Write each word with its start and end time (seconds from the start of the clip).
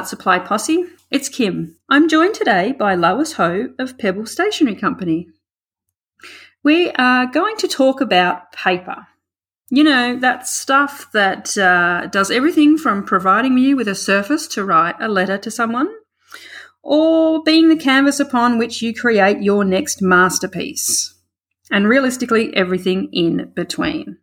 Art 0.00 0.08
Supply 0.08 0.38
Posse. 0.38 0.86
It's 1.10 1.28
Kim. 1.28 1.76
I'm 1.90 2.08
joined 2.08 2.34
today 2.34 2.72
by 2.72 2.94
Lois 2.94 3.34
Ho 3.34 3.68
of 3.78 3.98
Pebble 3.98 4.24
Stationery 4.24 4.74
Company. 4.74 5.28
We 6.64 6.90
are 6.92 7.26
going 7.26 7.58
to 7.58 7.68
talk 7.68 8.00
about 8.00 8.50
paper. 8.50 9.08
You 9.68 9.84
know, 9.84 10.18
that 10.18 10.48
stuff 10.48 11.12
that 11.12 11.58
uh, 11.58 12.06
does 12.06 12.30
everything 12.30 12.78
from 12.78 13.04
providing 13.04 13.58
you 13.58 13.76
with 13.76 13.88
a 13.88 13.94
surface 13.94 14.46
to 14.54 14.64
write 14.64 14.96
a 15.00 15.06
letter 15.06 15.36
to 15.36 15.50
someone, 15.50 15.90
or 16.82 17.42
being 17.42 17.68
the 17.68 17.76
canvas 17.76 18.18
upon 18.18 18.56
which 18.56 18.80
you 18.80 18.94
create 18.94 19.42
your 19.42 19.66
next 19.66 20.00
masterpiece, 20.00 21.14
and 21.70 21.86
realistically, 21.86 22.56
everything 22.56 23.10
in 23.12 23.52
between. 23.54 24.16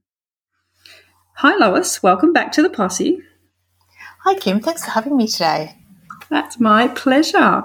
Hi, 1.35 1.55
Lois. 1.55 2.01
Welcome 2.01 2.33
back 2.33 2.51
to 2.53 2.63
the 2.63 2.69
posse. 2.71 3.21
Hi, 4.27 4.35
Kim. 4.35 4.59
Thanks 4.59 4.83
for 4.83 4.91
having 4.91 5.15
me 5.15 5.25
today. 5.25 5.73
That's 6.29 6.59
my 6.59 6.89
pleasure. 6.89 7.63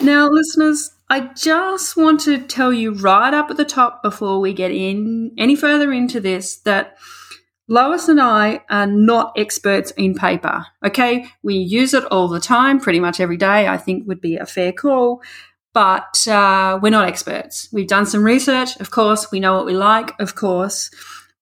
Now, 0.00 0.30
listeners, 0.30 0.90
I 1.10 1.28
just 1.36 1.94
want 1.94 2.20
to 2.20 2.38
tell 2.38 2.72
you 2.72 2.94
right 2.94 3.34
up 3.34 3.50
at 3.50 3.58
the 3.58 3.66
top 3.66 4.02
before 4.02 4.40
we 4.40 4.54
get 4.54 4.70
in 4.70 5.32
any 5.36 5.54
further 5.54 5.92
into 5.92 6.20
this 6.20 6.56
that 6.60 6.96
Lois 7.68 8.08
and 8.08 8.18
I 8.18 8.62
are 8.70 8.86
not 8.86 9.34
experts 9.36 9.90
in 9.90 10.14
paper. 10.14 10.64
Okay, 10.82 11.26
we 11.42 11.56
use 11.56 11.92
it 11.92 12.06
all 12.06 12.28
the 12.28 12.40
time, 12.40 12.80
pretty 12.80 12.98
much 12.98 13.20
every 13.20 13.36
day. 13.36 13.68
I 13.68 13.76
think 13.76 14.08
would 14.08 14.22
be 14.22 14.36
a 14.36 14.46
fair 14.46 14.72
call, 14.72 15.20
but 15.74 16.26
uh, 16.26 16.78
we're 16.80 16.88
not 16.88 17.08
experts. 17.08 17.68
We've 17.74 17.86
done 17.86 18.06
some 18.06 18.24
research, 18.24 18.74
of 18.80 18.90
course. 18.90 19.30
We 19.30 19.38
know 19.38 19.54
what 19.56 19.66
we 19.66 19.74
like, 19.74 20.18
of 20.18 20.34
course, 20.34 20.90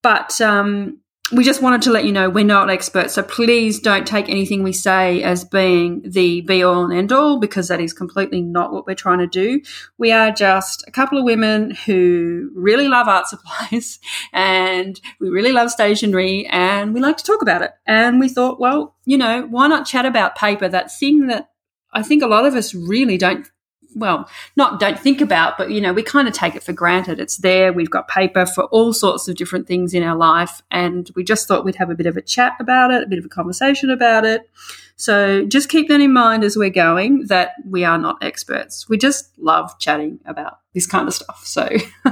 but 0.02 0.40
um, 0.40 0.98
we 1.33 1.44
just 1.44 1.62
wanted 1.62 1.83
to 1.83 1.91
let 1.91 2.05
you 2.05 2.12
know 2.12 2.28
we're 2.28 2.44
not 2.44 2.69
experts, 2.69 3.14
so 3.14 3.22
please 3.22 3.80
don't 3.80 4.06
take 4.06 4.28
anything 4.28 4.62
we 4.62 4.72
say 4.72 5.22
as 5.22 5.44
being 5.44 6.02
the 6.05 6.42
be 6.42 6.62
all 6.62 6.84
and 6.84 6.92
end 6.92 7.11
all 7.11 7.41
because 7.41 7.69
that 7.69 7.80
is 7.80 7.94
completely 7.94 8.42
not 8.42 8.72
what 8.72 8.86
we're 8.86 8.94
trying 8.94 9.19
to 9.19 9.27
do. 9.27 9.62
We 9.97 10.12
are 10.12 10.30
just 10.30 10.84
a 10.86 10.91
couple 10.91 11.19
of 11.19 11.24
women 11.24 11.70
who 11.86 12.50
really 12.55 12.86
love 12.86 13.08
art 13.08 13.27
supplies 13.28 13.98
and 14.33 15.00
we 15.20 15.30
really 15.30 15.52
love 15.52 15.70
stationery 15.70 16.47
and 16.50 16.92
we 16.92 17.00
like 17.00 17.16
to 17.16 17.24
talk 17.24 17.41
about 17.41 17.62
it. 17.62 17.70
And 17.86 18.20
we 18.20 18.28
thought, 18.28 18.61
well, 18.61 18.94
you 19.06 19.17
know, 19.17 19.46
why 19.48 19.69
not 19.69 19.86
chat 19.86 20.05
about 20.05 20.36
paper, 20.36 20.69
that 20.69 20.92
thing 20.92 21.28
that 21.28 21.48
I 21.94 22.02
think 22.02 22.22
a 22.22 22.27
lot 22.27 22.44
of 22.44 22.55
us 22.55 22.74
really 22.74 23.17
don't 23.17 23.50
well, 23.94 24.28
not 24.56 24.80
don't 24.80 24.98
think 24.98 25.20
about, 25.20 25.58
but 25.58 25.70
you 25.70 25.80
know, 25.80 25.92
we 25.92 26.02
kind 26.02 26.28
of 26.28 26.34
take 26.34 26.54
it 26.54 26.62
for 26.62 26.72
granted. 26.72 27.20
It's 27.20 27.38
there. 27.38 27.72
We've 27.72 27.90
got 27.90 28.08
paper 28.08 28.46
for 28.46 28.64
all 28.64 28.92
sorts 28.92 29.28
of 29.28 29.36
different 29.36 29.66
things 29.66 29.94
in 29.94 30.02
our 30.02 30.16
life. 30.16 30.62
And 30.70 31.10
we 31.14 31.24
just 31.24 31.48
thought 31.48 31.64
we'd 31.64 31.76
have 31.76 31.90
a 31.90 31.94
bit 31.94 32.06
of 32.06 32.16
a 32.16 32.22
chat 32.22 32.54
about 32.60 32.90
it, 32.90 33.02
a 33.02 33.06
bit 33.06 33.18
of 33.18 33.24
a 33.24 33.28
conversation 33.28 33.90
about 33.90 34.24
it. 34.24 34.48
So 34.96 35.44
just 35.46 35.68
keep 35.68 35.88
that 35.88 36.00
in 36.00 36.12
mind 36.12 36.44
as 36.44 36.56
we're 36.56 36.70
going 36.70 37.26
that 37.26 37.54
we 37.68 37.84
are 37.84 37.98
not 37.98 38.22
experts. 38.22 38.88
We 38.88 38.98
just 38.98 39.36
love 39.38 39.76
chatting 39.78 40.20
about 40.27 40.60
this 40.74 40.86
kind 40.86 41.08
of 41.08 41.14
stuff. 41.14 41.44
So 41.44 41.68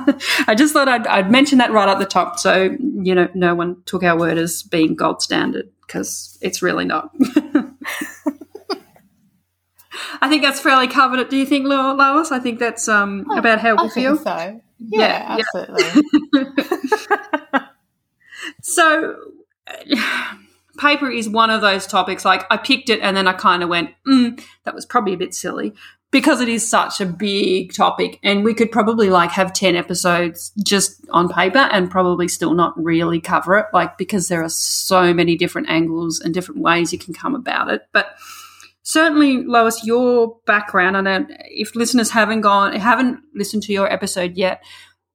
I 0.46 0.54
just 0.56 0.72
thought 0.72 0.88
I'd, 0.88 1.06
I'd 1.06 1.30
mention 1.30 1.58
that 1.58 1.70
right 1.70 1.88
at 1.88 1.98
the 1.98 2.04
top. 2.04 2.38
So, 2.38 2.76
you 2.80 3.14
know, 3.14 3.28
no 3.34 3.54
one 3.54 3.82
took 3.84 4.02
our 4.02 4.18
word 4.18 4.38
as 4.38 4.62
being 4.62 4.96
gold 4.96 5.22
standard 5.22 5.70
because 5.86 6.38
it's 6.40 6.62
really 6.62 6.84
not. 6.84 7.14
I 10.20 10.28
think 10.28 10.42
that's 10.42 10.60
fairly 10.60 10.88
covered 10.88 11.20
it. 11.20 11.30
Do 11.30 11.36
you 11.36 11.46
think, 11.46 11.66
Lois? 11.66 12.32
I 12.32 12.38
think 12.38 12.58
that's 12.58 12.88
um, 12.88 13.26
oh, 13.30 13.38
about 13.38 13.60
how 13.60 13.76
we 13.76 13.88
I 13.88 13.88
feel. 13.88 14.16
so. 14.16 14.60
Yeah, 14.78 14.98
yeah 14.98 15.38
absolutely. 15.38 16.02
Yeah. 16.32 17.66
so, 18.62 19.16
paper 20.78 21.10
is 21.10 21.28
one 21.28 21.50
of 21.50 21.60
those 21.60 21.86
topics. 21.86 22.24
Like, 22.24 22.44
I 22.50 22.56
picked 22.56 22.88
it 22.88 23.00
and 23.00 23.16
then 23.16 23.28
I 23.28 23.34
kind 23.34 23.62
of 23.62 23.68
went, 23.68 23.90
mm, 24.06 24.42
that 24.64 24.74
was 24.74 24.86
probably 24.86 25.12
a 25.12 25.18
bit 25.18 25.34
silly 25.34 25.74
because 26.10 26.40
it 26.40 26.48
is 26.48 26.68
such 26.68 27.00
a 27.00 27.06
big 27.06 27.72
topic 27.72 28.18
and 28.22 28.44
we 28.44 28.54
could 28.54 28.72
probably 28.72 29.10
like 29.10 29.30
have 29.30 29.52
10 29.52 29.76
episodes 29.76 30.52
just 30.64 31.00
on 31.10 31.28
paper 31.28 31.58
and 31.58 31.90
probably 31.90 32.26
still 32.26 32.54
not 32.54 32.76
really 32.82 33.20
cover 33.20 33.56
it 33.56 33.66
like 33.72 33.96
because 33.96 34.28
there 34.28 34.42
are 34.42 34.48
so 34.48 35.14
many 35.14 35.36
different 35.36 35.70
angles 35.70 36.20
and 36.20 36.34
different 36.34 36.60
ways 36.60 36.92
you 36.92 36.98
can 36.98 37.14
come 37.14 37.34
about 37.34 37.70
it 37.70 37.82
but 37.92 38.16
certainly, 38.90 39.44
Lois, 39.44 39.84
your 39.84 40.36
background, 40.46 40.96
and 40.96 41.26
if 41.44 41.76
listeners 41.76 42.10
haven't 42.10 42.40
gone, 42.40 42.74
haven't 42.74 43.20
listened 43.34 43.62
to 43.64 43.72
your 43.72 43.90
episode 43.90 44.36
yet, 44.36 44.64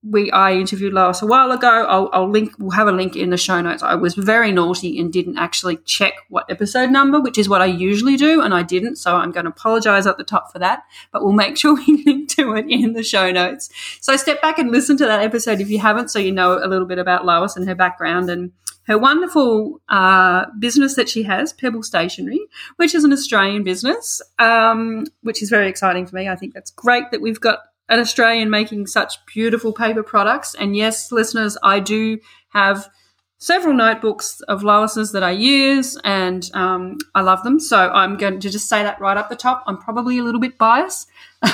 we 0.08 0.32
I 0.32 0.54
interviewed 0.54 0.94
Lois 0.94 1.22
a 1.22 1.26
while 1.26 1.52
ago. 1.52 1.68
I'll, 1.68 2.10
I'll, 2.14 2.30
link. 2.30 2.54
We'll 2.60 2.72
have 2.72 2.88
a 2.88 2.92
link 2.92 3.16
in 3.16 3.32
the 3.32 3.38
show 3.38 3.60
notes. 3.60 3.82
I 3.84 3.96
was 3.96 4.14
very 4.14 4.52
naughty 4.52 5.00
and 5.00 5.12
didn't 5.12 5.38
actually 5.38 5.78
check 5.78 6.14
what 6.30 6.50
episode 6.50 6.92
number, 6.92 7.20
which 7.20 7.38
is 7.38 7.50
what 7.50 7.62
I 7.62 7.66
usually 7.66 8.16
do, 8.16 8.42
and 8.42 8.54
I 8.54 8.64
didn't. 8.64 8.98
So 8.98 9.16
I'm 9.16 9.32
going 9.32 9.46
to 9.46 9.52
apologize 9.52 10.06
at 10.06 10.18
the 10.18 10.24
top 10.24 10.52
for 10.52 10.60
that. 10.60 10.84
But 11.12 11.24
we'll 11.24 11.34
make 11.34 11.58
sure 11.62 11.76
we 11.76 12.04
link 12.06 12.30
to 12.36 12.54
it 12.54 12.68
in 12.70 12.94
the 12.94 13.04
show 13.04 13.32
notes. 13.32 13.70
So 14.00 14.16
step 14.16 14.42
back 14.42 14.60
and 14.60 14.72
listen 14.72 14.96
to 14.98 15.06
that 15.06 15.22
episode 15.22 15.60
if 15.60 15.70
you 15.70 15.80
haven't, 15.80 16.12
so 16.12 16.20
you 16.20 16.32
know 16.32 16.64
a 16.64 16.68
little 16.68 16.88
bit 16.88 17.00
about 17.00 17.26
Lois 17.26 17.56
and 17.58 17.68
her 17.68 17.76
background 17.76 18.30
and 18.30 18.52
her 18.88 18.98
wonderful 18.98 19.82
uh, 19.90 20.46
business 20.60 20.96
that 20.96 21.10
she 21.10 21.24
has, 21.24 21.54
Pebble 21.54 21.84
Stationery, 21.84 22.40
which 22.78 22.94
is 22.94 23.04
an 23.04 23.12
Australian 23.12 23.64
business, 23.64 24.22
um, 24.40 25.06
which 25.22 25.42
is 25.42 25.50
very 25.50 25.68
exciting 25.68 26.06
for 26.06 26.16
me. 26.16 26.30
I 26.30 26.36
think 26.36 26.54
that's 26.54 26.72
great 26.72 27.12
that 27.12 27.22
we've 27.22 27.42
got 27.42 27.60
an 27.90 28.00
Australian 28.00 28.50
making 28.50 28.88
such 28.88 29.24
beautiful 29.26 29.74
paper 29.74 30.04
products. 30.04 30.56
And 30.56 30.76
yes, 30.76 31.12
listeners, 31.12 31.58
I 31.64 31.80
do 31.80 32.20
have 32.50 32.90
several 33.38 33.74
notebooks 33.74 34.42
of 34.42 34.64
Lois's 34.64 35.12
that 35.12 35.24
I 35.24 35.32
use, 35.32 35.98
and 36.04 36.50
um, 36.54 36.98
I 37.14 37.22
love 37.22 37.44
them. 37.44 37.60
So 37.60 37.78
I'm 37.78 38.18
going 38.18 38.40
to 38.40 38.50
just 38.50 38.70
say 38.70 38.84
that 38.84 39.00
right 39.00 39.18
up 39.18 39.30
the 39.30 39.36
top. 39.36 39.64
I'm 39.68 39.78
probably 39.78 40.18
a 40.20 40.24
little 40.24 40.42
bit 40.42 40.58
biased 40.58 41.10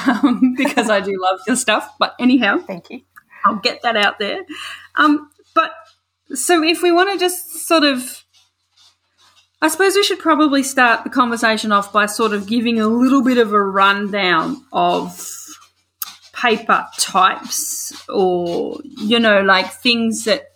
um, 0.08 0.54
because 0.58 0.90
I 0.90 1.00
do 1.00 1.14
love 1.20 1.40
your 1.48 1.56
stuff. 1.56 1.94
But 2.00 2.16
anyhow, 2.20 2.60
thank 2.60 2.90
you. 2.90 3.02
I'll 3.46 3.56
get 3.56 3.82
that 3.82 3.98
out 3.98 4.20
there. 4.20 4.44
Um, 4.96 5.30
but 5.54 5.72
so 6.34 6.64
if 6.64 6.82
we 6.82 6.92
want 6.92 7.12
to 7.12 7.18
just 7.18 7.68
sort 7.68 7.84
of 7.84 8.24
I 9.64 9.68
suppose 9.68 9.96
we 9.96 10.04
should 10.04 10.20
probably 10.20 10.64
start 10.64 11.04
the 11.04 11.10
conversation 11.12 11.72
off 11.72 11.94
by 11.94 12.08
sort 12.08 12.34
of 12.34 12.48
giving 12.48 12.80
a 12.80 12.88
little 12.88 13.24
bit 13.24 13.38
of 13.38 13.54
a 13.54 13.62
rundown 13.62 14.64
of 14.74 15.24
paper 16.34 16.88
types 16.98 17.94
or 18.10 18.80
you 18.84 19.20
know 19.20 19.42
like 19.42 19.72
things 19.72 20.26
that 20.26 20.48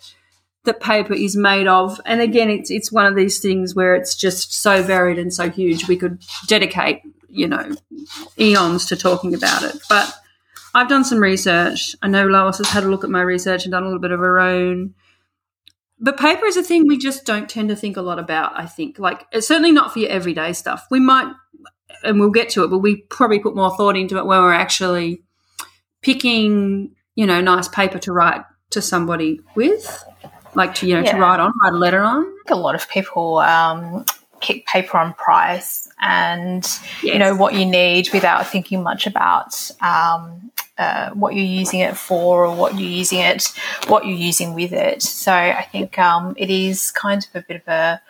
the 0.64 0.74
paper 0.74 1.14
is 1.14 1.36
made 1.36 1.68
of. 1.68 2.00
And 2.04 2.20
again 2.20 2.50
it's 2.50 2.70
it's 2.70 2.90
one 2.90 3.06
of 3.06 3.14
these 3.14 3.38
things 3.38 3.74
where 3.74 3.94
it's 3.94 4.16
just 4.16 4.52
so 4.52 4.82
varied 4.82 5.18
and 5.18 5.32
so 5.32 5.48
huge 5.50 5.86
we 5.86 5.96
could 5.96 6.20
dedicate 6.48 7.02
you 7.28 7.46
know 7.46 7.76
eons 8.38 8.86
to 8.86 8.96
talking 8.96 9.34
about 9.34 9.62
it. 9.62 9.76
But 9.88 10.12
I've 10.74 10.88
done 10.88 11.04
some 11.04 11.20
research. 11.20 11.94
I 12.02 12.08
know 12.08 12.26
Lois 12.26 12.58
has 12.58 12.68
had 12.68 12.82
a 12.82 12.88
look 12.88 13.04
at 13.04 13.10
my 13.10 13.22
research 13.22 13.64
and 13.64 13.72
done 13.72 13.84
a 13.84 13.86
little 13.86 14.00
bit 14.00 14.10
of 14.10 14.18
her 14.18 14.40
own 14.40 14.94
but 15.98 16.18
paper 16.18 16.44
is 16.46 16.56
a 16.56 16.62
thing 16.62 16.86
we 16.86 16.98
just 16.98 17.24
don't 17.24 17.48
tend 17.48 17.70
to 17.70 17.76
think 17.76 17.96
a 17.96 18.02
lot 18.02 18.18
about, 18.18 18.58
I 18.58 18.66
think. 18.66 18.98
Like, 18.98 19.26
it's 19.32 19.48
certainly 19.48 19.72
not 19.72 19.92
for 19.92 20.00
your 20.00 20.10
everyday 20.10 20.52
stuff. 20.52 20.86
We 20.90 21.00
might, 21.00 21.32
and 22.04 22.20
we'll 22.20 22.30
get 22.30 22.50
to 22.50 22.64
it, 22.64 22.68
but 22.68 22.78
we 22.78 22.96
probably 22.96 23.38
put 23.38 23.56
more 23.56 23.74
thought 23.76 23.96
into 23.96 24.18
it 24.18 24.26
when 24.26 24.40
we're 24.40 24.52
actually 24.52 25.22
picking, 26.02 26.94
you 27.14 27.26
know, 27.26 27.40
nice 27.40 27.68
paper 27.68 27.98
to 28.00 28.12
write 28.12 28.42
to 28.70 28.82
somebody 28.82 29.40
with, 29.54 30.04
like 30.54 30.74
to, 30.76 30.86
you 30.86 30.94
know, 30.94 31.02
yeah. 31.02 31.12
to 31.12 31.18
write 31.18 31.40
on, 31.40 31.52
write 31.62 31.72
a 31.72 31.76
letter 31.76 32.02
on. 32.02 32.26
A 32.48 32.56
lot 32.56 32.74
of 32.74 32.88
people 32.88 33.38
um, 33.38 34.04
pick 34.40 34.66
paper 34.66 34.98
on 34.98 35.14
price 35.14 35.88
and, 36.00 36.62
yes. 36.62 37.02
you 37.02 37.18
know, 37.18 37.34
what 37.34 37.54
you 37.54 37.64
need 37.64 38.10
without 38.12 38.46
thinking 38.46 38.82
much 38.82 39.06
about 39.06 39.70
um, 39.80 40.50
uh, 40.78 41.10
what 41.10 41.34
you're 41.34 41.44
using 41.44 41.80
it 41.80 41.96
for 41.96 42.46
or 42.46 42.54
what 42.54 42.74
you're 42.74 42.88
using 42.88 43.18
it, 43.18 43.52
what 43.88 44.04
you're 44.04 44.16
using 44.16 44.54
with 44.54 44.72
it. 44.72 45.02
So 45.02 45.32
I 45.32 45.62
think 45.70 45.98
um, 45.98 46.34
it 46.36 46.50
is 46.50 46.90
kind 46.90 47.26
of 47.26 47.42
a 47.42 47.44
bit 47.46 47.62
of 47.62 47.68
a 47.68 48.00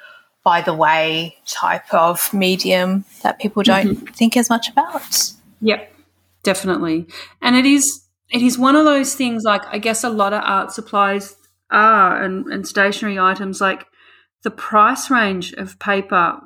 by 0.43 0.61
the 0.61 0.75
way 0.75 1.37
type 1.47 1.93
of 1.93 2.33
medium 2.33 3.05
that 3.23 3.41
people 3.41 3.65
don't 3.65 3.97
mm-hmm. 3.97 4.07
think 4.07 4.37
as 4.37 4.49
much 4.49 4.69
about. 4.69 5.33
Yep, 5.61 5.93
definitely. 6.43 7.07
And 7.43 7.57
it 7.57 7.67
is 7.67 8.03
it 8.31 8.43
is 8.43 8.59
one 8.59 8.77
of 8.77 8.85
those 8.85 9.15
things 9.15 9.43
like 9.45 9.63
I 9.73 9.79
guess 9.79 10.05
a 10.05 10.11
lot 10.11 10.33
of 10.33 10.43
art 10.45 10.73
supplies 10.73 11.37
are 11.71 12.23
and, 12.23 12.47
and 12.47 12.67
stationery 12.67 13.19
items 13.19 13.61
like 13.61 13.87
the 14.43 14.51
price 14.51 15.11
range 15.11 15.53
of 15.55 15.79
paper 15.79 16.41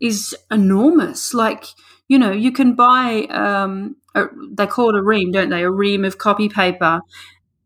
is 0.00 0.34
enormous. 0.50 1.32
Like, 1.32 1.64
you 2.08 2.18
know, 2.18 2.32
you 2.32 2.52
can 2.52 2.74
buy 2.74 3.26
um, 3.30 3.96
a, 4.16 4.26
they 4.52 4.66
call 4.66 4.88
it 4.90 4.98
a 4.98 5.02
ream, 5.02 5.30
don't 5.32 5.50
they? 5.50 5.62
A 5.62 5.70
ream 5.70 6.04
of 6.04 6.18
copy 6.18 6.48
paper, 6.48 7.00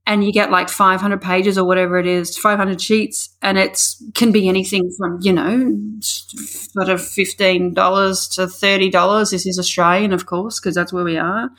and 0.07 0.25
you 0.25 0.33
get 0.33 0.51
like 0.51 0.69
500 0.69 1.23
pages 1.23 1.57
or 1.57 1.65
whatever 1.65 1.99
it 1.99 2.07
is, 2.07 2.37
500 2.37 2.81
sheets, 2.81 3.37
and 3.41 3.57
it's 3.57 4.03
can 4.15 4.33
be 4.33 4.49
anything 4.49 4.93
from 4.99 5.19
you 5.23 5.33
know 5.33 5.75
sort 6.01 6.89
of 6.89 7.05
fifteen 7.05 7.75
dollars 7.75 8.29
to 8.29 8.47
thirty 8.47 8.91
dollars. 8.91 9.31
This 9.31 9.47
is 9.47 9.59
Australian, 9.59 10.13
of 10.13 10.27
course, 10.27 10.61
because 10.61 10.75
that's 10.75 10.93
where 10.93 11.05
we 11.05 11.17
are, 11.17 11.51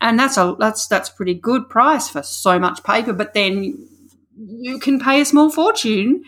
and 0.00 0.18
that's 0.18 0.36
a 0.36 0.54
that's 0.58 0.86
that's 0.86 1.08
pretty 1.10 1.34
good 1.34 1.68
price 1.68 2.08
for 2.08 2.22
so 2.22 2.58
much 2.58 2.84
paper. 2.84 3.12
But 3.12 3.34
then 3.34 3.88
you 4.36 4.78
can 4.78 5.00
pay 5.00 5.20
a 5.20 5.24
small 5.24 5.50
fortune 5.50 6.22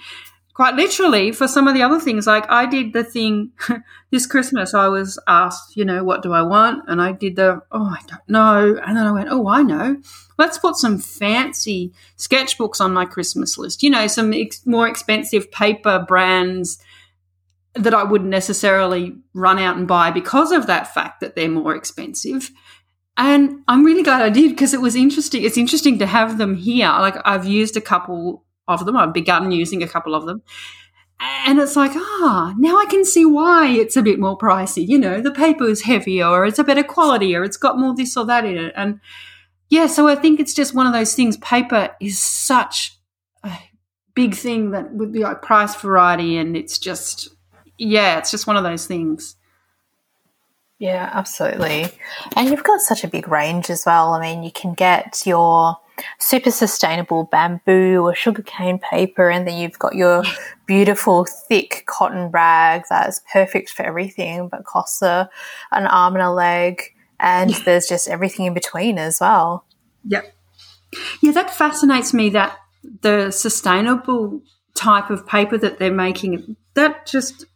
quite 0.56 0.74
literally 0.74 1.32
for 1.32 1.46
some 1.46 1.68
of 1.68 1.74
the 1.74 1.82
other 1.82 2.00
things. 2.00 2.26
Like 2.26 2.50
I 2.50 2.64
did 2.64 2.94
the 2.94 3.04
thing 3.04 3.52
this 4.10 4.26
Christmas, 4.26 4.72
I 4.72 4.88
was 4.88 5.18
asked, 5.28 5.76
you 5.76 5.84
know, 5.84 6.02
what 6.02 6.22
do 6.22 6.32
I 6.32 6.40
want? 6.40 6.82
And 6.88 7.02
I 7.02 7.12
did 7.12 7.36
the, 7.36 7.60
oh, 7.70 7.84
I 7.84 8.00
don't 8.06 8.26
know. 8.26 8.80
And 8.82 8.96
then 8.96 9.06
I 9.06 9.12
went, 9.12 9.28
oh, 9.30 9.48
I 9.48 9.60
know. 9.60 10.00
Let's 10.38 10.56
put 10.56 10.76
some 10.76 10.98
fancy 10.98 11.92
sketchbooks 12.16 12.80
on 12.80 12.94
my 12.94 13.04
Christmas 13.04 13.58
list, 13.58 13.82
you 13.82 13.90
know, 13.90 14.06
some 14.06 14.32
ex- 14.32 14.64
more 14.64 14.88
expensive 14.88 15.52
paper 15.52 16.02
brands 16.08 16.78
that 17.74 17.92
I 17.92 18.04
wouldn't 18.04 18.30
necessarily 18.30 19.14
run 19.34 19.58
out 19.58 19.76
and 19.76 19.86
buy 19.86 20.10
because 20.10 20.52
of 20.52 20.68
that 20.68 20.94
fact 20.94 21.20
that 21.20 21.36
they're 21.36 21.50
more 21.50 21.76
expensive. 21.76 22.50
And 23.18 23.62
I'm 23.68 23.84
really 23.84 24.02
glad 24.02 24.22
I 24.22 24.30
did 24.30 24.52
because 24.52 24.72
it 24.72 24.80
was 24.80 24.96
interesting. 24.96 25.44
It's 25.44 25.58
interesting 25.58 25.98
to 25.98 26.06
have 26.06 26.38
them 26.38 26.56
here. 26.56 26.88
Like 26.88 27.16
I've 27.26 27.44
used 27.44 27.76
a 27.76 27.82
couple 27.82 28.45
of 28.68 28.84
them. 28.84 28.96
I've 28.96 29.12
begun 29.12 29.50
using 29.50 29.82
a 29.82 29.88
couple 29.88 30.14
of 30.14 30.26
them. 30.26 30.42
And 31.18 31.58
it's 31.58 31.76
like, 31.76 31.92
ah, 31.94 32.54
now 32.58 32.78
I 32.78 32.84
can 32.86 33.04
see 33.04 33.24
why 33.24 33.68
it's 33.68 33.96
a 33.96 34.02
bit 34.02 34.20
more 34.20 34.36
pricey. 34.36 34.86
You 34.86 34.98
know, 34.98 35.22
the 35.22 35.30
paper 35.30 35.64
is 35.64 35.82
heavier 35.82 36.26
or 36.26 36.44
it's 36.44 36.58
a 36.58 36.64
better 36.64 36.82
quality 36.82 37.34
or 37.34 37.42
it's 37.42 37.56
got 37.56 37.78
more 37.78 37.94
this 37.94 38.16
or 38.16 38.26
that 38.26 38.44
in 38.44 38.58
it. 38.58 38.74
And 38.76 39.00
yeah, 39.70 39.86
so 39.86 40.06
I 40.06 40.14
think 40.14 40.40
it's 40.40 40.52
just 40.52 40.74
one 40.74 40.86
of 40.86 40.92
those 40.92 41.14
things. 41.14 41.38
Paper 41.38 41.90
is 42.00 42.18
such 42.18 42.98
a 43.42 43.52
big 44.14 44.34
thing 44.34 44.72
that 44.72 44.92
would 44.92 45.12
be 45.12 45.20
like 45.20 45.40
price 45.40 45.74
variety 45.76 46.36
and 46.36 46.54
it's 46.54 46.78
just, 46.78 47.30
yeah, 47.78 48.18
it's 48.18 48.30
just 48.30 48.46
one 48.46 48.56
of 48.56 48.64
those 48.64 48.86
things. 48.86 49.36
Yeah, 50.78 51.08
absolutely. 51.14 51.86
And 52.36 52.50
you've 52.50 52.62
got 52.62 52.80
such 52.80 53.04
a 53.04 53.08
big 53.08 53.28
range 53.28 53.70
as 53.70 53.84
well. 53.86 54.12
I 54.12 54.20
mean, 54.20 54.42
you 54.42 54.50
can 54.52 54.74
get 54.74 55.22
your 55.24 55.78
super 56.18 56.50
sustainable 56.50 57.24
bamboo 57.24 58.02
or 58.02 58.14
sugarcane 58.14 58.78
paper, 58.78 59.30
and 59.30 59.46
then 59.46 59.56
you've 59.56 59.78
got 59.78 59.94
your 59.94 60.22
beautiful 60.66 61.26
thick 61.48 61.84
cotton 61.86 62.30
rag 62.30 62.82
that's 62.88 63.20
perfect 63.32 63.70
for 63.70 63.82
everything 63.84 64.48
but 64.48 64.64
costs 64.64 65.02
a, 65.02 65.28
an 65.72 65.86
arm 65.86 66.14
and 66.14 66.22
a 66.22 66.30
leg. 66.30 66.82
And 67.18 67.50
there's 67.64 67.88
just 67.88 68.08
everything 68.08 68.46
in 68.46 68.54
between 68.54 68.98
as 68.98 69.20
well. 69.20 69.64
Yep. 70.08 70.34
Yeah, 71.22 71.32
that 71.32 71.50
fascinates 71.50 72.12
me 72.12 72.28
that 72.30 72.58
the 73.00 73.30
sustainable 73.30 74.42
type 74.74 75.10
of 75.10 75.26
paper 75.26 75.56
that 75.58 75.78
they're 75.78 75.92
making, 75.92 76.56
that 76.74 77.06
just 77.06 77.46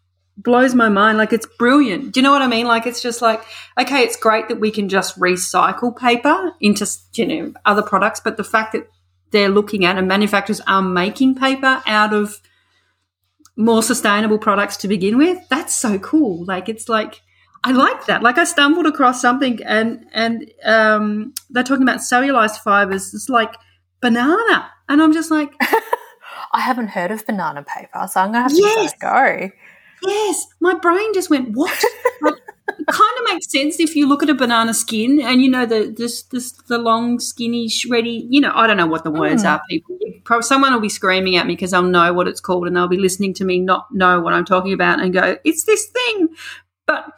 blows 0.42 0.74
my 0.74 0.88
mind. 0.88 1.18
Like 1.18 1.32
it's 1.32 1.46
brilliant. 1.58 2.12
Do 2.12 2.20
you 2.20 2.22
know 2.22 2.30
what 2.30 2.42
I 2.42 2.46
mean? 2.46 2.66
Like 2.66 2.86
it's 2.86 3.02
just 3.02 3.22
like, 3.22 3.42
okay, 3.78 4.02
it's 4.02 4.16
great 4.16 4.48
that 4.48 4.60
we 4.60 4.70
can 4.70 4.88
just 4.88 5.18
recycle 5.18 5.96
paper 5.96 6.52
into, 6.60 6.86
you 7.14 7.26
know, 7.26 7.52
other 7.64 7.82
products, 7.82 8.20
but 8.20 8.36
the 8.36 8.44
fact 8.44 8.72
that 8.72 8.88
they're 9.30 9.48
looking 9.48 9.84
at 9.84 9.96
and 9.96 10.08
manufacturers 10.08 10.60
are 10.66 10.82
making 10.82 11.34
paper 11.36 11.82
out 11.86 12.12
of 12.12 12.40
more 13.56 13.82
sustainable 13.82 14.38
products 14.38 14.76
to 14.78 14.88
begin 14.88 15.18
with, 15.18 15.38
that's 15.48 15.74
so 15.74 15.98
cool. 15.98 16.44
Like 16.44 16.68
it's 16.68 16.88
like 16.88 17.20
I 17.62 17.72
like 17.72 18.06
that. 18.06 18.22
Like 18.22 18.38
I 18.38 18.44
stumbled 18.44 18.86
across 18.86 19.20
something 19.20 19.60
and 19.64 20.06
and 20.12 20.50
um, 20.64 21.34
they're 21.50 21.62
talking 21.62 21.82
about 21.82 22.02
cellulose 22.02 22.56
fibers. 22.58 23.12
It's 23.12 23.28
like 23.28 23.54
banana, 24.00 24.70
and 24.88 25.02
I'm 25.02 25.12
just 25.12 25.30
like, 25.30 25.52
I 26.52 26.60
haven't 26.60 26.88
heard 26.88 27.10
of 27.10 27.26
banana 27.26 27.62
paper, 27.62 28.08
so 28.10 28.20
I'm 28.20 28.32
gonna 28.32 28.42
have 28.42 28.52
to 28.52 28.56
yes. 28.56 28.94
go. 29.00 29.50
Yes, 30.02 30.46
my 30.60 30.74
brain 30.74 31.12
just 31.14 31.30
went, 31.30 31.50
what? 31.54 31.84
like, 32.22 32.34
it 32.78 32.86
kind 32.86 33.18
of 33.18 33.24
makes 33.32 33.50
sense 33.50 33.80
if 33.80 33.96
you 33.96 34.08
look 34.08 34.22
at 34.22 34.30
a 34.30 34.34
banana 34.34 34.72
skin 34.74 35.20
and 35.20 35.42
you 35.42 35.50
know 35.50 35.66
the 35.66 35.92
this 35.96 36.22
this 36.24 36.52
the 36.68 36.78
long 36.78 37.18
skinny 37.18 37.68
shreddy 37.68 38.26
you 38.30 38.40
know 38.40 38.52
I 38.54 38.66
don't 38.66 38.76
know 38.76 38.86
what 38.86 39.04
the 39.04 39.10
words 39.10 39.44
mm. 39.44 39.50
are 39.50 39.62
people 39.68 39.96
probably 40.24 40.42
someone 40.44 40.72
will 40.72 40.80
be 40.80 40.88
screaming 40.88 41.36
at 41.36 41.46
me 41.46 41.54
because 41.54 41.72
I'll 41.72 41.82
know 41.82 42.12
what 42.12 42.28
it's 42.28 42.40
called 42.40 42.66
and 42.66 42.76
they'll 42.76 42.88
be 42.88 42.98
listening 42.98 43.34
to 43.34 43.44
me 43.44 43.60
not 43.60 43.86
know 43.92 44.20
what 44.20 44.34
I'm 44.34 44.44
talking 44.44 44.72
about 44.72 45.00
and 45.00 45.12
go 45.12 45.36
it's 45.44 45.64
this 45.64 45.86
thing 45.86 46.28
but 46.86 47.12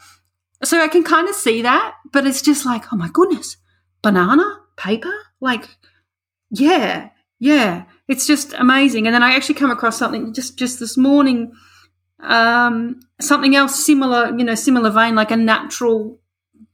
so 0.62 0.81
I 0.81 0.88
can 0.88 1.05
kind 1.05 1.28
of 1.28 1.35
see 1.35 1.62
that 1.62 1.94
but 2.12 2.26
it's 2.26 2.43
just 2.43 2.64
like 2.64 2.93
oh 2.93 2.96
my 2.96 3.08
goodness 3.12 3.56
banana 4.02 4.61
paper 4.76 5.12
like 5.40 5.69
yeah 6.50 7.11
yeah 7.38 7.85
it's 8.08 8.26
just 8.26 8.52
amazing 8.55 9.06
and 9.06 9.14
then 9.14 9.23
I 9.23 9.35
actually 9.35 9.56
come 9.56 9.70
across 9.70 9.99
something 9.99 10.32
just 10.32 10.58
just 10.58 10.81
this 10.81 10.96
morning 10.96 11.52
um, 12.22 13.00
something 13.20 13.54
else 13.54 13.84
similar, 13.84 14.36
you 14.36 14.44
know, 14.44 14.54
similar 14.54 14.90
vein, 14.90 15.14
like 15.14 15.30
a 15.30 15.36
natural 15.36 16.19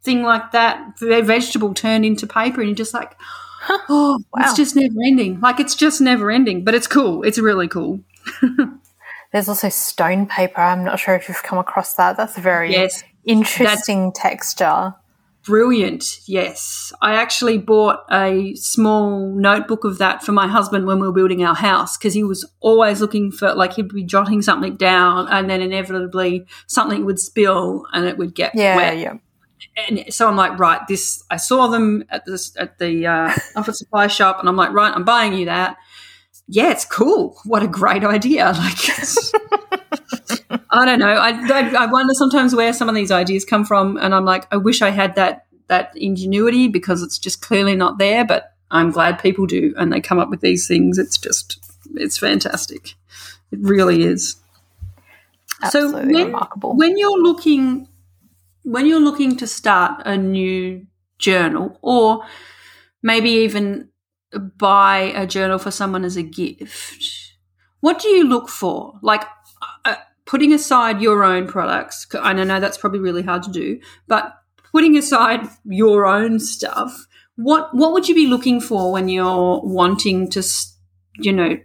thing 0.03 0.23
like 0.23 0.53
that, 0.53 0.99
vegetable 0.99 1.75
turned 1.75 2.05
into 2.05 2.27
paper, 2.27 2.61
and 2.61 2.71
you're 2.71 2.77
just 2.77 2.95
like, 2.95 3.17
oh, 3.69 4.21
wow. 4.33 4.43
it's 4.43 4.55
just 4.55 4.77
never 4.77 4.95
ending. 5.05 5.41
Like 5.41 5.61
it's 5.61 5.75
just 5.75 6.01
never 6.01 6.31
ending, 6.31 6.65
but 6.65 6.75
it's 6.75 6.87
cool. 6.87 7.23
It's 7.23 7.39
really 7.39 7.69
cool. 7.69 8.01
There's 9.33 9.49
also 9.49 9.69
stone 9.69 10.27
paper. 10.27 10.61
I'm 10.61 10.85
not 10.85 10.99
sure 10.99 11.15
if 11.15 11.29
you've 11.29 11.43
come 11.43 11.59
across 11.59 11.95
that. 11.95 12.17
That's 12.17 12.39
a 12.39 12.41
very 12.41 12.73
yes, 12.73 13.05
interesting 13.25 14.13
texture 14.13 14.95
brilliant. 15.49 16.21
Yes. 16.27 16.93
I 17.01 17.15
actually 17.15 17.57
bought 17.57 18.05
a 18.13 18.55
small 18.55 19.35
notebook 19.35 19.85
of 19.85 19.97
that 19.97 20.23
for 20.23 20.33
my 20.33 20.47
husband 20.47 20.87
when 20.87 21.01
we 21.01 21.07
were 21.07 21.13
building 21.13 21.43
our 21.43 21.55
house 21.55 21.97
because 21.97 22.13
he 22.13 22.23
was 22.23 22.45
always 22.61 23.01
looking 23.01 23.33
for, 23.33 23.55
like, 23.55 23.73
he'd 23.73 23.89
be 23.89 24.05
jotting 24.05 24.43
something 24.43 24.77
down 24.77 25.27
and 25.29 25.49
then 25.49 25.63
inevitably 25.63 26.47
something 26.67 27.07
would 27.07 27.19
spill 27.19 27.87
and 27.95 28.05
it 28.05 28.19
would 28.19 28.35
get 28.35 28.55
yeah, 28.55 28.77
wet. 28.77 28.99
Yeah. 28.99 29.15
And 29.89 30.13
so 30.13 30.29
I'm 30.29 30.37
like, 30.37 30.59
right, 30.59 30.81
this, 30.87 31.25
I 31.31 31.39
saw 31.39 31.69
them 31.69 32.05
at 32.11 32.27
the, 32.27 32.51
at 32.59 32.79
the 32.79 33.07
uh, 33.07 33.33
office 33.57 33.79
supply 33.79 34.07
shop 34.07 34.41
and 34.41 34.51
I'm 34.51 34.57
like, 34.57 34.73
right, 34.73 34.95
I'm 34.95 35.05
buying 35.05 35.33
you 35.33 35.47
that. 35.47 35.79
Yeah, 36.47 36.71
it's 36.71 36.85
cool. 36.85 37.39
What 37.45 37.63
a 37.63 37.69
great 37.69 38.05
idea. 38.05 38.55
Like, 40.29 40.38
I 40.71 40.85
don't 40.85 40.99
know. 40.99 41.09
I, 41.09 41.31
I, 41.31 41.85
I, 41.85 41.87
wonder 41.87 42.13
sometimes 42.15 42.55
where 42.55 42.73
some 42.73 42.89
of 42.89 42.95
these 42.95 43.11
ideas 43.11 43.45
come 43.45 43.65
from, 43.65 43.97
and 43.97 44.15
I'm 44.15 44.25
like, 44.25 44.47
I 44.53 44.57
wish 44.57 44.83
I 44.83 44.91
had 44.91 45.15
that 45.17 45.47
that 45.69 45.93
ingenuity 45.97 46.69
because 46.69 47.03
it's 47.03 47.19
just 47.19 47.41
clearly 47.41 47.75
not 47.75 47.99
there. 47.99 48.25
But 48.25 48.55
I'm 48.71 48.91
glad 48.91 49.19
people 49.19 49.47
do, 49.47 49.75
and 49.77 49.93
they 49.93 50.01
come 50.01 50.19
up 50.19 50.29
with 50.29 50.41
these 50.41 50.69
things. 50.69 50.99
It's 50.99 51.17
just 51.17 51.59
it's 51.95 52.19
fantastic. 52.19 52.95
It 53.51 53.61
really 53.61 54.03
is. 54.03 54.37
Absolutely 55.63 56.01
so 56.01 56.07
when, 56.07 56.27
remarkable. 56.27 56.77
when 56.77 56.99
you're 56.99 57.19
looking 57.19 57.89
when 58.63 58.87
you're 58.87 59.01
looking 59.01 59.37
to 59.37 59.47
start 59.47 60.03
a 60.05 60.17
new 60.17 60.87
journal, 61.19 61.79
or 61.83 62.25
maybe 63.03 63.31
even 63.31 63.89
buy 64.59 65.13
a 65.17 65.27
journal 65.27 65.59
for 65.59 65.71
someone 65.71 66.05
as 66.05 66.17
a 66.17 66.23
gift, 66.23 67.33
what 67.81 67.99
do 68.01 68.09
you 68.09 68.25
look 68.25 68.49
for? 68.49 68.99
Like 69.03 69.23
putting 70.29 70.53
aside 70.53 71.01
your 71.01 71.25
own 71.25 71.49
products, 71.49 72.07
and 72.13 72.39
I 72.39 72.45
know 72.45 72.61
that's 72.61 72.77
probably 72.77 73.01
really 73.01 73.23
hard 73.23 73.43
to 73.45 73.51
do, 73.51 73.81
but 74.07 74.35
putting 74.73 74.97
aside 74.97 75.49
your 75.65 76.07
own 76.07 76.39
stuff, 76.39 77.07
what 77.37 77.75
what 77.75 77.93
would 77.93 78.09
you 78.09 78.15
be 78.15 78.27
looking 78.27 78.61
for 78.61 78.93
when 78.93 79.09
you're 79.09 79.61
wanting 79.63 80.29
to, 80.31 80.43
you 81.15 81.33
know, 81.33 81.59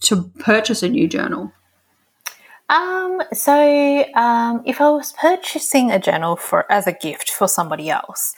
to 0.00 0.30
purchase 0.38 0.82
a 0.82 0.90
new 0.90 1.08
journal? 1.08 1.52
Um, 2.68 3.22
so 3.32 4.04
um, 4.14 4.62
if 4.66 4.80
I 4.80 4.90
was 4.90 5.12
purchasing 5.12 5.90
a 5.90 5.98
journal 5.98 6.36
for 6.36 6.70
as 6.70 6.86
a 6.86 6.92
gift 6.92 7.30
for 7.30 7.48
somebody 7.48 7.88
else, 7.88 8.34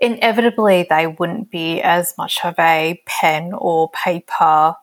inevitably 0.00 0.86
they 0.90 1.06
wouldn't 1.06 1.50
be 1.50 1.80
as 1.80 2.14
much 2.18 2.40
of 2.44 2.54
a 2.58 3.00
pen 3.06 3.52
or 3.54 3.90
paper 3.90 4.76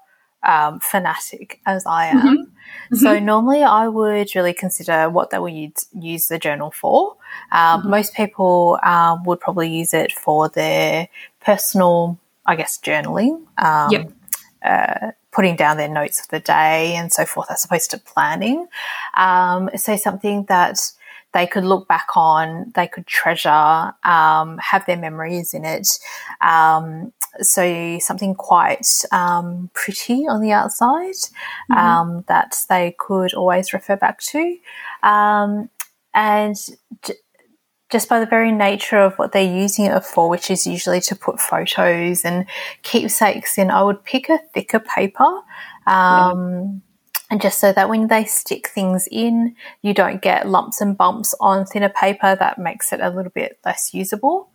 um, 0.43 0.79
fanatic 0.79 1.60
as 1.65 1.86
I 1.86 2.07
am. 2.07 2.17
Mm-hmm. 2.17 2.43
Mm-hmm. 2.43 2.95
So 2.95 3.19
normally 3.19 3.63
I 3.63 3.88
would 3.88 4.33
really 4.36 4.53
consider 4.53 5.10
what 5.10 5.29
they 5.29 5.39
would 5.39 5.53
use, 5.53 5.88
use 6.00 6.27
the 6.27 6.39
journal 6.39 6.71
for. 6.71 7.15
Um, 7.51 7.81
mm-hmm. 7.81 7.89
Most 7.89 8.13
people 8.13 8.79
um, 8.83 9.24
would 9.24 9.39
probably 9.39 9.69
use 9.69 9.93
it 9.93 10.12
for 10.12 10.50
their 10.50 11.07
personal, 11.39 12.17
I 12.45 12.55
guess, 12.55 12.79
journaling. 12.79 13.43
Um, 13.57 13.91
yep. 13.91 14.12
Uh, 14.63 15.12
putting 15.31 15.55
down 15.55 15.77
their 15.77 15.89
notes 15.89 16.19
of 16.19 16.27
the 16.27 16.39
day 16.39 16.93
and 16.95 17.12
so 17.12 17.25
forth, 17.25 17.50
as 17.50 17.63
opposed 17.63 17.89
to 17.89 17.98
planning. 17.98 18.67
Um, 19.15 19.69
so 19.75 19.95
something 19.95 20.43
that 20.50 20.91
they 21.33 21.47
could 21.47 21.63
look 21.63 21.88
back 21.88 22.09
on, 22.15 22.71
they 22.75 22.88
could 22.88 23.07
treasure, 23.07 23.93
um, 24.03 24.57
have 24.57 24.85
their 24.85 24.97
memories 24.97 25.53
in 25.53 25.65
it. 25.65 25.88
Um, 26.41 27.13
so 27.39 27.97
something 28.00 28.35
quite 28.35 28.88
um, 29.11 29.69
pretty 29.73 30.27
on 30.27 30.41
the 30.41 30.51
outside 30.51 31.15
mm-hmm. 31.15 31.73
Um, 31.73 32.25
that 32.27 32.57
they 32.69 32.95
could 33.00 33.33
always 33.33 33.73
refer 33.73 33.95
back 33.95 34.19
to. 34.19 34.57
Um, 35.03 35.69
and 36.13 36.55
just 37.89 38.09
by 38.09 38.19
the 38.19 38.25
very 38.25 38.51
nature 38.51 39.00
of 39.00 39.15
what 39.15 39.31
they're 39.31 39.43
using 39.43 39.85
it 39.85 40.03
for, 40.03 40.29
which 40.29 40.50
is 40.50 40.67
usually 40.67 41.01
to 41.01 41.15
put 41.15 41.39
photos 41.39 42.25
and 42.25 42.45
keepsakes 42.83 43.57
in, 43.57 43.69
I 43.71 43.83
would 43.83 44.03
pick 44.03 44.29
a 44.29 44.39
thicker 44.53 44.79
paper. 44.79 45.41
Um, 45.88 46.81
and 47.31 47.41
just 47.41 47.59
so 47.59 47.71
that 47.71 47.89
when 47.89 48.07
they 48.07 48.25
stick 48.25 48.67
things 48.67 49.07
in, 49.09 49.55
you 49.81 49.93
don't 49.93 50.21
get 50.21 50.50
lumps 50.50 50.81
and 50.81 50.97
bumps 50.97 51.33
on 51.39 51.65
thinner 51.65 51.89
paper 51.89 52.35
that 52.35 52.59
makes 52.59 52.91
it 52.91 53.00
a 53.00 53.09
little 53.09 53.31
bit 53.31 53.57
less 53.65 53.93
usable. 53.93 54.50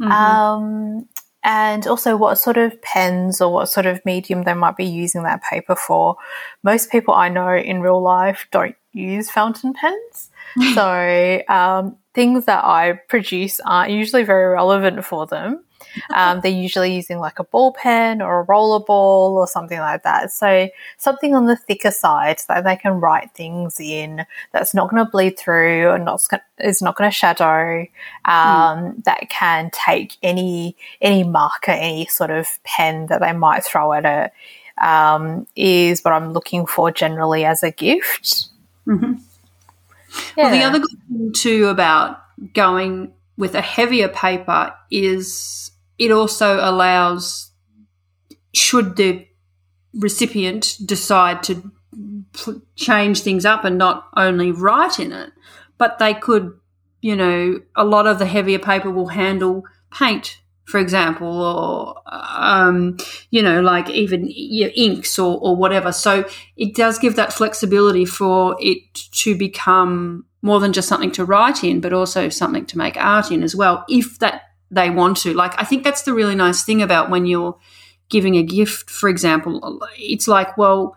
Mm-hmm. 0.00 0.10
Um, 0.10 1.08
and 1.44 1.86
also 1.86 2.16
what 2.16 2.36
sort 2.36 2.56
of 2.56 2.80
pens 2.80 3.40
or 3.42 3.52
what 3.52 3.68
sort 3.68 3.84
of 3.84 4.04
medium 4.06 4.44
they 4.44 4.54
might 4.54 4.76
be 4.76 4.86
using 4.86 5.24
that 5.24 5.42
paper 5.42 5.76
for. 5.76 6.16
Most 6.62 6.90
people 6.90 7.12
I 7.12 7.28
know 7.28 7.54
in 7.54 7.82
real 7.82 8.00
life 8.00 8.46
don't 8.50 8.76
use 8.92 9.30
fountain 9.30 9.74
pens. 9.74 10.30
so 10.74 11.42
um, 11.48 11.96
things 12.14 12.46
that 12.46 12.64
I 12.64 12.92
produce 13.08 13.60
aren't 13.60 13.92
usually 13.92 14.22
very 14.22 14.54
relevant 14.54 15.04
for 15.04 15.26
them. 15.26 15.64
Um, 16.14 16.40
they're 16.40 16.52
usually 16.52 16.94
using 16.94 17.18
like 17.18 17.38
a 17.38 17.44
ball 17.44 17.72
pen 17.72 18.22
or 18.22 18.40
a 18.40 18.42
roller 18.44 18.80
ball 18.80 19.36
or 19.36 19.46
something 19.46 19.78
like 19.78 20.02
that. 20.02 20.32
So 20.32 20.68
something 20.98 21.34
on 21.34 21.46
the 21.46 21.56
thicker 21.56 21.90
side 21.90 22.40
so 22.40 22.46
that 22.48 22.64
they 22.64 22.76
can 22.76 23.00
write 23.00 23.32
things 23.34 23.78
in 23.80 24.24
that's 24.52 24.74
not 24.74 24.90
going 24.90 25.04
to 25.04 25.10
bleed 25.10 25.38
through 25.38 25.90
and 25.90 26.04
not 26.04 26.22
is 26.58 26.82
not 26.82 26.96
going 26.96 27.10
to 27.10 27.14
shadow. 27.14 27.86
Um, 28.24 28.94
mm. 28.94 29.04
That 29.04 29.28
can 29.30 29.70
take 29.72 30.16
any 30.22 30.76
any 31.00 31.24
marker, 31.24 31.72
any 31.72 32.06
sort 32.06 32.30
of 32.30 32.46
pen 32.64 33.06
that 33.06 33.20
they 33.20 33.32
might 33.32 33.64
throw 33.64 33.92
at 33.92 34.04
it. 34.04 34.32
Um, 34.82 35.46
is 35.54 36.02
what 36.02 36.14
I'm 36.14 36.32
looking 36.32 36.66
for 36.66 36.90
generally 36.90 37.44
as 37.44 37.62
a 37.62 37.70
gift. 37.70 38.48
Mm-hmm. 38.86 39.14
Yeah. 40.36 40.44
Well, 40.44 40.50
the 40.50 40.62
other 40.64 40.78
good 40.78 40.98
thing 41.08 41.32
too 41.32 41.66
about 41.68 42.22
going 42.54 43.12
with 43.36 43.54
a 43.54 43.60
heavier 43.60 44.08
paper 44.08 44.74
is 44.90 45.71
it 46.02 46.10
also 46.10 46.58
allows, 46.60 47.52
should 48.52 48.96
the 48.96 49.24
recipient 49.94 50.76
decide 50.84 51.44
to 51.44 51.72
change 52.74 53.20
things 53.20 53.44
up 53.44 53.64
and 53.64 53.78
not 53.78 54.08
only 54.16 54.50
write 54.50 54.98
in 54.98 55.12
it, 55.12 55.32
but 55.78 56.00
they 56.00 56.12
could, 56.12 56.58
you 57.02 57.14
know, 57.14 57.60
a 57.76 57.84
lot 57.84 58.08
of 58.08 58.18
the 58.18 58.26
heavier 58.26 58.58
paper 58.58 58.90
will 58.90 59.08
handle 59.08 59.62
paint 59.92 60.38
for 60.64 60.78
example, 60.78 61.42
or 61.42 62.02
um, 62.06 62.96
you 63.30 63.42
know, 63.42 63.60
like 63.60 63.90
even 63.90 64.28
inks 64.28 65.18
or, 65.18 65.38
or 65.40 65.56
whatever. 65.56 65.92
So 65.92 66.24
it 66.56 66.74
does 66.74 66.98
give 66.98 67.16
that 67.16 67.32
flexibility 67.32 68.04
for 68.04 68.56
it 68.60 68.94
to 68.94 69.36
become 69.36 70.24
more 70.40 70.60
than 70.60 70.72
just 70.72 70.88
something 70.88 71.12
to 71.12 71.24
write 71.24 71.62
in, 71.62 71.80
but 71.80 71.92
also 71.92 72.28
something 72.28 72.64
to 72.66 72.78
make 72.78 72.96
art 72.96 73.30
in 73.30 73.42
as 73.42 73.54
well, 73.56 73.84
if 73.88 74.18
that 74.20 74.51
they 74.72 74.90
want 74.90 75.18
to. 75.18 75.34
Like 75.34 75.54
I 75.60 75.64
think 75.64 75.84
that's 75.84 76.02
the 76.02 76.14
really 76.14 76.34
nice 76.34 76.64
thing 76.64 76.82
about 76.82 77.10
when 77.10 77.26
you're 77.26 77.56
giving 78.08 78.36
a 78.36 78.42
gift, 78.42 78.90
for 78.90 79.08
example. 79.08 79.80
It's 79.96 80.26
like, 80.26 80.56
well, 80.58 80.96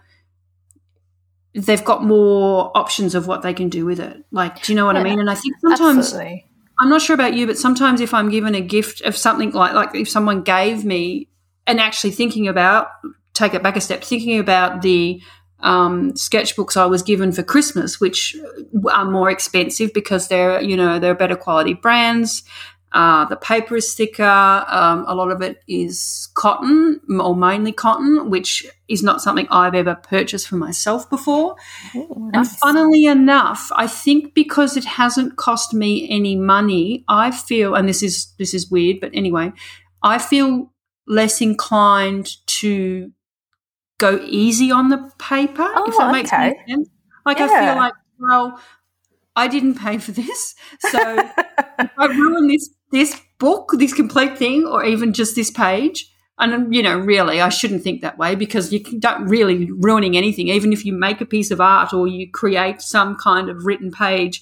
they've 1.53 1.83
got 1.83 2.03
more 2.03 2.71
options 2.75 3.13
of 3.13 3.27
what 3.27 3.41
they 3.41 3.53
can 3.53 3.69
do 3.69 3.85
with 3.85 3.99
it. 3.99 4.25
Like, 4.31 4.63
do 4.63 4.71
you 4.71 4.75
know 4.75 4.85
what 4.85 4.95
yeah, 4.95 5.01
I 5.01 5.03
mean? 5.03 5.19
And 5.19 5.29
I 5.29 5.35
think 5.35 5.55
sometimes 5.61 5.97
absolutely. 5.99 6.45
I'm 6.79 6.89
not 6.89 7.01
sure 7.01 7.13
about 7.13 7.33
you, 7.33 7.47
but 7.47 7.57
sometimes 7.57 8.01
if 8.01 8.13
I'm 8.13 8.29
given 8.29 8.55
a 8.55 8.61
gift 8.61 9.01
of 9.01 9.15
something 9.15 9.51
like 9.51 9.73
like 9.73 9.93
if 9.93 10.09
someone 10.09 10.41
gave 10.41 10.83
me 10.83 11.29
and 11.67 11.79
actually 11.79 12.11
thinking 12.11 12.47
about 12.47 12.87
take 13.33 13.53
it 13.53 13.61
back 13.61 13.75
a 13.75 13.81
step, 13.81 14.03
thinking 14.03 14.39
about 14.39 14.81
the 14.81 15.21
um, 15.59 16.13
sketchbooks 16.13 16.77
I 16.77 16.85
was 16.85 17.01
given 17.01 17.31
for 17.31 17.43
Christmas, 17.43 17.99
which 17.99 18.35
are 18.91 19.09
more 19.09 19.29
expensive 19.29 19.93
because 19.93 20.27
they're 20.27 20.61
you 20.61 20.75
know 20.75 20.99
they're 20.99 21.15
better 21.15 21.35
quality 21.35 21.73
brands. 21.73 22.43
Uh, 22.95 23.25
the 23.25 23.35
paper 23.35 23.75
is 23.75 23.93
thicker. 23.93 24.23
Um, 24.23 25.03
a 25.05 25.13
lot 25.13 25.29
of 25.29 25.41
it 25.41 25.61
is 25.67 26.29
cotton 26.33 27.01
or 27.19 27.35
mainly 27.35 27.73
cotton, 27.73 28.29
which 28.29 28.65
is 28.87 29.03
not 29.03 29.21
something 29.21 29.47
I've 29.51 29.75
ever 29.75 29.95
purchased 29.95 30.47
for 30.47 30.55
myself 30.55 31.09
before. 31.09 31.57
Ooh, 31.93 32.29
nice. 32.31 32.51
And 32.51 32.59
funnily 32.59 33.03
enough, 33.03 33.69
I 33.75 33.87
think 33.87 34.33
because 34.33 34.77
it 34.77 34.85
hasn't 34.85 35.35
cost 35.35 35.73
me 35.73 36.09
any 36.09 36.37
money, 36.37 37.03
I 37.09 37.31
feel, 37.31 37.75
and 37.75 37.89
this 37.89 38.01
is 38.01 38.33
this 38.39 38.53
is 38.53 38.71
weird, 38.71 39.01
but 39.01 39.11
anyway, 39.13 39.51
I 40.01 40.17
feel 40.17 40.71
less 41.05 41.41
inclined 41.41 42.29
to 42.61 43.11
go 43.97 44.21
easy 44.23 44.71
on 44.71 44.87
the 44.87 45.11
paper. 45.19 45.67
Oh, 45.67 45.89
if 45.89 45.97
that 45.97 46.13
makes 46.13 46.31
okay. 46.31 46.55
sense. 46.65 46.87
Like 47.25 47.39
yeah. 47.39 47.45
I 47.45 47.65
feel 47.65 47.75
like, 47.75 47.93
well, 48.21 48.61
I 49.35 49.49
didn't 49.49 49.75
pay 49.75 49.97
for 49.97 50.13
this, 50.13 50.55
so 50.79 50.97
I 51.97 52.05
ruin 52.05 52.47
this 52.47 52.69
this 52.91 53.19
book, 53.39 53.71
this 53.77 53.93
complete 53.93 54.37
thing, 54.37 54.65
or 54.65 54.83
even 54.83 55.13
just 55.13 55.35
this 55.35 55.51
page. 55.51 56.11
And 56.37 56.53
um, 56.53 56.73
you 56.73 56.83
know, 56.83 56.97
really, 56.97 57.39
I 57.39 57.49
shouldn't 57.49 57.83
think 57.83 58.01
that 58.01 58.17
way 58.17 58.35
because 58.35 58.73
you 58.73 58.79
don't 58.99 59.25
really 59.27 59.69
ruining 59.71 60.17
anything. 60.17 60.49
Even 60.49 60.73
if 60.73 60.85
you 60.85 60.93
make 60.93 61.21
a 61.21 61.25
piece 61.25 61.51
of 61.51 61.61
art 61.61 61.93
or 61.93 62.07
you 62.07 62.29
create 62.29 62.81
some 62.81 63.15
kind 63.15 63.49
of 63.49 63.65
written 63.65 63.91
page, 63.91 64.41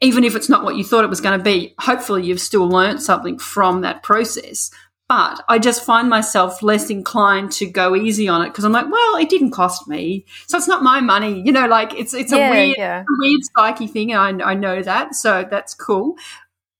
even 0.00 0.24
if 0.24 0.34
it's 0.34 0.48
not 0.48 0.64
what 0.64 0.76
you 0.76 0.84
thought 0.84 1.04
it 1.04 1.10
was 1.10 1.20
going 1.20 1.38
to 1.38 1.44
be, 1.44 1.74
hopefully 1.78 2.24
you've 2.24 2.40
still 2.40 2.68
learned 2.68 3.02
something 3.02 3.38
from 3.38 3.82
that 3.82 4.02
process. 4.02 4.70
But 5.08 5.44
I 5.48 5.60
just 5.60 5.84
find 5.84 6.08
myself 6.08 6.64
less 6.64 6.90
inclined 6.90 7.52
to 7.52 7.66
go 7.66 7.94
easy 7.94 8.26
on 8.26 8.42
it 8.42 8.48
because 8.48 8.64
I'm 8.64 8.72
like, 8.72 8.90
well, 8.90 9.16
it 9.16 9.28
didn't 9.28 9.52
cost 9.52 9.86
me, 9.86 10.24
so 10.48 10.58
it's 10.58 10.66
not 10.66 10.82
my 10.82 11.00
money. 11.00 11.42
You 11.44 11.52
know, 11.52 11.68
like 11.68 11.94
it's 11.94 12.12
it's 12.12 12.32
yeah, 12.32 12.48
a 12.48 12.50
weird, 12.50 12.76
yeah. 12.76 13.04
weird 13.06 13.40
psyche 13.54 13.86
thing. 13.86 14.14
I, 14.14 14.30
I 14.30 14.54
know 14.54 14.82
that, 14.82 15.14
so 15.14 15.46
that's 15.48 15.74
cool 15.74 16.16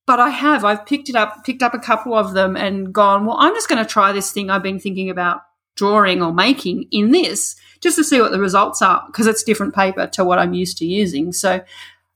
but 0.07 0.21
I 0.21 0.31
have. 0.31 0.65
I've 0.65 0.87
picked 0.87 1.09
it 1.09 1.17
up, 1.17 1.45
picked 1.45 1.63
up 1.63 1.75
a 1.75 1.79
couple 1.79 2.15
of 2.15 2.33
them 2.33 2.57
and 2.57 2.93
gone, 2.93 3.27
well, 3.27 3.37
I'm 3.39 3.55
just 3.55 3.69
going 3.69 3.85
to 3.85 3.91
try 3.91 4.13
this 4.13 4.31
thing 4.31 4.51
I've 4.51 4.63
been 4.63 4.79
thinking 4.79 5.11
about 5.11 5.43
drawing 5.75 6.23
or 6.23 6.33
making 6.33 6.87
in 6.91 7.11
this 7.11 7.57
just 7.81 7.97
to 7.97 8.05
see 8.05 8.21
what 8.21 8.31
the 8.31 8.41
results 8.41 8.81
are 8.81 9.05
because 9.07 9.27
it's 9.27 9.43
different 9.43 9.75
paper 9.75 10.07
to 10.07 10.25
what 10.25 10.39
I'm 10.39 10.55
used 10.55 10.79
to 10.79 10.87
using. 10.87 11.33
So, 11.33 11.61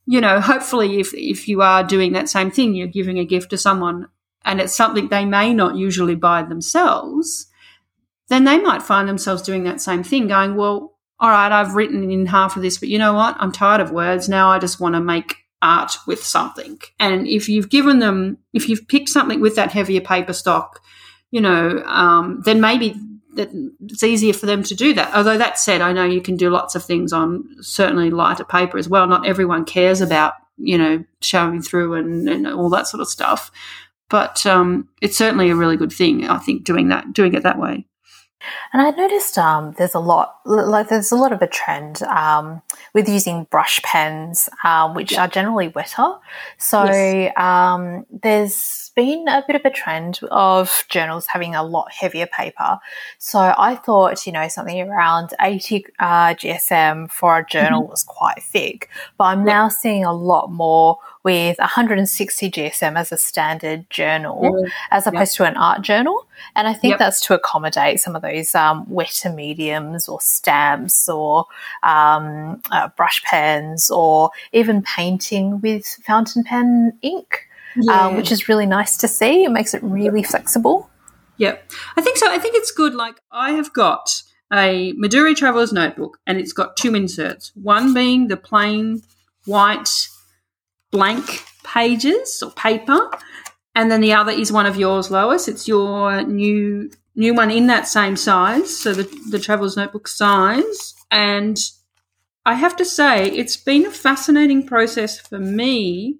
you 0.07 0.21
know, 0.21 0.41
hopefully 0.41 1.01
if, 1.01 1.13
if 1.13 1.47
you 1.49 1.61
are 1.63 1.85
doing 1.85 2.13
that 2.13 2.29
same 2.29 2.51
thing, 2.51 2.75
you're 2.75 2.87
giving 2.87 3.19
a 3.19 3.25
gift 3.25 3.51
to 3.51 3.59
someone 3.59 4.09
and 4.45 4.61
it's 4.61 4.75
something 4.75 5.09
they 5.09 5.25
may 5.25 5.53
not 5.53 5.77
usually 5.77 6.15
buy 6.15 6.43
themselves, 6.43 7.49
then 8.29 8.45
they 8.45 8.59
might 8.59 8.83
find 8.83 9.09
themselves 9.09 9.43
doing 9.43 9.65
that 9.65 9.81
same 9.81 10.03
thing 10.03 10.29
going, 10.29 10.57
well, 10.57 10.97
all 11.19 11.29
right, 11.29 11.53
I've 11.53 11.75
written 11.75 12.11
in 12.11 12.25
half 12.27 12.57
of 12.57 12.63
this, 12.63 12.79
but 12.79 12.89
you 12.89 12.99
know 12.99 13.13
what? 13.13 13.37
I'm 13.39 13.53
tired 13.53 13.83
of 13.83 13.91
words. 13.91 14.29
Now 14.29 14.49
I 14.49 14.59
just 14.59 14.81
want 14.81 14.95
to 14.95 15.01
make 15.01 15.37
art 15.63 15.97
with 16.07 16.25
something. 16.25 16.79
And 16.99 17.27
if 17.27 17.49
you've 17.49 17.69
given 17.69 17.99
them, 17.99 18.39
if 18.53 18.69
you've 18.69 18.89
picked 18.89 19.09
something 19.09 19.41
with 19.41 19.57
that 19.57 19.73
heavier 19.73 20.01
paper 20.01 20.33
stock, 20.33 20.81
you 21.31 21.41
know, 21.41 21.83
um, 21.85 22.43
then 22.45 22.61
maybe 22.61 22.97
that 23.35 23.51
it's 23.83 24.03
easier 24.03 24.33
for 24.33 24.47
them 24.47 24.63
to 24.65 24.75
do 24.75 24.93
that. 24.95 25.15
Although 25.15 25.39
that 25.39 25.59
said, 25.59 25.81
I 25.81 25.93
know 25.93 26.05
you 26.05 26.21
can 26.21 26.37
do 26.37 26.51
lots 26.51 26.75
of 26.75 26.85
things 26.85 27.13
on 27.13 27.49
certainly 27.61 28.11
lighter 28.11 28.45
paper 28.45 28.79
as 28.79 28.89
well. 28.89 29.07
Not 29.07 29.27
everyone 29.27 29.65
cares 29.65 30.01
about, 30.01 30.35
you 30.57 30.77
know, 30.77 31.05
showing 31.21 31.63
through 31.63 31.95
and, 31.95 32.29
and 32.29 32.47
all 32.47 32.71
that 32.71 32.89
sort 32.89 33.01
of 33.01 33.09
stuff. 33.09 33.53
But 34.09 34.45
um, 34.45 34.89
it's 35.01 35.17
certainly 35.17 35.51
a 35.51 35.57
really 35.57 35.77
good 35.77 35.93
thing, 35.93 36.29
I 36.29 36.39
think, 36.39 36.65
doing 36.65 36.89
that, 36.89 37.13
doing 37.13 37.35
it 37.35 37.45
that 37.45 37.59
way. 37.59 37.87
And 38.73 38.83
I 38.83 38.91
noticed 38.91 39.39
um, 39.39 39.75
there's 39.79 39.95
a 39.95 40.01
lot, 40.01 40.41
like 40.45 40.89
there's 40.89 41.13
a 41.13 41.17
lot 41.17 41.33
of 41.33 41.43
a 41.43 41.47
trend 41.47 42.03
um, 42.05 42.63
with 42.95 43.09
using 43.09 43.45
brush 43.45 43.83
pens, 43.83 44.49
um, 44.65 44.95
which 44.95 45.17
are 45.17 45.29
generally 45.29 45.69
wetter. 45.69 46.15
So 46.59 46.85
yes. 46.85 47.33
Um, 47.37 48.07
there's 48.11 48.91
been 48.95 49.29
a 49.29 49.45
bit 49.47 49.57
of 49.57 49.65
a 49.65 49.71
trend 49.71 50.21
of 50.31 50.85
journals 50.89 51.27
having 51.27 51.55
a 51.55 51.63
lot 51.63 51.93
heavier 51.93 52.27
paper. 52.27 52.79
So 53.19 53.55
I 53.57 53.77
thought, 53.77 54.27
you 54.27 54.33
know, 54.33 54.49
something 54.49 54.81
around 54.81 55.31
80 55.41 55.87
uh, 55.99 56.35
GSM 56.35 57.11
for 57.11 57.39
a 57.39 57.47
journal 57.47 57.83
mm-hmm. 57.83 57.91
was 57.91 58.03
quite 58.03 58.43
thick, 58.43 58.89
but 59.19 59.25
I'm 59.25 59.45
now 59.45 59.69
seeing 59.69 60.05
a 60.05 60.13
lot 60.13 60.51
more 60.51 60.99
with 61.23 61.59
160 61.59 62.51
GSM 62.51 62.97
as 62.97 63.13
a 63.13 63.17
standard 63.17 63.89
journal 63.91 64.41
mm. 64.43 64.71
as 64.91 65.07
opposed 65.07 65.33
yep. 65.33 65.37
to 65.37 65.45
an 65.45 65.57
art 65.57 65.83
journal. 65.83 66.27
And 66.57 66.67
I 66.67 66.73
think 66.73 66.93
yep. 66.93 66.99
that's 66.99 67.21
to 67.27 67.35
accommodate 67.35 68.01
some 68.01 68.17
of 68.17 68.23
those 68.23 68.55
um, 68.55 68.89
wetter 68.89 69.31
mediums 69.31 70.09
or 70.09 70.21
stamps 70.21 71.09
or 71.09 71.45
um, 71.83 72.63
uh, 72.71 72.89
brush 72.97 73.23
pens 73.23 73.91
or 73.91 74.31
even 74.53 74.83
painting 74.83 75.61
with 75.61 75.87
fountain 76.07 76.43
pen 76.43 76.99
ink, 77.03 77.47
uh, 77.77 77.83
yeah. 77.83 78.07
uh, 78.07 78.17
which 78.17 78.33
is 78.33 78.49
really 78.49 78.67
nice 78.67 78.97
to 78.99 79.09
see. 79.09 79.45
It 79.45 79.51
makes 79.51 79.75
it 79.75 79.83
really 79.83 80.23
flexible. 80.23 80.89
Yep. 81.37 81.71
I 81.97 82.03
think 82.03 82.17
so. 82.17 82.31
I 82.31 82.39
think 82.39 82.55
it's 82.57 82.71
good. 82.71 82.95
Like, 82.95 83.17
I 83.31 83.53
have 83.53 83.73
got 83.73 84.23
a 84.53 84.93
Midori 84.95 85.37
Traveler's 85.37 85.73
Notebook 85.73 86.19
and 86.27 86.39
it's 86.39 86.53
got 86.53 86.77
two 86.77 86.95
inserts, 86.95 87.53
one 87.55 87.95
being 87.95 88.29
the 88.29 88.37
plain 88.37 89.03
white 89.45 89.89
blank 90.91 91.45
pages 91.65 92.43
or 92.43 92.51
paper, 92.53 93.11
and 93.75 93.91
then 93.91 94.01
the 94.01 94.13
other 94.13 94.33
is 94.33 94.53
one 94.53 94.67
of 94.67 94.77
yours, 94.77 95.11
Lois. 95.11 95.49
It's 95.49 95.69
your 95.69 96.23
new 96.23 96.91
new 97.17 97.35
one 97.35 97.51
in 97.51 97.67
that 97.67 97.89
same 97.89 98.17
size, 98.17 98.77
so 98.77 98.93
the 98.93 99.09
the 99.31 99.39
traveler's 99.39 99.77
notebook 99.77 100.09
size. 100.09 100.95
And 101.11 101.59
I 102.47 102.55
have 102.55 102.77
to 102.77 102.85
say, 102.85 103.27
it's 103.27 103.57
been 103.57 103.87
a 103.87 103.91
fascinating 103.91 104.67
process 104.67 105.21
for 105.21 105.39
me 105.39 106.19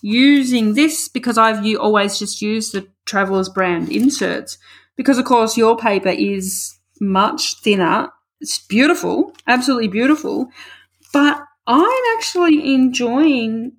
using 0.00 0.74
this 0.74 1.08
because 1.08 1.36
I've 1.36 1.64
always 1.78 2.18
just 2.18 2.40
used 2.40 2.72
the 2.72 2.88
traveler's 3.04 3.48
brand 3.48 3.90
inserts. 3.90 4.58
Because 4.96 5.18
of 5.18 5.24
course 5.24 5.56
your 5.56 5.76
paper 5.76 6.08
is 6.08 6.78
much 7.00 7.60
thinner. 7.60 8.10
It's 8.40 8.58
beautiful, 8.66 9.34
absolutely 9.46 9.88
beautiful. 9.88 10.48
But 11.12 11.42
I'm 11.66 12.16
actually 12.16 12.74
enjoying 12.74 13.72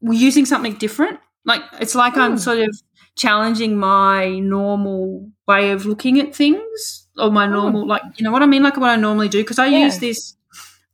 we're 0.00 0.18
using 0.18 0.46
something 0.46 0.74
different 0.74 1.18
Like 1.44 1.62
it's 1.80 1.94
like 1.94 2.14
mm. 2.14 2.20
I'm 2.20 2.32
hmm. 2.32 2.38
sort 2.38 2.58
of 2.58 2.76
challenging 3.16 3.76
my 3.78 4.38
normal 4.38 5.30
way 5.48 5.70
of 5.70 5.86
looking 5.86 6.20
at 6.20 6.34
things 6.34 7.08
or 7.16 7.30
my 7.30 7.46
hmm. 7.46 7.52
normal 7.52 7.84
mm. 7.84 7.88
like 7.88 8.02
you 8.16 8.24
know 8.24 8.32
what 8.32 8.42
I 8.42 8.46
mean 8.46 8.62
like 8.62 8.76
what 8.76 8.90
I 8.90 8.96
normally 8.96 9.28
do 9.28 9.42
because 9.42 9.58
I 9.58 9.66
yeah. 9.66 9.84
use 9.84 9.98
this 9.98 10.36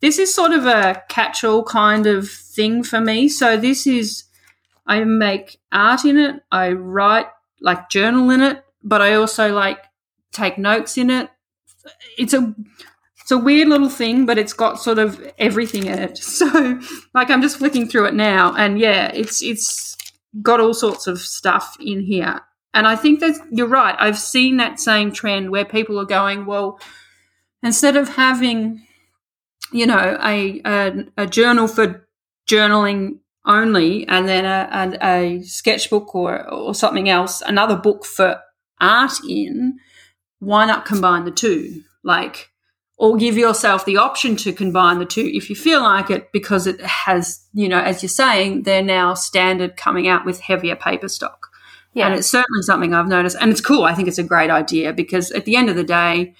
this 0.03 0.19
is 0.19 0.35
sort 0.35 0.53
of 0.53 0.67
a 0.67 1.01
catch-all 1.09 1.63
kind 1.63 2.07
of 2.07 2.29
thing 2.29 2.83
for 2.83 3.01
me. 3.01 3.29
So 3.29 3.57
this 3.57 3.87
is 3.87 4.25
I 4.85 5.05
make 5.05 5.61
art 5.71 6.05
in 6.05 6.19
it, 6.19 6.43
I 6.51 6.73
write 6.73 7.27
like 7.61 7.89
journal 7.89 8.29
in 8.31 8.43
it, 8.43 8.65
but 8.83 9.01
I 9.01 9.15
also 9.15 9.55
like 9.55 9.79
take 10.33 10.59
notes 10.59 10.99
in 10.99 11.09
it. 11.09 11.31
It's 12.19 12.35
a 12.35 12.53
it's 13.23 13.31
a 13.31 13.39
weird 13.39 13.69
little 13.69 13.89
thing, 13.89 14.27
but 14.27 14.37
it's 14.37 14.53
got 14.53 14.81
sort 14.81 14.99
of 14.99 15.33
everything 15.39 15.87
in 15.87 15.99
it. 15.99 16.19
So 16.23 16.81
like 17.15 17.31
I'm 17.31 17.41
just 17.41 17.59
flicking 17.59 17.89
through 17.89 18.07
it 18.07 18.15
now 18.15 18.55
and 18.55 18.79
yeah, 18.79 19.11
it's 19.15 19.43
it's 19.43 19.97
got 20.41 20.61
all 20.61 20.75
sorts 20.75 21.07
of 21.07 21.21
stuff 21.21 21.77
in 21.81 22.01
here. 22.01 22.41
And 22.75 22.87
I 22.87 22.97
think 22.97 23.21
that 23.21 23.37
you're 23.51 23.67
right. 23.67 23.95
I've 23.99 24.19
seen 24.19 24.57
that 24.57 24.81
same 24.81 25.13
trend 25.13 25.51
where 25.51 25.65
people 25.65 26.01
are 26.01 26.07
going, 26.07 26.47
well, 26.47 26.81
instead 27.63 27.97
of 27.97 28.09
having, 28.09 28.83
you 29.73 29.87
know, 29.87 30.19
a, 30.23 30.61
a, 30.65 31.05
a 31.19 31.27
journal 31.27 31.69
for 31.69 32.09
journaling 32.49 33.19
only 33.45 34.07
and 34.09 34.27
then 34.27 34.45
a, 34.47 34.97
a, 35.03 35.07
a 35.07 35.43
sketchbook 35.43 36.15
or, 36.15 36.49
or 36.51 36.75
something 36.75 37.11
else, 37.11 37.43
another 37.43 37.77
book 37.77 38.07
for 38.07 38.41
art 38.81 39.13
in, 39.29 39.79
why 40.39 40.65
not 40.65 40.87
combine 40.87 41.25
the 41.25 41.31
two? 41.31 41.83
Like, 42.03 42.52
or 43.03 43.17
give 43.17 43.37
yourself 43.37 43.85
the 43.85 43.97
option 43.97 44.37
to 44.37 44.53
combine 44.53 45.01
the 45.01 45.05
two 45.05 45.29
if 45.35 45.51
you 45.51 45.57
feel 45.57 45.83
like 45.83 46.09
it 46.09 46.31
because 46.31 46.69
it 46.69 46.81
has, 46.83 47.45
you 47.53 47.69
know, 47.69 47.81
as 47.81 48.01
you're 48.01 48.09
saying, 48.09 48.63
they're 48.63 48.81
now 48.81 49.13
standard 49.13 49.77
coming 49.77 50.07
out 50.07 50.25
with 50.25 50.39
heavier 50.39 50.77
paper 50.77 51.09
stock. 51.09 51.49
Yeah. 51.95 52.07
And 52.07 52.15
it's 52.15 52.29
certainly 52.29 52.63
something 52.63 52.95
I've 52.95 53.09
noticed. 53.09 53.37
And 53.41 53.51
it's 53.51 53.61
cool. 53.61 53.83
I 53.83 53.93
think 53.93 54.07
it's 54.07 54.19
a 54.19 54.23
great 54.23 54.51
idea 54.51 54.93
because 54.93 55.33
at 55.33 55.47
the 55.47 55.57
end 55.57 55.69
of 55.69 55.75
the 55.75 55.83
day, 55.83 56.37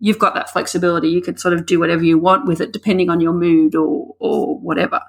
you've 0.00 0.18
got 0.18 0.34
that 0.34 0.50
flexibility. 0.50 1.10
You 1.10 1.22
can 1.22 1.36
sort 1.36 1.54
of 1.54 1.64
do 1.64 1.78
whatever 1.78 2.02
you 2.02 2.18
want 2.18 2.44
with 2.44 2.60
it 2.60 2.72
depending 2.72 3.08
on 3.08 3.20
your 3.20 3.32
mood 3.32 3.76
or, 3.76 4.16
or 4.18 4.58
whatever. 4.58 5.02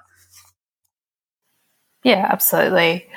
Yeah, 2.04 2.28
absolutely. 2.30 3.08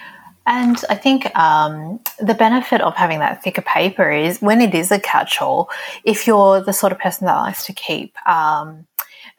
And 0.48 0.78
I 0.90 0.96
think 0.96 1.36
um, 1.36 2.00
the 2.20 2.34
benefit 2.36 2.82
of 2.82 2.96
having 2.96 3.20
that 3.20 3.44
thicker 3.44 3.62
paper 3.62 4.12
is 4.12 4.42
when 4.42 4.62
it 4.62 4.76
is 4.76 4.92
a 4.92 5.00
catch 5.00 5.42
all, 5.42 5.70
if 6.04 6.28
you're 6.28 6.62
the 6.62 6.74
sort 6.74 6.92
of 6.92 7.00
person 7.00 7.26
that 7.26 7.36
likes 7.36 7.66
to 7.66 7.74
keep 7.74 8.16
um, 8.28 8.86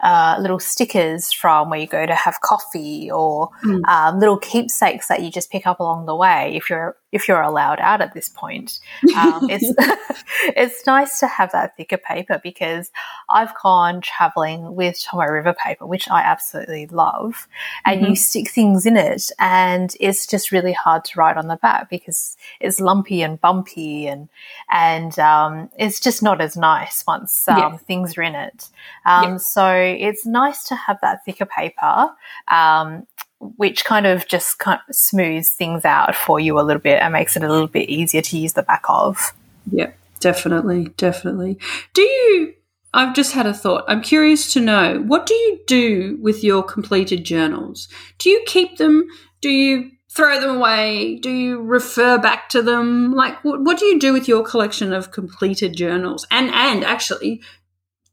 uh, 0.01 0.37
little 0.41 0.59
stickers 0.59 1.33
from 1.33 1.71
where 1.71 1.79
you 1.79 1.87
go 1.87 2.05
to 2.05 2.15
have 2.15 2.41
coffee 2.43 3.11
or 3.11 3.51
mm. 3.65 3.83
um, 3.89 4.19
little 4.19 4.37
keepsakes 4.37 5.09
that 5.09 5.23
you 5.23 5.31
just 5.31 5.51
pick 5.51 5.67
up 5.67 5.81
along 5.81 6.07
the 6.07 6.15
way 6.15 6.55
if 6.55 6.69
you're 6.69 6.97
if 7.17 7.27
you're 7.27 7.41
allowed 7.41 7.81
out 7.81 8.03
at 8.03 8.13
this 8.13 8.29
point. 8.29 8.79
Um, 9.17 9.47
it's 9.51 9.73
it's 10.57 10.87
nice 10.87 11.19
to 11.21 11.27
have 11.27 11.51
that 11.53 11.77
thicker 11.77 11.97
paper 11.97 12.39
because 12.43 12.93
I've 13.31 13.53
gone 13.61 14.03
traveling 14.03 14.75
with 14.77 14.97
Tomoe 14.97 15.31
River 15.31 15.55
paper, 15.55 15.87
which 15.87 16.09
I 16.11 16.21
absolutely 16.21 16.87
love, 16.87 17.49
and 17.85 18.01
mm-hmm. 18.01 18.11
you 18.11 18.17
stick 18.17 18.51
things 18.51 18.85
in 18.85 18.97
it, 18.97 19.31
and 19.39 19.97
it's 19.99 20.27
just 20.27 20.53
really 20.53 20.75
hard 20.75 21.05
to 21.07 21.19
write 21.19 21.39
on 21.39 21.49
the 21.49 21.57
back 21.57 21.89
because 21.89 22.37
it's 22.61 22.81
lumpy 22.81 23.23
and 23.23 23.41
bumpy, 23.41 24.07
and 24.07 24.29
and 24.71 25.19
um, 25.19 25.71
it's 25.79 25.99
just 25.99 26.23
not 26.23 26.41
as 26.41 26.57
nice 26.57 27.05
once 27.07 27.49
um, 27.49 27.59
yeah. 27.59 27.77
things 27.79 28.19
are 28.19 28.23
in 28.23 28.35
it. 28.35 28.69
Um, 29.07 29.33
yeah. 29.33 29.37
So 29.39 29.73
it's 29.73 30.27
nice 30.27 30.65
to 30.65 30.77
have 30.77 30.99
that 31.01 31.25
thicker 31.25 31.47
paper. 31.47 32.11
Um, 32.49 33.07
which 33.40 33.85
kind 33.85 34.07
of 34.07 34.26
just 34.26 34.59
kind 34.59 34.81
of 34.88 34.95
smooths 34.95 35.50
things 35.50 35.85
out 35.85 36.14
for 36.14 36.40
you 36.40 36.59
a 36.59 36.62
little 36.62 36.81
bit 36.81 37.00
and 37.00 37.12
makes 37.12 37.37
it 37.37 37.43
a 37.43 37.50
little 37.50 37.66
bit 37.66 37.88
easier 37.88 38.23
to 38.23 38.39
use 38.39 38.54
the 38.54 38.63
back 38.63 38.84
of. 38.89 39.32
Yeah, 39.71 39.91
definitely, 40.21 40.89
definitely. 40.97 41.58
Do 41.95 42.02
you? 42.02 42.54
I've 42.95 43.15
just 43.15 43.32
had 43.32 43.47
a 43.47 43.52
thought. 43.52 43.84
I'm 43.89 44.00
curious 44.00 44.52
to 44.54 44.61
know 44.61 45.02
what 45.06 45.26
do 45.26 45.34
you 45.34 45.61
do 45.67 46.19
with 46.21 46.43
your 46.43 46.63
completed 46.63 47.25
journals? 47.25 47.89
Do 48.19 48.30
you 48.30 48.43
keep 48.47 48.78
them? 48.78 49.06
Do 49.43 49.50
you 49.50 49.91
throw 50.11 50.41
them 50.41 50.56
away? 50.56 51.17
Do 51.17 51.30
you 51.30 51.61
refer 51.61 52.17
back 52.17 52.49
to 52.50 52.63
them? 52.63 53.13
Like, 53.13 53.45
what, 53.45 53.61
what 53.61 53.78
do 53.78 53.84
you 53.84 53.99
do 53.99 54.15
with 54.15 54.26
your 54.26 54.43
collection 54.43 54.95
of 54.95 55.13
completed 55.13 55.76
journals? 55.76 56.26
And 56.30 56.50
and 56.50 56.84
actually, 56.84 57.43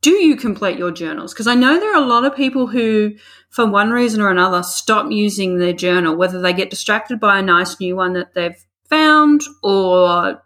do 0.03 0.11
you 0.11 0.35
complete 0.35 0.77
your 0.77 0.91
journals? 0.91 1.33
Because 1.33 1.47
I 1.47 1.55
know 1.55 1.79
there 1.79 1.93
are 1.93 2.03
a 2.03 2.05
lot 2.05 2.25
of 2.25 2.35
people 2.35 2.67
who, 2.67 3.15
for 3.49 3.65
one 3.65 3.89
reason 3.89 4.21
or 4.21 4.29
another, 4.29 4.61
stop 4.61 5.09
using 5.09 5.57
their 5.57 5.73
journal, 5.73 6.15
whether 6.15 6.41
they 6.41 6.51
get 6.51 6.69
distracted 6.69 7.21
by 7.21 7.39
a 7.39 7.41
nice 7.41 7.79
new 7.79 7.95
one 7.95 8.13
that 8.13 8.33
they've 8.33 8.65
found 8.89 9.41
or, 9.63 10.43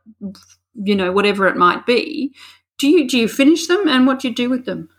you 0.76 0.96
know, 0.96 1.12
whatever 1.12 1.48
it 1.48 1.58
might 1.58 1.88
be. 1.88 2.34
Do 2.78 2.88
you 2.88 3.08
do 3.08 3.18
you 3.18 3.28
finish 3.28 3.66
them, 3.66 3.88
and 3.88 4.06
what 4.06 4.20
do 4.20 4.28
you 4.28 4.36
do 4.36 4.52
with 4.52 4.66
them? 4.66 4.90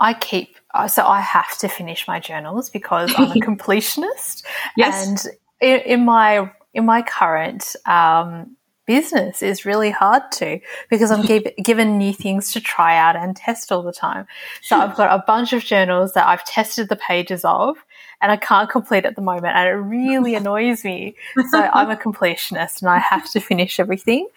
I 0.00 0.14
keep 0.14 0.56
uh, 0.74 0.88
so 0.88 1.06
I 1.06 1.20
have 1.20 1.56
to 1.58 1.68
finish 1.68 2.08
my 2.08 2.18
journals 2.18 2.68
because 2.68 3.14
I'm 3.16 3.30
a 3.30 3.34
completionist, 3.34 4.44
yes. 4.76 5.06
and 5.06 5.36
in, 5.60 5.80
in 5.92 6.04
my 6.04 6.50
in 6.74 6.84
my 6.84 7.02
current 7.02 7.76
um, 7.86 8.56
business 8.92 9.40
is 9.40 9.64
really 9.64 9.90
hard 9.90 10.22
to 10.32 10.60
because 10.90 11.10
I'm 11.10 11.22
give, 11.30 11.44
given 11.62 11.96
new 11.96 12.12
things 12.12 12.52
to 12.52 12.60
try 12.60 12.94
out 12.98 13.16
and 13.16 13.34
test 13.34 13.72
all 13.72 13.82
the 13.82 13.92
time. 13.92 14.26
So 14.60 14.76
I've 14.76 14.94
got 14.94 15.18
a 15.18 15.24
bunch 15.26 15.54
of 15.54 15.64
journals 15.64 16.12
that 16.12 16.26
I've 16.26 16.44
tested 16.44 16.90
the 16.90 16.96
pages 16.96 17.42
of 17.42 17.78
and 18.20 18.30
I 18.30 18.36
can't 18.36 18.68
complete 18.68 19.06
at 19.06 19.16
the 19.16 19.22
moment 19.22 19.56
and 19.56 19.66
it 19.66 19.72
really 19.72 20.34
annoys 20.40 20.84
me. 20.84 21.16
So 21.50 21.70
I'm 21.72 21.90
a 21.90 21.96
completionist 21.96 22.82
and 22.82 22.90
I 22.90 22.98
have 22.98 23.30
to 23.30 23.40
finish 23.40 23.80
everything. 23.80 24.28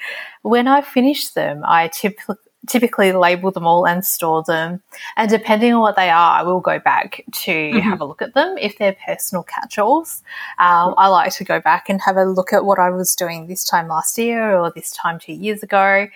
When 0.42 0.70
I 0.70 0.82
finish 0.82 1.28
them, 1.30 1.62
I 1.66 1.90
typically 1.90 2.38
typically 2.68 3.12
label 3.12 3.52
them 3.52 3.68
all 3.68 3.88
and 3.88 4.06
store 4.06 4.44
them. 4.44 4.82
And 5.18 5.30
depending 5.30 5.74
on 5.74 5.82
what 5.82 5.96
they 5.96 6.10
are, 6.10 6.40
I 6.40 6.44
will 6.44 6.60
go 6.60 6.80
back 6.80 7.24
to 7.32 7.52
mm-hmm. 7.52 7.80
have 7.80 8.02
a 8.02 8.06
look 8.06 8.22
at 8.22 8.34
them. 8.34 8.58
If 8.58 8.78
they're 8.78 8.96
personal 9.06 9.44
catch 9.44 9.78
alls, 9.78 10.24
um, 10.60 10.94
I 10.98 11.08
like 11.08 11.34
to 11.34 11.44
go 11.44 11.60
back 11.60 11.90
and 11.90 12.02
have 12.02 12.18
a 12.18 12.26
look 12.26 12.54
at 12.54 12.66
what 12.66 12.80
I 12.80 12.90
was 12.90 13.16
doing 13.16 13.48
this 13.48 13.64
time 13.64 13.88
last 13.88 14.18
year 14.18 14.58
or 14.58 14.72
this 14.76 14.92
time 14.92 15.20
two 15.20 15.34
years 15.34 15.64
ago 15.64 16.08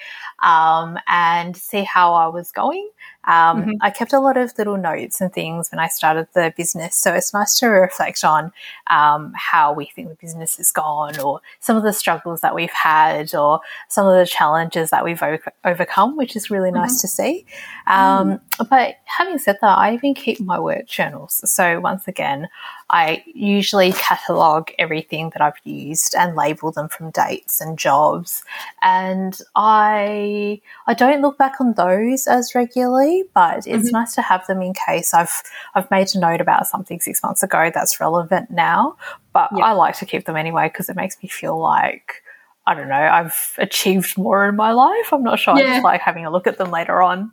um, 0.44 0.98
and 1.08 1.56
see 1.56 1.84
how 1.84 2.14
I 2.14 2.28
was 2.28 2.52
going. 2.52 2.90
Um, 3.26 3.62
mm-hmm. 3.62 3.72
I 3.82 3.90
kept 3.90 4.14
a 4.14 4.20
lot 4.20 4.38
of 4.38 4.58
little 4.58 4.78
notes 4.78 5.22
and 5.22 5.32
things 5.32 5.72
when 5.72 5.80
I 5.80 5.88
started 5.88 6.28
the 6.34 6.54
business. 6.56 6.96
So 6.96 7.14
it's 7.14 7.34
nice 7.34 7.60
to 7.60 7.68
reflect 7.68 8.24
on 8.24 8.52
um, 8.88 9.34
how 9.36 9.74
we 9.74 9.86
think 9.86 10.10
the 10.10 10.16
business 10.16 10.58
has 10.58 10.72
gone 10.72 11.20
or 11.20 11.42
some 11.60 11.78
of 11.78 11.84
the 11.84 11.94
struggles 11.94 12.42
that 12.42 12.56
we've 12.56 12.72
had 12.72 13.36
or 13.36 13.60
some 13.88 14.08
of 14.08 14.18
the 14.18 14.26
challenges 14.26 14.90
that 14.90 15.04
we've 15.04 15.22
o- 15.22 15.38
overcome, 15.64 16.18
which 16.18 16.36
is 16.36 16.50
really 16.50 16.70
mm-hmm. 16.70 16.80
nice 16.80 17.02
to 17.02 17.08
see. 17.08 17.46
Um, 17.88 18.32
mm-hmm. 18.32 18.64
But 18.70 18.96
having 19.06 19.38
said 19.38 19.58
that, 19.62 19.78
I 19.78 19.94
even 19.94 20.14
keep 20.14 20.40
my 20.40 20.60
work 20.60 20.88
journals. 20.88 21.42
So 21.52 21.80
once 21.80 22.08
again, 22.08 22.48
I 22.89 23.23
usually 23.28 23.91
catalog 23.93 24.69
everything 24.80 25.30
that 25.32 25.41
I've 25.41 25.60
used 25.63 26.15
and 26.15 26.36
label 26.36 26.71
them 26.71 26.89
from 26.89 27.12
dates 27.12 27.62
and 27.62 27.78
jobs. 27.78 28.43
And 28.82 29.38
I 29.56 30.62
I 30.88 30.93
don't 30.93 31.21
look 31.21 31.38
back 31.38 31.62
on 31.62 31.73
those 31.73 32.28
as 32.28 32.56
regularly, 32.56 33.25
but 33.34 33.67
it's 33.67 33.67
mm-hmm. 33.67 33.91
nice 33.91 34.15
to 34.15 34.21
have 34.21 34.45
them 34.47 34.62
in 34.62 34.73
case 34.73 35.13
I've 35.13 35.43
I've 35.75 35.89
made 35.91 36.08
a 36.15 36.19
note 36.19 36.41
about 36.41 36.67
something 36.67 36.99
six 36.99 37.21
months 37.21 37.43
ago 37.43 37.71
that's 37.73 37.99
relevant 37.99 38.49
now. 38.49 38.97
But 39.34 39.49
yeah. 39.56 39.65
I 39.65 39.71
like 39.73 39.97
to 39.99 40.06
keep 40.06 40.25
them 40.25 40.36
anyway 40.36 40.69
because 40.69 40.89
it 40.89 40.95
makes 40.95 41.21
me 41.21 41.30
feel 41.30 41.60
like 41.60 42.23
I 42.65 42.75
don't 42.75 42.89
know, 42.89 42.95
I've 42.95 43.56
achieved 43.58 44.17
more 44.17 44.47
in 44.47 44.56
my 44.56 44.71
life. 44.71 45.12
I'm 45.12 45.23
not 45.23 45.39
sure. 45.39 45.58
Yeah. 45.58 45.65
I 45.65 45.67
just 45.69 45.84
like 45.84 46.02
having 46.02 46.25
a 46.25 46.32
look 46.32 46.45
at 46.45 46.58
them 46.58 46.69
later 46.69 47.02
on. 47.02 47.32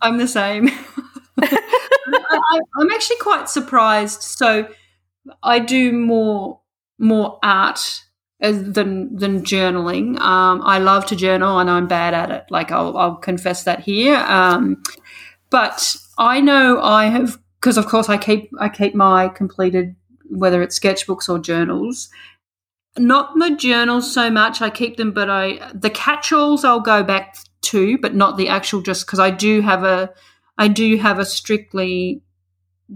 I'm 0.00 0.16
the 0.16 0.28
same. 0.28 0.68
I, 1.40 2.60
I'm 2.78 2.90
actually 2.90 3.16
quite 3.16 3.48
surprised. 3.48 4.22
So 4.22 4.68
I 5.42 5.58
do 5.58 5.92
more 5.92 6.60
more 6.98 7.38
art 7.42 8.04
than 8.40 9.16
than 9.16 9.42
journaling. 9.42 10.18
Um, 10.20 10.62
I 10.64 10.78
love 10.78 11.06
to 11.06 11.16
journal, 11.16 11.58
and 11.58 11.70
I'm 11.70 11.88
bad 11.88 12.14
at 12.14 12.30
it. 12.30 12.44
Like 12.50 12.70
I'll, 12.70 12.96
I'll 12.96 13.16
confess 13.16 13.64
that 13.64 13.80
here. 13.80 14.16
Um, 14.16 14.82
but 15.50 15.96
I 16.18 16.40
know 16.40 16.80
I 16.82 17.06
have 17.06 17.38
because, 17.60 17.76
of 17.76 17.86
course, 17.86 18.08
I 18.08 18.16
keep 18.16 18.50
I 18.58 18.68
keep 18.68 18.94
my 18.94 19.28
completed 19.28 19.96
whether 20.30 20.62
it's 20.62 20.78
sketchbooks 20.78 21.28
or 21.28 21.38
journals. 21.38 22.10
Not 22.98 23.36
my 23.36 23.54
journals 23.54 24.12
so 24.12 24.30
much. 24.30 24.60
I 24.60 24.70
keep 24.70 24.96
them, 24.96 25.12
but 25.12 25.30
I 25.30 25.72
the 25.74 25.90
catch-alls 25.90 26.64
I'll 26.64 26.80
go 26.80 27.02
back 27.02 27.36
to, 27.62 27.98
but 27.98 28.14
not 28.14 28.36
the 28.36 28.48
actual. 28.48 28.80
Just 28.82 29.06
because 29.06 29.18
I 29.18 29.30
do 29.30 29.60
have 29.60 29.84
a 29.84 30.10
I 30.56 30.68
do 30.68 30.96
have 30.96 31.18
a 31.18 31.24
strictly 31.24 32.22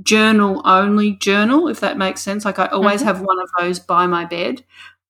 journal 0.00 0.62
only 0.64 1.12
journal, 1.12 1.68
if 1.68 1.80
that 1.80 1.98
makes 1.98 2.22
sense. 2.22 2.44
Like 2.44 2.58
I 2.58 2.66
always 2.66 3.00
mm-hmm. 3.00 3.08
have 3.08 3.20
one 3.20 3.40
of 3.40 3.50
those 3.58 3.78
by 3.78 4.06
my 4.06 4.24
bed. 4.24 4.64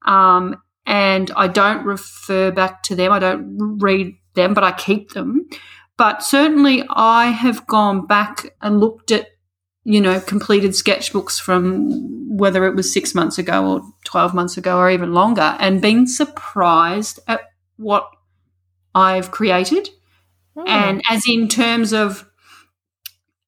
Um, 0.05 0.61
and 0.85 1.31
I 1.37 1.47
don't 1.47 1.85
refer 1.85 2.51
back 2.51 2.83
to 2.85 2.97
them. 2.97 3.13
I 3.13 3.19
don't 3.21 3.79
read 3.79 4.17
them, 4.35 4.55
but 4.55 4.65
I 4.65 4.73
keep 4.73 5.13
them. 5.13 5.49
But 5.97 6.23
certainly 6.23 6.85
I 6.89 7.27
have 7.27 7.67
gone 7.67 8.07
back 8.07 8.57
and 8.61 8.81
looked 8.81 9.13
at 9.13 9.29
you 9.85 10.01
know, 10.01 10.21
completed 10.21 10.73
sketchbooks 10.73 11.41
from 11.41 12.37
whether 12.37 12.67
it 12.67 12.75
was 12.75 12.93
six 12.93 13.15
months 13.15 13.39
ago 13.39 13.67
or 13.67 13.83
12 14.05 14.35
months 14.35 14.57
ago 14.57 14.79
or 14.79 14.91
even 14.91 15.13
longer 15.13 15.57
and 15.59 15.83
been 15.83 16.07
surprised 16.07 17.19
at 17.27 17.41
what 17.77 18.09
I've 18.95 19.31
created. 19.31 19.89
Mm. 20.57 20.69
And 20.69 21.03
as 21.11 21.25
in 21.27 21.49
terms 21.49 21.93
of 21.93 22.29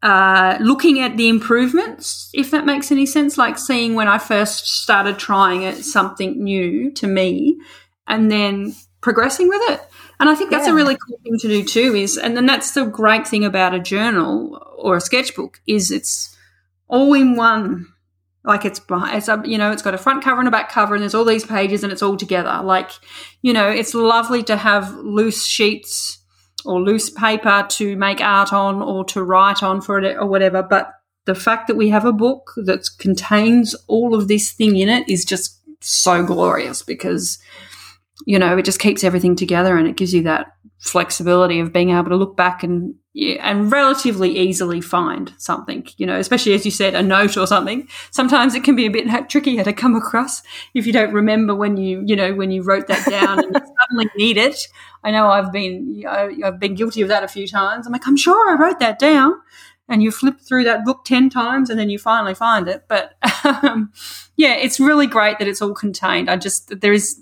uh, 0.05 0.59
looking 0.61 1.01
at 1.01 1.17
the 1.17 1.31
improvements, 1.31 2.29
if 2.35 2.51
that 2.51 2.67
makes 2.67 2.93
any 2.93 3.07
sense, 3.07 3.39
like 3.39 3.57
seeing 3.57 3.95
when 3.95 4.07
I 4.07 4.19
first 4.19 4.83
started 4.83 5.19
trying 5.19 5.63
it, 5.63 5.83
something 5.83 6.45
new 6.45 6.93
to 6.93 7.07
me, 7.07 7.59
and 8.07 8.31
then 8.31 8.75
progressing 9.01 9.49
with 9.49 9.63
it. 9.71 9.81
And 10.21 10.29
I 10.29 10.35
think 10.35 10.51
that's 10.51 10.67
yeah. 10.67 10.75
a 10.75 10.77
really 10.77 10.97
cool 10.97 11.19
thing 11.25 11.39
to 11.39 11.49
do 11.49 11.65
too. 11.65 11.95
Is 11.95 12.19
and 12.19 12.37
then 12.37 12.45
that's 12.45 12.73
the 12.73 12.85
great 12.85 13.27
thing 13.27 13.47
about 13.47 13.75
a 13.75 13.81
journal 13.81 14.63
or 14.77 14.97
a 14.97 15.01
sketchbook 15.01 15.63
is 15.67 15.91
it's 15.91 16.37
all 16.87 17.15
in 17.15 17.35
one. 17.35 17.91
Like 18.45 18.67
it's 18.67 18.83
it's 18.89 19.29
a, 19.29 19.43
you 19.47 19.57
know 19.57 19.73
it's 19.73 19.81
got 19.81 19.95
a 19.95 19.99
front 19.99 20.23
cover 20.23 20.39
and 20.39 20.49
a 20.49 20.51
back 20.51 20.71
cover 20.71 20.95
and 20.95 21.01
there's 21.01 21.15
all 21.15 21.25
these 21.25 21.47
pages 21.47 21.83
and 21.83 21.91
it's 21.91 22.03
all 22.03 22.19
together. 22.19 22.61
Like 22.63 22.91
you 23.41 23.55
know 23.55 23.71
it's 23.71 23.95
lovely 23.95 24.43
to 24.45 24.57
have 24.59 24.95
loose 24.97 25.47
sheets 25.47 26.19
or 26.65 26.81
loose 26.81 27.11
paper 27.11 27.67
to 27.71 27.97
make 27.97 28.21
art 28.21 28.53
on 28.53 28.83
or 28.83 29.05
to 29.07 29.23
write 29.23 29.63
on 29.63 29.81
for 29.81 29.99
it 30.03 30.17
or 30.17 30.27
whatever. 30.27 30.63
But 30.63 30.91
the 31.25 31.35
fact 31.35 31.69
that 31.69 31.77
we 31.77 31.89
have 31.91 32.05
a 32.05 32.13
book 32.13 32.53
that 32.57 32.89
contains 32.99 33.75
all 33.87 34.15
of 34.15 34.29
this 34.29 34.53
thing 34.53 34.77
in 34.77 34.89
it 34.89 35.09
is 35.09 35.25
just 35.25 35.61
so 35.81 36.25
glorious 36.25 36.83
because 36.83 37.39
you 38.27 38.39
know, 38.39 38.57
it 38.57 38.65
just 38.65 38.81
keeps 38.81 39.05
everything 39.05 39.37
together 39.37 39.77
and 39.77 39.89
it 39.89 39.97
gives 39.97 40.15
you 40.15 40.23
that 40.23 40.53
flexibility 40.79 41.61
of 41.61 41.73
being 41.73 41.91
able 41.91 42.11
to 42.11 42.17
look 42.17 42.37
back 42.37 42.63
and 42.63 42.95
yeah, 43.13 43.37
and 43.49 43.71
relatively 43.71 44.37
easily 44.37 44.81
find 44.81 45.33
something, 45.39 45.87
you 45.97 46.07
know, 46.07 46.19
especially 46.19 46.53
as 46.53 46.65
you 46.65 46.71
said, 46.71 46.95
a 46.95 47.03
note 47.03 47.37
or 47.37 47.47
something. 47.47 47.89
Sometimes 48.11 48.55
it 48.55 48.65
can 48.65 48.75
be 48.75 48.87
a 48.87 48.91
bit 48.91 49.07
trickier 49.29 49.63
to 49.63 49.73
come 49.73 49.95
across 49.95 50.43
if 50.75 50.87
you 50.87 50.93
don't 50.93 51.13
remember 51.13 51.55
when 51.55 51.77
you, 51.77 52.03
you 52.05 52.17
know, 52.17 52.35
when 52.35 52.51
you 52.51 52.63
wrote 52.63 52.89
that 52.89 53.09
down 53.09 53.39
and 53.39 53.55
you 53.55 53.61
suddenly 53.81 54.11
need 54.17 54.37
it. 54.37 54.67
I 55.05 55.11
know 55.11 55.29
I've 55.29 55.53
been, 55.53 56.05
I've 56.09 56.59
been 56.59 56.75
guilty 56.75 57.03
of 57.03 57.09
that 57.09 57.23
a 57.23 57.29
few 57.29 57.47
times. 57.47 57.87
I'm 57.87 57.93
like, 57.93 58.07
I'm 58.07 58.17
sure 58.17 58.51
I 58.51 58.61
wrote 58.61 58.81
that 58.81 58.99
down. 58.99 59.35
And 59.87 60.03
you 60.03 60.11
flip 60.11 60.41
through 60.41 60.65
that 60.65 60.85
book 60.87 61.05
10 61.05 61.29
times 61.29 61.69
and 61.69 61.79
then 61.79 61.91
you 61.91 61.99
finally 61.99 62.35
find 62.35 62.69
it. 62.69 62.87
But 62.89 63.17
um, 63.45 63.93
yeah, 64.37 64.55
it's 64.55 64.81
really 64.81 65.07
great 65.07 65.39
that 65.39 65.47
it's 65.47 65.61
all 65.61 65.75
contained. 65.75 66.31
I 66.31 66.37
just, 66.37 66.81
there 66.81 66.95
is, 66.95 67.21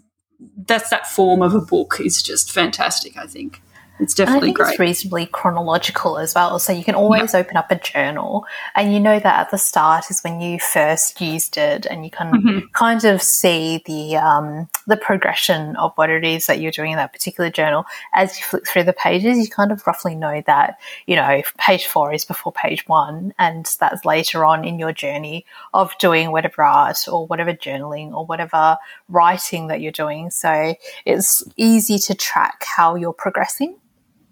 that's 0.56 0.90
that 0.90 1.08
form 1.08 1.42
of 1.42 1.54
a 1.54 1.60
book 1.60 1.96
is 2.00 2.22
just 2.22 2.52
fantastic. 2.52 3.16
I 3.16 3.26
think. 3.26 3.60
It's 4.00 4.14
definitely 4.14 4.36
and 4.36 4.44
I 4.44 4.46
think 4.46 4.56
great. 4.56 4.70
It's 4.70 4.80
reasonably 4.80 5.26
chronological 5.26 6.18
as 6.18 6.34
well. 6.34 6.58
So 6.58 6.72
you 6.72 6.84
can 6.84 6.94
always 6.94 7.34
yep. 7.34 7.46
open 7.46 7.56
up 7.56 7.70
a 7.70 7.76
journal 7.76 8.44
and 8.74 8.92
you 8.92 8.98
know 8.98 9.18
that 9.18 9.40
at 9.40 9.50
the 9.50 9.58
start 9.58 10.10
is 10.10 10.20
when 10.22 10.40
you 10.40 10.58
first 10.58 11.20
used 11.20 11.56
it 11.56 11.86
and 11.86 12.04
you 12.04 12.10
can 12.10 12.32
mm-hmm. 12.32 12.66
kind 12.72 13.04
of 13.04 13.22
see 13.22 13.82
the 13.86 14.16
um, 14.16 14.68
the 14.86 14.96
progression 14.96 15.76
of 15.76 15.92
what 15.96 16.10
it 16.10 16.24
is 16.24 16.46
that 16.46 16.60
you're 16.60 16.72
doing 16.72 16.92
in 16.92 16.96
that 16.96 17.12
particular 17.12 17.50
journal. 17.50 17.84
As 18.12 18.38
you 18.38 18.44
flick 18.44 18.66
through 18.66 18.84
the 18.84 18.92
pages, 18.92 19.38
you 19.38 19.48
kind 19.48 19.70
of 19.70 19.86
roughly 19.86 20.14
know 20.14 20.42
that, 20.46 20.78
you 21.06 21.16
know, 21.16 21.42
page 21.58 21.86
four 21.86 22.12
is 22.12 22.24
before 22.24 22.52
page 22.52 22.86
one 22.88 23.32
and 23.38 23.66
that's 23.78 24.04
later 24.04 24.44
on 24.44 24.64
in 24.64 24.78
your 24.78 24.92
journey 24.92 25.46
of 25.74 25.96
doing 25.98 26.32
whatever 26.32 26.62
art 26.62 27.06
or 27.08 27.26
whatever 27.26 27.52
journaling 27.52 28.12
or 28.12 28.26
whatever 28.26 28.78
writing 29.08 29.68
that 29.68 29.80
you're 29.80 29.92
doing. 29.92 30.30
So 30.30 30.74
it's 31.04 31.44
easy 31.56 31.98
to 31.98 32.14
track 32.14 32.64
how 32.64 32.94
you're 32.96 33.12
progressing. 33.12 33.76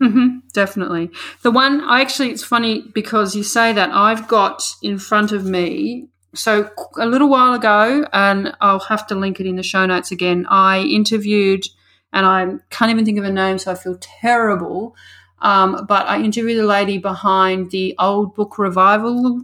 Mm-hmm, 0.00 0.38
definitely. 0.52 1.10
The 1.42 1.50
one 1.50 1.82
I 1.82 2.00
actually, 2.00 2.30
it's 2.30 2.44
funny 2.44 2.82
because 2.94 3.36
you 3.36 3.42
say 3.42 3.72
that 3.72 3.90
I've 3.90 4.28
got 4.28 4.62
in 4.82 4.98
front 4.98 5.32
of 5.32 5.44
me. 5.44 6.08
So 6.34 6.70
a 6.96 7.06
little 7.06 7.28
while 7.28 7.54
ago, 7.54 8.06
and 8.12 8.54
I'll 8.60 8.80
have 8.80 9.06
to 9.08 9.14
link 9.14 9.40
it 9.40 9.46
in 9.46 9.56
the 9.56 9.62
show 9.62 9.84
notes 9.84 10.10
again. 10.10 10.46
I 10.48 10.80
interviewed, 10.80 11.66
and 12.12 12.24
I 12.24 12.46
can't 12.70 12.90
even 12.90 13.04
think 13.04 13.18
of 13.18 13.24
a 13.24 13.32
name, 13.32 13.58
so 13.58 13.72
I 13.72 13.74
feel 13.74 13.98
terrible. 14.00 14.94
Um, 15.42 15.84
but 15.86 16.06
I 16.06 16.22
interviewed 16.22 16.58
the 16.58 16.66
lady 16.66 16.98
behind 16.98 17.70
the 17.70 17.94
old 17.98 18.34
book 18.34 18.58
revival 18.58 19.42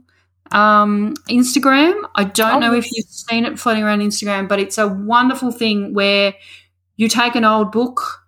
um, 0.52 1.14
Instagram. 1.28 2.08
I 2.14 2.24
don't 2.24 2.56
oh, 2.56 2.58
know 2.66 2.74
if 2.74 2.90
you've 2.92 3.06
seen 3.06 3.44
it 3.44 3.58
floating 3.58 3.82
around 3.82 4.00
Instagram, 4.00 4.48
but 4.48 4.58
it's 4.58 4.78
a 4.78 4.88
wonderful 4.88 5.50
thing 5.50 5.94
where 5.94 6.34
you 6.96 7.08
take 7.08 7.34
an 7.34 7.44
old 7.44 7.72
book 7.72 8.25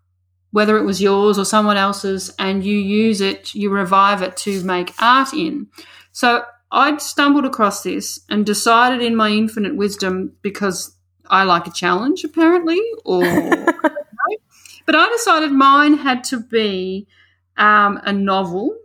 whether 0.51 0.79
it 0.79 0.85
was 0.85 1.03
yours 1.03 1.39
or 1.39 1.45
someone 1.45 1.77
else's, 1.77 2.35
and 2.39 2.65
you 2.65 2.77
use 2.77 3.21
it, 3.21 3.55
you 3.55 3.71
revive 3.71 4.23
it 4.23 4.37
to 4.39 4.63
make 4.65 4.95
art 5.01 5.33
in. 5.33 5.67
So 6.13 6.45
I'd 6.71 7.01
stumbled 7.01 7.45
across 7.45 7.83
this 7.83 8.21
and 8.29 8.45
decided 8.45 9.03
in 9.03 9.17
my 9.17 9.31
infinite 9.31 9.77
wisdom, 9.77 10.33
because 10.43 10.97
I 11.31 11.45
like 11.45 11.67
a 11.67 11.73
challenge 11.73 12.25
apparently, 12.25 12.81
or 13.05 13.23
but 14.87 14.95
I 14.95 15.09
decided 15.11 15.53
mine 15.53 15.99
had 15.99 16.25
to 16.25 16.41
be 16.41 17.07
um, 17.57 18.01
a 18.05 18.13
novel, 18.13 18.77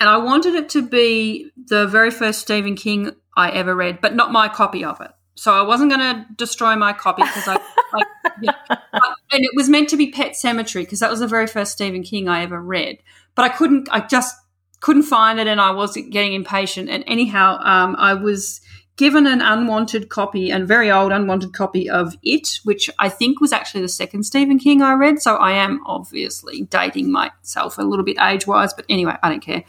and 0.00 0.08
I 0.08 0.16
wanted 0.16 0.54
it 0.54 0.70
to 0.70 0.86
be 0.86 1.50
the 1.56 1.86
very 1.86 2.10
first 2.10 2.40
Stephen 2.40 2.74
King 2.74 3.12
I 3.36 3.50
ever 3.50 3.74
read, 3.74 4.00
but 4.00 4.14
not 4.14 4.32
my 4.32 4.48
copy 4.48 4.84
of 4.84 5.00
it. 5.00 5.10
So 5.40 5.54
I 5.54 5.62
wasn't 5.62 5.90
going 5.90 6.00
to 6.00 6.26
destroy 6.36 6.76
my 6.76 6.92
copy 6.92 7.22
because 7.22 7.48
I, 7.48 7.58
yeah. 8.42 8.52
and 8.68 9.42
it 9.42 9.50
was 9.56 9.70
meant 9.70 9.88
to 9.88 9.96
be 9.96 10.10
Pet 10.10 10.32
Sematary 10.32 10.82
because 10.82 11.00
that 11.00 11.10
was 11.10 11.20
the 11.20 11.26
very 11.26 11.46
first 11.46 11.72
Stephen 11.72 12.02
King 12.02 12.28
I 12.28 12.42
ever 12.42 12.60
read. 12.60 12.98
But 13.34 13.44
I 13.44 13.48
couldn't, 13.48 13.88
I 13.90 14.06
just 14.06 14.36
couldn't 14.80 15.04
find 15.04 15.40
it, 15.40 15.46
and 15.46 15.58
I 15.58 15.70
was 15.70 15.96
getting 15.96 16.34
impatient. 16.34 16.90
And 16.90 17.04
anyhow, 17.06 17.58
um, 17.62 17.96
I 17.98 18.12
was 18.12 18.60
given 18.98 19.26
an 19.26 19.40
unwanted 19.40 20.10
copy, 20.10 20.50
and 20.50 20.68
very 20.68 20.90
old 20.90 21.10
unwanted 21.10 21.54
copy 21.54 21.88
of 21.88 22.14
It, 22.22 22.60
which 22.64 22.90
I 22.98 23.08
think 23.08 23.40
was 23.40 23.50
actually 23.50 23.80
the 23.80 23.88
second 23.88 24.24
Stephen 24.24 24.58
King 24.58 24.82
I 24.82 24.92
read. 24.92 25.22
So 25.22 25.36
I 25.36 25.52
am 25.52 25.80
obviously 25.86 26.64
dating 26.64 27.10
myself 27.10 27.78
a 27.78 27.82
little 27.82 28.04
bit 28.04 28.18
age 28.20 28.46
wise, 28.46 28.74
but 28.74 28.84
anyway, 28.90 29.16
I 29.22 29.30
don't 29.30 29.40
care. 29.40 29.64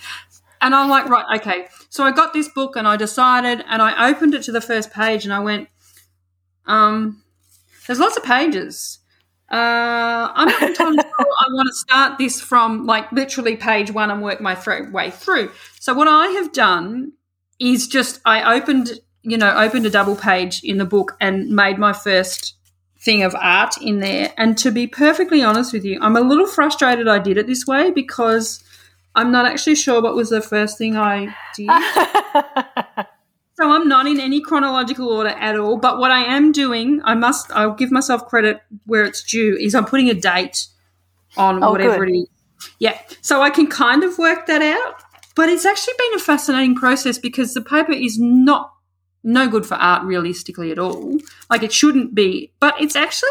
And 0.62 0.76
I'm 0.76 0.90
like, 0.90 1.10
right, 1.10 1.40
okay. 1.40 1.68
So 1.90 2.04
I 2.04 2.12
got 2.12 2.34
this 2.34 2.48
book 2.48 2.76
and 2.76 2.88
I 2.88 2.96
decided, 2.96 3.64
and 3.68 3.82
I 3.82 4.10
opened 4.10 4.36
it 4.36 4.44
to 4.44 4.52
the 4.52 4.62
first 4.62 4.92
page 4.92 5.26
and 5.26 5.34
I 5.34 5.40
went, 5.40 5.68
um, 6.66 7.24
there's 7.88 8.00
lots 8.00 8.16
of 8.16 8.24
pages. 8.24 9.00
Uh, 9.52 10.32
I'm 10.34 10.48
not 10.48 10.62
entirely 10.62 10.98
sure 10.98 11.06
I 11.20 11.46
want 11.50 11.68
to 11.68 11.74
start 11.74 12.18
this 12.18 12.40
from 12.40 12.86
like 12.86 13.12
literally 13.12 13.58
page 13.58 13.92
one 13.92 14.10
and 14.10 14.22
work 14.22 14.40
my 14.40 14.56
th- 14.56 14.90
way 14.92 15.12
through. 15.12 15.52
So 15.80 15.94
what 15.94 16.08
I 16.08 16.28
have 16.28 16.54
done 16.54 17.14
is 17.60 17.88
just 17.88 18.22
I 18.24 18.56
opened, 18.56 19.00
you 19.24 19.38
know, 19.38 19.54
opened 19.58 19.86
a 19.86 19.90
double 19.90 20.16
page 20.16 20.64
in 20.64 20.78
the 20.78 20.86
book 20.86 21.18
and 21.20 21.50
made 21.50 21.78
my 21.78 21.92
first 21.92 22.56
thing 23.02 23.24
of 23.24 23.36
art 23.36 23.78
in 23.82 24.00
there. 24.00 24.32
And 24.38 24.58
to 24.60 24.72
be 24.72 24.88
perfectly 24.88 25.44
honest 25.44 25.74
with 25.74 25.84
you, 25.84 26.00
I'm 26.02 26.16
a 26.16 26.22
little 26.22 26.48
frustrated 26.48 27.10
I 27.10 27.20
did 27.20 27.38
it 27.38 27.48
this 27.48 27.68
way 27.68 27.92
because 27.92 28.64
I'm 29.16 29.32
not 29.32 29.46
actually 29.46 29.76
sure 29.76 30.02
what 30.02 30.16
was 30.16 30.30
the 30.30 30.42
first 30.42 30.78
thing 30.78 30.96
I 30.96 31.36
did. 31.56 31.68
so 33.56 33.70
I'm 33.70 33.88
not 33.88 34.08
in 34.08 34.20
any 34.20 34.42
chronological 34.42 35.10
order 35.10 35.30
at 35.30 35.58
all. 35.60 35.78
But 35.78 36.00
what 36.00 36.12
I 36.12 36.24
am 36.24 36.52
doing, 36.52 37.02
I 37.04 37.16
must, 37.16 37.52
I'll 37.52 37.74
give 37.74 37.92
myself 37.92 38.28
credit 38.28 38.62
where 38.86 39.04
it's 39.04 39.24
due, 39.24 39.58
is 39.58 39.76
I'm 39.76 39.86
putting 39.86 40.10
a 40.10 40.14
date 40.14 40.68
on 41.38 41.64
oh, 41.64 41.72
whatever 41.72 42.06
good. 42.06 42.16
it 42.16 42.18
is. 42.20 42.28
Yeah. 42.80 43.00
So 43.22 43.42
I 43.42 43.50
can 43.50 43.68
kind 43.68 44.04
of 44.04 44.18
work 44.18 44.46
that 44.48 44.62
out. 44.62 45.04
But 45.36 45.50
it's 45.50 45.66
actually 45.66 45.94
been 45.98 46.16
a 46.16 46.20
fascinating 46.20 46.76
process 46.76 47.18
because 47.18 47.54
the 47.54 47.62
paper 47.62 47.94
is 47.94 48.20
not 48.20 48.74
no 49.24 49.48
good 49.48 49.66
for 49.66 49.76
art 49.76 50.04
realistically 50.04 50.72
at 50.72 50.80
all. 50.80 51.18
Like 51.50 51.64
it 51.64 51.72
shouldn't 51.72 52.14
be. 52.14 52.52
But 52.60 52.80
it's 52.82 52.96
actually 52.96 53.30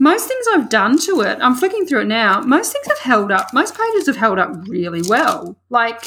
most 0.00 0.26
things 0.26 0.46
I've 0.52 0.70
done 0.70 0.98
to 1.00 1.20
it, 1.20 1.38
I'm 1.42 1.54
flicking 1.54 1.86
through 1.86 2.00
it 2.00 2.06
now, 2.06 2.40
most 2.40 2.72
things 2.72 2.86
have 2.88 2.98
held 2.98 3.30
up, 3.30 3.52
most 3.52 3.76
pages 3.76 4.06
have 4.06 4.16
held 4.16 4.38
up 4.38 4.50
really 4.66 5.02
well. 5.06 5.56
Like, 5.68 6.02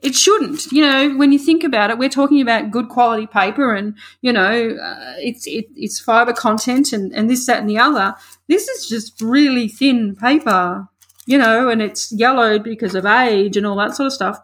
it 0.00 0.14
shouldn't. 0.14 0.70
You 0.70 0.82
know, 0.82 1.16
when 1.16 1.32
you 1.32 1.38
think 1.38 1.64
about 1.64 1.90
it, 1.90 1.98
we're 1.98 2.08
talking 2.08 2.40
about 2.40 2.70
good 2.70 2.88
quality 2.88 3.26
paper 3.26 3.74
and, 3.74 3.96
you 4.20 4.32
know, 4.32 4.76
uh, 4.76 5.14
it's 5.18 5.44
it, 5.46 5.66
it's 5.74 5.98
fiber 5.98 6.32
content 6.32 6.92
and, 6.92 7.12
and 7.12 7.28
this, 7.28 7.46
that, 7.46 7.58
and 7.58 7.68
the 7.68 7.78
other. 7.78 8.14
This 8.48 8.68
is 8.68 8.88
just 8.88 9.20
really 9.20 9.66
thin 9.66 10.14
paper, 10.14 10.86
you 11.26 11.36
know, 11.36 11.70
and 11.70 11.82
it's 11.82 12.12
yellowed 12.12 12.62
because 12.62 12.94
of 12.94 13.04
age 13.04 13.56
and 13.56 13.66
all 13.66 13.76
that 13.76 13.96
sort 13.96 14.06
of 14.06 14.12
stuff. 14.12 14.38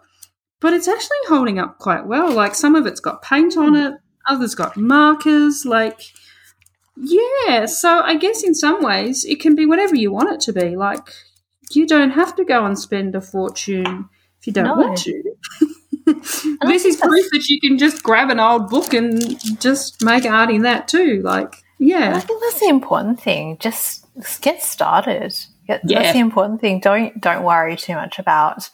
But 0.59 0.73
it's 0.73 0.89
actually 0.89 1.19
holding 1.29 1.61
up 1.61 1.79
quite 1.79 2.05
well. 2.05 2.33
Like, 2.33 2.57
some 2.57 2.75
of 2.75 2.85
it's 2.85 3.01
got 3.01 3.23
paint 3.23 3.57
on 3.57 3.77
it, 3.77 3.95
others 4.27 4.57
got 4.57 4.77
markers. 4.77 5.65
Like, 5.65 6.01
yeah, 7.03 7.67
so 7.67 8.01
I 8.01 8.17
guess 8.17 8.43
in 8.43 8.55
some 8.55 8.83
ways 8.83 9.25
it 9.25 9.41
can 9.41 9.55
be 9.55 9.67
whatever 9.67 9.95
you 9.95 10.13
want 10.13 10.33
it 10.33 10.41
to 10.41 10.53
be. 10.53 10.77
Like 10.77 11.09
you 11.71 11.87
don't 11.87 12.11
have 12.11 12.37
to 12.37 12.45
go 12.45 12.65
and 12.65 12.79
spend 12.79 13.15
a 13.15 13.21
fortune 13.21 14.09
if 14.39 14.47
you 14.47 14.53
don't 14.53 14.65
no. 14.65 14.75
want 14.75 14.99
to. 14.99 15.23
this 16.63 16.85
is 16.85 16.97
proof 16.97 17.27
that 17.33 17.47
you 17.49 17.61
can 17.61 17.79
just 17.79 18.03
grab 18.03 18.31
an 18.31 18.41
old 18.41 18.69
book 18.69 18.93
and 18.93 19.39
just 19.61 20.05
make 20.05 20.25
art 20.25 20.51
in 20.51 20.63
that 20.63 20.89
too. 20.89 21.21
Like, 21.23 21.57
yeah. 21.79 22.17
I 22.17 22.21
think 22.21 22.43
that's 22.43 22.61
the 22.61 22.69
important 22.69 23.21
thing. 23.21 23.57
Just 23.59 24.07
get 24.41 24.63
started. 24.63 25.35
Get, 25.67 25.83
yeah. 25.85 26.01
That's 26.01 26.13
the 26.15 26.21
important 26.21 26.61
thing. 26.61 26.81
Don't 26.81 27.19
don't 27.21 27.45
worry 27.45 27.77
too 27.77 27.95
much 27.95 28.19
about 28.19 28.69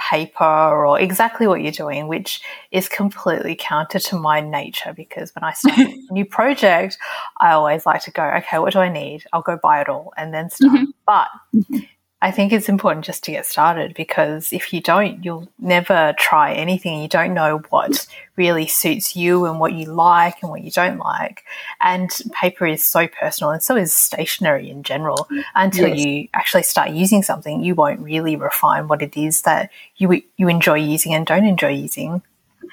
paper 0.00 0.44
or 0.44 0.98
exactly 0.98 1.46
what 1.46 1.60
you're 1.60 1.72
doing, 1.72 2.08
which 2.08 2.40
is 2.70 2.88
completely 2.88 3.54
counter 3.54 3.98
to 3.98 4.16
my 4.16 4.40
nature 4.40 4.92
because 4.94 5.32
when 5.34 5.44
I 5.44 5.52
start 5.52 5.78
a 5.78 6.12
new 6.12 6.24
project, 6.24 6.98
I 7.38 7.52
always 7.52 7.86
like 7.86 8.02
to 8.04 8.10
go, 8.10 8.24
okay, 8.38 8.58
what 8.58 8.72
do 8.72 8.80
I 8.80 8.88
need? 8.88 9.24
I'll 9.32 9.42
go 9.42 9.58
buy 9.62 9.80
it 9.82 9.88
all 9.88 10.12
and 10.16 10.32
then 10.32 10.50
start. 10.50 10.72
Mm-hmm. 10.72 10.84
But 11.06 11.28
mm-hmm. 11.54 11.78
I 12.22 12.30
think 12.30 12.52
it's 12.52 12.68
important 12.68 13.06
just 13.06 13.24
to 13.24 13.30
get 13.30 13.46
started 13.46 13.94
because 13.94 14.52
if 14.52 14.74
you 14.74 14.82
don't, 14.82 15.24
you'll 15.24 15.48
never 15.58 16.14
try 16.18 16.52
anything. 16.52 17.00
You 17.00 17.08
don't 17.08 17.32
know 17.32 17.62
what 17.70 18.06
really 18.36 18.66
suits 18.66 19.16
you 19.16 19.46
and 19.46 19.58
what 19.58 19.72
you 19.72 19.86
like 19.86 20.42
and 20.42 20.50
what 20.50 20.62
you 20.62 20.70
don't 20.70 20.98
like. 20.98 21.44
And 21.80 22.10
paper 22.32 22.66
is 22.66 22.84
so 22.84 23.08
personal 23.08 23.52
and 23.52 23.62
so 23.62 23.74
is 23.74 23.94
stationery 23.94 24.68
in 24.68 24.82
general. 24.82 25.28
Until 25.54 25.88
yes. 25.88 26.04
you 26.04 26.28
actually 26.34 26.64
start 26.64 26.90
using 26.90 27.22
something, 27.22 27.62
you 27.62 27.74
won't 27.74 28.00
really 28.00 28.36
refine 28.36 28.86
what 28.86 29.00
it 29.00 29.16
is 29.16 29.42
that 29.42 29.70
you 29.96 30.22
you 30.36 30.48
enjoy 30.48 30.76
using 30.76 31.14
and 31.14 31.26
don't 31.26 31.46
enjoy 31.46 31.70
using. 31.70 32.22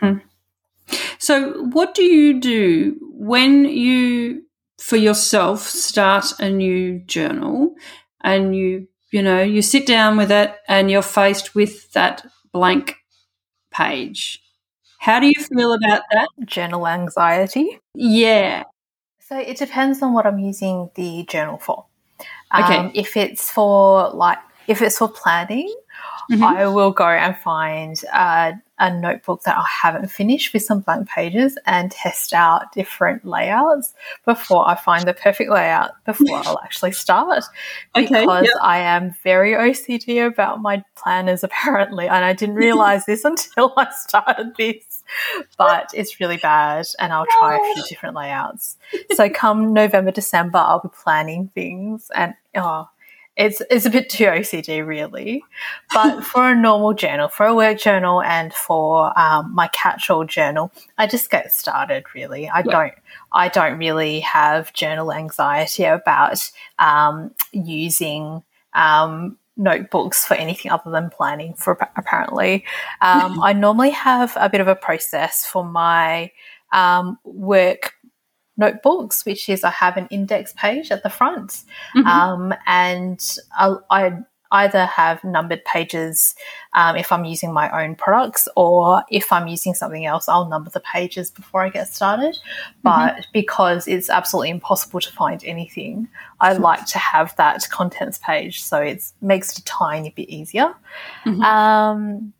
Mm-hmm. 0.01 0.19
So, 1.19 1.63
what 1.63 1.95
do 1.95 2.03
you 2.03 2.39
do 2.39 2.97
when 3.13 3.65
you, 3.65 4.43
for 4.77 4.97
yourself, 4.97 5.61
start 5.61 6.33
a 6.39 6.49
new 6.49 6.99
journal 6.99 7.75
and 8.21 8.55
you 8.55 8.87
you 9.11 9.21
know, 9.21 9.41
you 9.41 9.61
sit 9.61 9.85
down 9.85 10.17
with 10.17 10.31
it 10.31 10.55
and 10.67 10.91
you're 10.91 11.01
faced 11.01 11.55
with 11.55 11.91
that 11.93 12.25
blank 12.51 12.95
page. 13.71 14.41
How 14.99 15.19
do 15.19 15.27
you 15.27 15.41
feel 15.41 15.73
about 15.73 16.01
that? 16.11 16.29
Journal 16.45 16.87
anxiety? 16.87 17.79
Yeah. 17.93 18.63
So 19.19 19.37
it 19.37 19.57
depends 19.57 20.01
on 20.01 20.13
what 20.13 20.25
I'm 20.25 20.39
using 20.39 20.89
the 20.95 21.23
journal 21.29 21.57
for. 21.57 21.85
Okay. 22.57 22.77
Um, 22.77 22.91
if 22.93 23.15
it's 23.17 23.51
for 23.51 24.09
like, 24.11 24.39
if 24.67 24.81
it's 24.81 24.97
for 24.97 25.09
planning, 25.09 25.73
mm-hmm. 26.31 26.43
I 26.43 26.67
will 26.67 26.91
go 26.91 27.07
and 27.07 27.37
find 27.37 27.95
uh, 28.11 28.53
a 28.79 28.93
notebook 28.93 29.43
that 29.43 29.57
I 29.57 29.65
haven't 29.81 30.09
finished 30.11 30.53
with 30.53 30.63
some 30.63 30.81
blank 30.81 31.07
pages 31.07 31.57
and 31.65 31.91
test 31.91 32.33
out 32.33 32.71
different 32.73 33.25
layouts 33.25 33.93
before 34.25 34.67
I 34.69 34.75
find 34.75 35.07
the 35.07 35.13
perfect 35.13 35.49
layout 35.49 35.91
before 36.05 36.37
I'll 36.45 36.59
actually 36.63 36.91
start. 36.91 37.43
Okay, 37.95 38.05
because 38.07 38.45
yep. 38.45 38.53
I 38.61 38.79
am 38.79 39.15
very 39.23 39.53
OCD 39.53 40.25
about 40.25 40.61
my 40.61 40.83
planners 40.95 41.43
apparently, 41.43 42.07
and 42.07 42.23
I 42.23 42.33
didn't 42.33 42.55
realize 42.55 43.05
this 43.05 43.25
until 43.25 43.73
I 43.77 43.87
started 43.91 44.53
this. 44.57 45.03
But 45.57 45.91
it's 45.93 46.19
really 46.19 46.35
bad, 46.35 46.85
and 46.99 47.13
I'll 47.13 47.25
try 47.25 47.55
a 47.55 47.73
few 47.73 47.83
oh. 47.83 47.87
different 47.87 48.15
layouts. 48.15 48.75
So, 49.13 49.29
come 49.29 49.73
November, 49.73 50.11
December, 50.11 50.57
I'll 50.57 50.81
be 50.81 50.89
planning 50.89 51.49
things, 51.55 52.11
and 52.13 52.33
oh, 52.55 52.89
it's 53.37 53.61
it's 53.69 53.85
a 53.85 53.89
bit 53.89 54.09
too 54.09 54.25
OCD, 54.25 54.85
really. 54.85 55.43
But 55.93 56.21
for 56.23 56.49
a 56.49 56.55
normal 56.55 56.93
journal, 56.93 57.29
for 57.29 57.45
a 57.45 57.55
work 57.55 57.79
journal, 57.79 58.21
and 58.21 58.53
for 58.53 59.17
um, 59.17 59.53
my 59.53 59.67
catch-all 59.67 60.25
journal, 60.25 60.71
I 60.97 61.07
just 61.07 61.29
get 61.29 61.51
started. 61.51 62.03
Really, 62.15 62.49
I 62.49 62.59
yeah. 62.59 62.71
don't 62.71 62.93
I 63.31 63.47
don't 63.47 63.77
really 63.77 64.21
have 64.21 64.73
journal 64.73 65.13
anxiety 65.13 65.83
about 65.83 66.49
um, 66.79 67.33
using. 67.51 68.43
Um, 68.73 69.37
notebooks 69.59 70.23
for 70.23 70.35
anything 70.35 70.69
other 70.69 70.91
than 70.91 71.09
planning 71.09 71.51
for 71.55 71.71
apparently 71.95 72.63
um, 73.01 73.39
i 73.41 73.51
normally 73.51 73.89
have 73.89 74.37
a 74.39 74.47
bit 74.47 74.61
of 74.61 74.67
a 74.67 74.75
process 74.75 75.47
for 75.47 75.65
my 75.65 76.31
um, 76.73 77.17
work 77.23 77.93
notebooks, 78.57 79.25
which 79.25 79.49
is 79.49 79.63
I 79.63 79.71
have 79.71 79.97
an 79.97 80.07
index 80.09 80.53
page 80.53 80.91
at 80.91 81.03
the 81.03 81.09
front, 81.09 81.63
mm-hmm. 81.95 82.07
um, 82.07 82.53
and 82.65 83.23
I, 83.57 83.75
I, 83.89 84.17
either 84.51 84.85
have 84.85 85.21
numbered 85.25 85.63
pages 85.65 86.33
um, 86.71 86.95
if 86.95 87.11
I'm 87.11 87.25
using 87.25 87.51
my 87.51 87.83
own 87.83 87.95
products, 87.95 88.47
or 88.55 89.03
if 89.11 89.29
I'm 89.31 89.47
using 89.47 89.73
something 89.73 90.05
else, 90.05 90.29
I'll 90.29 90.47
number 90.47 90.69
the 90.69 90.79
pages 90.79 91.29
before 91.29 91.63
I 91.63 91.69
get 91.69 91.89
started. 91.89 92.35
Mm-hmm. 92.35 92.81
But 92.83 93.13
mm-hmm. 93.13 93.21
because 93.33 93.89
it's 93.89 94.09
absolutely 94.09 94.51
impossible 94.51 95.01
to 95.01 95.11
find 95.11 95.43
anything, 95.43 96.07
I 96.39 96.53
like 96.53 96.85
to 96.87 96.97
have 96.97 97.35
that 97.35 97.67
contents 97.69 98.19
page, 98.19 98.63
so 98.63 98.77
it 98.77 99.03
makes 99.21 99.51
it 99.51 99.59
a 99.59 99.65
tiny 99.65 100.11
bit 100.11 100.29
easier. 100.29 100.73
Mm-hmm. 101.25 101.41
Um, 101.41 102.33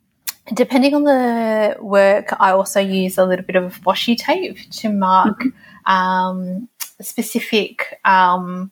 depending 0.54 0.94
on 0.94 1.04
the 1.04 1.78
work, 1.80 2.34
I 2.40 2.52
also 2.52 2.80
use 2.80 3.18
a 3.18 3.26
little 3.26 3.46
bit 3.46 3.56
of 3.56 3.82
washi 3.82 4.18
tape 4.18 4.58
to 4.72 4.90
mark 4.90 5.40
mm-hmm 5.40 5.58
um, 5.88 6.70
specific 7.02 8.00
um, 8.06 8.72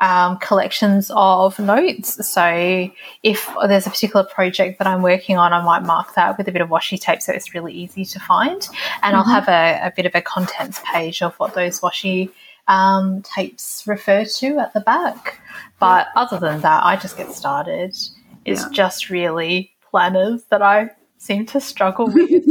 um, 0.00 0.38
collections 0.38 1.10
of 1.14 1.58
notes. 1.58 2.26
So 2.28 2.90
if 3.22 3.48
there's 3.66 3.86
a 3.86 3.90
particular 3.90 4.24
project 4.26 4.78
that 4.78 4.86
I'm 4.86 5.02
working 5.02 5.38
on, 5.38 5.52
I 5.52 5.62
might 5.62 5.84
mark 5.84 6.14
that 6.14 6.36
with 6.36 6.46
a 6.48 6.52
bit 6.52 6.60
of 6.60 6.68
washi 6.68 7.00
tape 7.00 7.22
so 7.22 7.32
it's 7.32 7.54
really 7.54 7.72
easy 7.72 8.04
to 8.04 8.20
find. 8.20 8.68
And 9.02 9.14
mm-hmm. 9.14 9.16
I'll 9.16 9.24
have 9.24 9.48
a, 9.48 9.86
a, 9.86 9.92
bit 9.96 10.06
of 10.06 10.14
a 10.14 10.20
contents 10.20 10.80
page 10.84 11.22
of 11.22 11.34
what 11.36 11.54
those 11.54 11.80
washi 11.80 12.30
um, 12.66 13.22
tapes 13.22 13.86
refer 13.86 14.24
to 14.24 14.58
at 14.58 14.74
the 14.74 14.80
back. 14.80 15.40
But 15.80 16.08
other 16.14 16.38
than 16.38 16.60
that, 16.60 16.84
I 16.84 16.96
just 16.96 17.16
get 17.16 17.32
started. 17.32 17.96
It's 18.44 18.62
yeah. 18.62 18.68
just 18.72 19.10
really 19.10 19.72
planners 19.90 20.42
that 20.50 20.62
I 20.62 20.90
seem 21.18 21.46
to 21.46 21.60
struggle 21.60 22.06
with. 22.06 22.30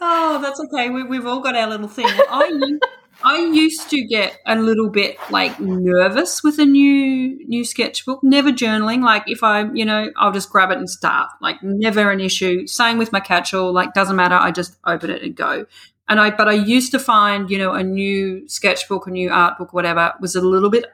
oh, 0.00 0.38
that's 0.42 0.60
okay. 0.60 0.90
We, 0.90 1.16
have 1.16 1.26
all 1.26 1.40
got 1.40 1.56
our 1.56 1.68
little 1.68 1.88
thing. 1.88 2.06
I 2.08 2.78
I 3.22 3.38
used 3.38 3.90
to 3.90 4.02
get 4.02 4.38
a 4.46 4.56
little 4.56 4.88
bit 4.88 5.18
like 5.30 5.60
nervous 5.60 6.42
with 6.42 6.58
a 6.58 6.64
new 6.64 7.46
new 7.46 7.64
sketchbook. 7.64 8.22
Never 8.22 8.50
journaling. 8.50 9.02
Like 9.02 9.24
if 9.26 9.42
I, 9.42 9.70
you 9.72 9.84
know, 9.84 10.10
I'll 10.16 10.32
just 10.32 10.50
grab 10.50 10.70
it 10.70 10.78
and 10.78 10.88
start. 10.88 11.30
Like 11.40 11.62
never 11.62 12.10
an 12.10 12.20
issue. 12.20 12.66
Same 12.66 12.98
with 12.98 13.12
my 13.12 13.20
catch-all. 13.20 13.72
Like 13.72 13.92
doesn't 13.92 14.16
matter. 14.16 14.36
I 14.36 14.52
just 14.52 14.76
open 14.86 15.10
it 15.10 15.22
and 15.22 15.34
go. 15.34 15.66
And 16.08 16.18
I, 16.18 16.30
but 16.30 16.48
I 16.48 16.54
used 16.54 16.90
to 16.90 16.98
find, 16.98 17.48
you 17.50 17.58
know, 17.58 17.72
a 17.72 17.84
new 17.84 18.48
sketchbook, 18.48 19.06
a 19.06 19.10
new 19.10 19.30
art 19.30 19.58
book, 19.58 19.72
whatever, 19.72 20.12
was 20.20 20.34
a 20.34 20.40
little 20.40 20.68
bit 20.68 20.86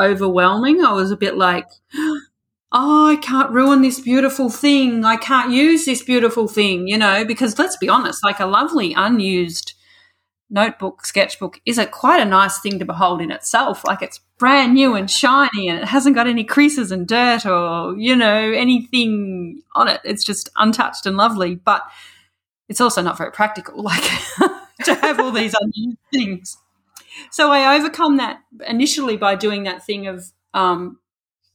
overwhelming. 0.00 0.84
I 0.84 0.92
was 0.92 1.10
a 1.10 1.16
bit 1.16 1.36
like, 1.36 1.66
oh, 2.74 3.06
I 3.06 3.16
can't 3.16 3.52
ruin 3.52 3.82
this 3.82 4.00
beautiful 4.00 4.50
thing. 4.50 5.04
I 5.04 5.16
can't 5.16 5.52
use 5.52 5.84
this 5.84 6.02
beautiful 6.02 6.48
thing, 6.48 6.88
you 6.88 6.98
know, 6.98 7.24
because 7.24 7.56
let's 7.56 7.76
be 7.76 7.88
honest, 7.88 8.24
like 8.24 8.40
a 8.40 8.46
lovely 8.46 8.92
unused 8.94 9.74
notebook, 10.50 11.06
sketchbook 11.06 11.60
is 11.64 11.78
a 11.78 11.86
quite 11.86 12.20
a 12.20 12.24
nice 12.24 12.58
thing 12.58 12.80
to 12.80 12.84
behold 12.84 13.22
in 13.22 13.30
itself. 13.30 13.84
Like 13.84 14.02
it's 14.02 14.20
brand 14.38 14.74
new 14.74 14.96
and 14.96 15.08
shiny 15.08 15.68
and 15.68 15.78
it 15.78 15.84
hasn't 15.84 16.16
got 16.16 16.26
any 16.26 16.42
creases 16.42 16.90
and 16.90 17.06
dirt 17.06 17.46
or, 17.46 17.96
you 17.96 18.16
know, 18.16 18.52
anything 18.52 19.62
on 19.76 19.86
it. 19.86 20.00
It's 20.04 20.24
just 20.24 20.50
untouched 20.56 21.06
and 21.06 21.16
lovely, 21.16 21.54
but 21.54 21.82
it's 22.68 22.80
also 22.80 23.02
not 23.02 23.16
very 23.16 23.30
practical, 23.30 23.82
like 23.84 24.02
to 24.84 24.94
have 24.96 25.20
all 25.20 25.30
these 25.30 25.54
unused 25.60 25.98
things. 26.12 26.58
So 27.30 27.52
I 27.52 27.76
overcome 27.76 28.16
that 28.16 28.40
initially 28.66 29.16
by 29.16 29.36
doing 29.36 29.62
that 29.62 29.86
thing 29.86 30.08
of 30.08 30.24
um, 30.54 30.98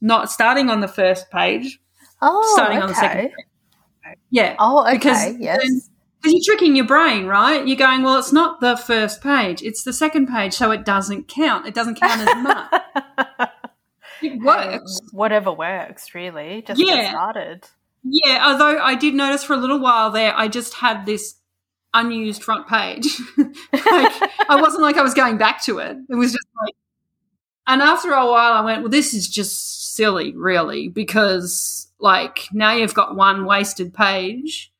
not 0.01 0.31
starting 0.31 0.69
on 0.69 0.81
the 0.81 0.87
first 0.87 1.29
page. 1.29 1.79
Oh, 2.21 2.53
starting 2.55 2.77
okay. 2.77 2.83
on 2.83 2.89
the 2.89 2.95
second 2.95 3.21
page. 3.29 4.17
Yeah. 4.29 4.55
Oh, 4.59 4.83
okay. 4.83 4.93
Because 4.93 5.35
yes. 5.39 5.89
Because 6.21 6.33
you're 6.33 6.55
tricking 6.55 6.75
your 6.75 6.85
brain, 6.85 7.27
right? 7.27 7.65
You're 7.65 7.77
going, 7.77 8.03
well, 8.03 8.19
it's 8.19 8.33
not 8.33 8.59
the 8.59 8.75
first 8.75 9.21
page, 9.21 9.61
it's 9.61 9.83
the 9.83 9.93
second 9.93 10.27
page, 10.27 10.53
so 10.53 10.69
it 10.71 10.83
doesn't 10.83 11.29
count. 11.29 11.65
It 11.65 11.73
doesn't 11.73 11.95
count 11.95 12.27
as 12.27 12.43
much. 12.43 12.81
it 14.21 14.33
um, 14.33 14.43
works. 14.43 14.99
whatever 15.13 15.53
works, 15.53 16.13
really. 16.13 16.61
Just 16.61 16.81
yeah. 16.81 17.03
get 17.03 17.09
started. 17.11 17.67
Yeah, 18.03 18.43
although 18.47 18.79
I 18.79 18.95
did 18.95 19.13
notice 19.13 19.43
for 19.43 19.53
a 19.53 19.57
little 19.57 19.79
while 19.79 20.11
there, 20.11 20.33
I 20.35 20.49
just 20.49 20.73
had 20.73 21.05
this 21.05 21.35
unused 21.93 22.43
front 22.43 22.67
page. 22.67 23.07
like, 23.37 23.51
I 23.71 24.57
wasn't 24.59 24.83
like 24.83 24.97
I 24.97 25.01
was 25.01 25.13
going 25.13 25.37
back 25.37 25.63
to 25.63 25.79
it. 25.79 25.97
It 26.09 26.15
was 26.15 26.33
just 26.33 26.47
like, 26.61 26.75
and 27.67 27.81
after 27.81 28.11
a 28.11 28.25
while, 28.25 28.53
I 28.53 28.61
went, 28.61 28.81
well, 28.81 28.89
this 28.89 29.13
is 29.13 29.27
just 29.27 29.78
silly, 29.99 30.33
really, 30.33 30.87
because 30.87 31.91
like 31.99 32.47
now 32.53 32.71
you've 32.71 32.93
got 32.93 33.17
one 33.17 33.43
wasted 33.45 33.93
page 33.93 34.71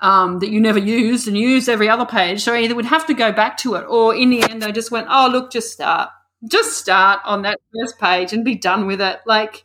um, 0.00 0.40
that 0.40 0.50
you 0.50 0.60
never 0.60 0.80
used 0.80 1.28
and 1.28 1.38
you 1.38 1.48
used 1.48 1.68
every 1.68 1.88
other 1.88 2.04
page. 2.04 2.42
So 2.42 2.52
either 2.52 2.74
would 2.74 2.84
have 2.84 3.06
to 3.06 3.14
go 3.14 3.30
back 3.30 3.56
to 3.58 3.76
it, 3.76 3.84
or 3.88 4.16
in 4.16 4.30
the 4.30 4.42
end, 4.42 4.60
they 4.60 4.72
just 4.72 4.90
went, 4.90 5.06
"Oh, 5.08 5.28
look, 5.30 5.52
just 5.52 5.72
start, 5.72 6.10
just 6.50 6.76
start 6.76 7.20
on 7.24 7.42
that 7.42 7.60
first 7.72 8.00
page 8.00 8.32
and 8.32 8.44
be 8.44 8.56
done 8.56 8.88
with 8.88 9.00
it." 9.00 9.20
Like, 9.26 9.62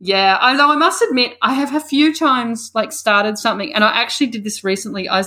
yeah. 0.00 0.36
Although 0.42 0.72
I 0.72 0.76
must 0.76 1.00
admit, 1.02 1.38
I 1.40 1.54
have 1.54 1.72
a 1.72 1.80
few 1.80 2.12
times 2.12 2.72
like 2.74 2.90
started 2.90 3.38
something, 3.38 3.72
and 3.72 3.84
I 3.84 3.92
actually 4.02 4.26
did 4.26 4.42
this 4.42 4.64
recently. 4.64 5.08
I 5.08 5.22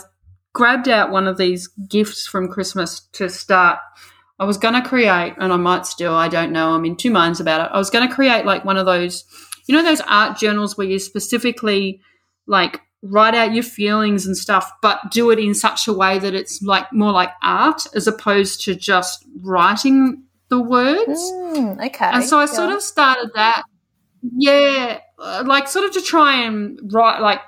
grabbed 0.51 0.89
out 0.89 1.11
one 1.11 1.29
of 1.29 1.37
these 1.37 1.67
gifts 1.67 2.27
from 2.27 2.49
Christmas 2.49 3.07
to 3.13 3.29
start 3.29 3.79
I 4.39 4.45
was 4.45 4.57
going 4.57 4.75
to 4.75 4.87
create, 4.87 5.33
and 5.37 5.51
I 5.51 5.57
might 5.57 5.85
still, 5.85 6.13
I 6.13 6.27
don't 6.27 6.51
know, 6.51 6.69
I'm 6.69 6.85
in 6.85 6.95
two 6.95 7.11
minds 7.11 7.39
about 7.39 7.61
it. 7.61 7.73
I 7.73 7.77
was 7.77 7.89
going 7.89 8.07
to 8.07 8.13
create 8.13 8.45
like 8.45 8.63
one 8.65 8.77
of 8.77 8.85
those, 8.85 9.25
you 9.67 9.75
know, 9.75 9.83
those 9.83 10.01
art 10.01 10.37
journals 10.37 10.77
where 10.77 10.87
you 10.87 10.99
specifically 10.99 12.01
like 12.45 12.81
write 13.01 13.35
out 13.35 13.53
your 13.53 13.63
feelings 13.63 14.25
and 14.25 14.37
stuff, 14.37 14.71
but 14.81 15.11
do 15.11 15.31
it 15.31 15.39
in 15.39 15.53
such 15.53 15.87
a 15.87 15.93
way 15.93 16.19
that 16.19 16.33
it's 16.33 16.61
like 16.61 16.91
more 16.93 17.11
like 17.11 17.31
art 17.41 17.87
as 17.95 18.07
opposed 18.07 18.61
to 18.61 18.75
just 18.75 19.25
writing 19.41 20.23
the 20.49 20.61
words. 20.61 21.19
Mm, 21.19 21.85
okay. 21.87 22.05
And 22.05 22.23
so 22.23 22.37
I 22.37 22.41
yeah. 22.41 22.45
sort 22.45 22.71
of 22.71 22.81
started 22.81 23.31
that. 23.35 23.63
Yeah. 24.21 24.99
uh, 25.19 25.43
like 25.45 25.67
sort 25.67 25.85
of 25.85 25.93
to 25.93 26.01
try 26.01 26.43
and 26.43 26.79
write 26.91 27.19
like 27.19 27.41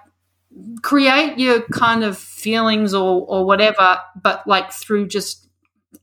create 0.81 1.37
your 1.37 1.61
kind 1.61 2.03
of 2.03 2.17
feelings 2.17 2.93
or 2.93 3.25
or 3.27 3.45
whatever, 3.45 3.99
but 4.21 4.45
like 4.47 4.71
through 4.71 5.07
just 5.07 5.48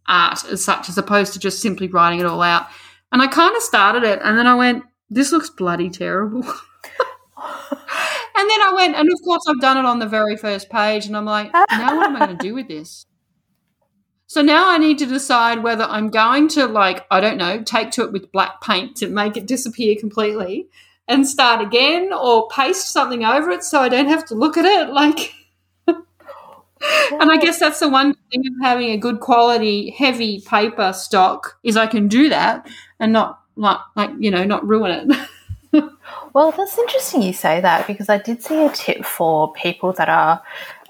art 0.08 0.44
as 0.44 0.64
such, 0.64 0.88
as 0.88 0.98
opposed 0.98 1.32
to 1.32 1.38
just 1.38 1.60
simply 1.60 1.88
writing 1.88 2.20
it 2.20 2.26
all 2.26 2.42
out. 2.42 2.66
And 3.12 3.22
I 3.22 3.26
kind 3.26 3.56
of 3.56 3.62
started 3.62 4.02
it, 4.02 4.20
and 4.22 4.36
then 4.36 4.46
I 4.46 4.54
went, 4.54 4.84
"This 5.10 5.32
looks 5.32 5.50
bloody 5.50 5.90
terrible." 5.90 6.42
and 6.42 8.50
then 8.50 8.62
I 8.62 8.72
went, 8.74 8.96
and 8.96 9.08
of 9.12 9.20
course 9.24 9.42
I've 9.48 9.60
done 9.60 9.78
it 9.78 9.84
on 9.84 9.98
the 9.98 10.06
very 10.06 10.36
first 10.36 10.70
page, 10.70 11.06
and 11.06 11.16
I'm 11.16 11.24
like, 11.24 11.52
now 11.52 11.96
what 11.96 12.10
am 12.10 12.16
I 12.16 12.26
going 12.26 12.38
to 12.38 12.44
do 12.44 12.54
with 12.54 12.68
this? 12.68 13.06
So 14.28 14.42
now 14.42 14.70
I 14.70 14.78
need 14.78 14.98
to 14.98 15.06
decide 15.06 15.62
whether 15.62 15.84
I'm 15.84 16.10
going 16.10 16.48
to 16.48 16.66
like 16.66 17.06
I 17.10 17.20
don't 17.20 17.38
know 17.38 17.62
take 17.62 17.92
to 17.92 18.02
it 18.02 18.12
with 18.12 18.32
black 18.32 18.60
paint 18.60 18.96
to 18.96 19.08
make 19.08 19.36
it 19.36 19.46
disappear 19.46 19.94
completely 19.98 20.68
and 21.06 21.26
start 21.26 21.60
again 21.60 22.12
or 22.12 22.48
paste 22.48 22.90
something 22.90 23.24
over 23.24 23.52
it 23.52 23.62
so 23.62 23.80
I 23.80 23.88
don't 23.88 24.08
have 24.08 24.24
to 24.26 24.34
look 24.34 24.56
at 24.56 24.64
it 24.64 24.88
like 24.92 25.32
and 27.12 27.30
I 27.30 27.38
guess 27.40 27.58
that's 27.58 27.80
the 27.80 27.88
one 27.88 28.14
thing 28.30 28.46
of 28.46 28.52
having 28.62 28.90
a 28.90 28.96
good 28.96 29.20
quality 29.20 29.90
heavy 29.90 30.40
paper 30.40 30.92
stock 30.92 31.58
is 31.62 31.76
I 31.76 31.86
can 31.86 32.08
do 32.08 32.28
that 32.28 32.68
and 32.98 33.12
not 33.12 33.40
like 33.56 33.78
like 33.94 34.10
you 34.18 34.30
know 34.30 34.44
not 34.44 34.66
ruin 34.66 35.10
it. 35.10 35.28
well, 36.32 36.52
that's 36.52 36.78
interesting 36.78 37.22
you 37.22 37.32
say 37.32 37.60
that 37.60 37.86
because 37.86 38.08
I 38.08 38.18
did 38.18 38.42
see 38.42 38.64
a 38.64 38.70
tip 38.70 39.04
for 39.04 39.52
people 39.52 39.92
that 39.94 40.08
are 40.08 40.42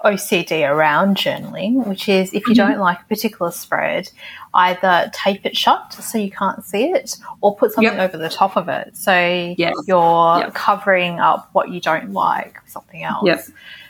OCD 0.03 0.69
around 0.69 1.17
journaling, 1.17 1.85
which 1.87 2.07
is 2.07 2.33
if 2.33 2.47
you 2.47 2.53
mm-hmm. 2.53 2.71
don't 2.71 2.79
like 2.79 3.01
a 3.01 3.05
particular 3.05 3.51
spread, 3.51 4.09
either 4.53 5.09
tape 5.13 5.45
it 5.45 5.57
shut 5.57 5.93
so 5.93 6.17
you 6.17 6.31
can't 6.31 6.63
see 6.63 6.91
it 6.91 7.17
or 7.41 7.55
put 7.55 7.71
something 7.71 7.97
yep. 7.97 8.09
over 8.09 8.17
the 8.17 8.29
top 8.29 8.55
of 8.55 8.69
it. 8.69 8.95
So 8.95 9.55
yes. 9.57 9.73
you're 9.87 10.39
yep. 10.39 10.53
covering 10.53 11.19
up 11.19 11.49
what 11.53 11.69
you 11.69 11.81
don't 11.81 12.11
like 12.11 12.61
with 12.61 12.71
something 12.71 13.03
else. 13.03 13.25
Yep. 13.25 13.45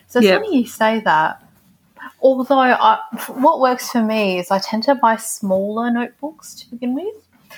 So 0.08 0.20
it's 0.20 0.30
funny 0.30 0.60
you 0.60 0.66
say 0.66 1.02
that. 1.02 1.44
Although 2.22 2.60
I, 2.60 3.00
what 3.28 3.60
works 3.60 3.92
for 3.92 4.02
me 4.02 4.40
is 4.40 4.52
I 4.52 4.60
tend 4.60 4.84
to 4.84 4.96
buy 4.96 5.16
smaller 5.18 5.92
notebooks 5.92 6.56
to 6.56 6.70
begin 6.70 6.96
with. 6.96 7.16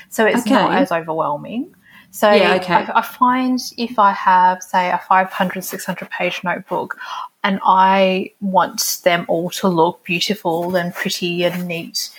So 0.10 0.26
it's 0.26 0.42
okay. 0.42 0.52
not 0.52 0.74
as 0.74 0.92
overwhelming. 0.92 1.74
So 2.12 2.32
yeah, 2.32 2.56
okay. 2.56 2.74
I, 2.74 3.00
I, 3.00 3.02
find 3.02 3.60
if 3.78 4.00
I 4.00 4.12
have, 4.12 4.64
say, 4.64 4.90
a 4.90 4.98
500, 5.08 5.64
600 5.64 6.10
page 6.10 6.44
notebook 6.44 6.98
and 7.44 7.60
I 7.64 8.34
want 8.42 9.00
them 9.04 9.26
all 9.28 9.50
to 9.52 9.68
look 9.68 10.04
beautiful 10.04 10.76
and 10.76 10.94
pretty 10.94 11.44
and 11.44 11.68
neat 11.68 12.10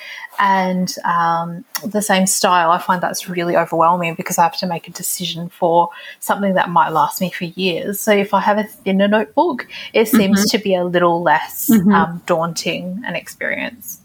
and 0.40 0.94
um, 1.04 1.66
the 1.84 2.00
same 2.00 2.26
style, 2.26 2.70
I 2.70 2.78
find 2.78 3.02
that's 3.02 3.28
really 3.28 3.56
overwhelming 3.56 4.14
because 4.14 4.38
I 4.38 4.42
have 4.44 4.56
to 4.58 4.66
make 4.66 4.88
a 4.88 4.90
decision 4.90 5.50
for 5.50 5.90
something 6.18 6.54
that 6.54 6.70
might 6.70 6.88
last 6.88 7.20
me 7.20 7.30
for 7.30 7.44
years. 7.44 8.00
So 8.00 8.10
if 8.12 8.32
I 8.32 8.40
have 8.40 8.56
a 8.56 8.64
thinner 8.64 9.06
notebook, 9.06 9.68
it 9.92 10.08
seems 10.08 10.40
mm-hmm. 10.40 10.56
to 10.56 10.64
be 10.64 10.74
a 10.74 10.84
little 10.84 11.22
less 11.22 11.68
mm-hmm. 11.68 11.92
um, 11.92 12.22
daunting 12.24 13.02
an 13.04 13.16
experience. 13.16 14.00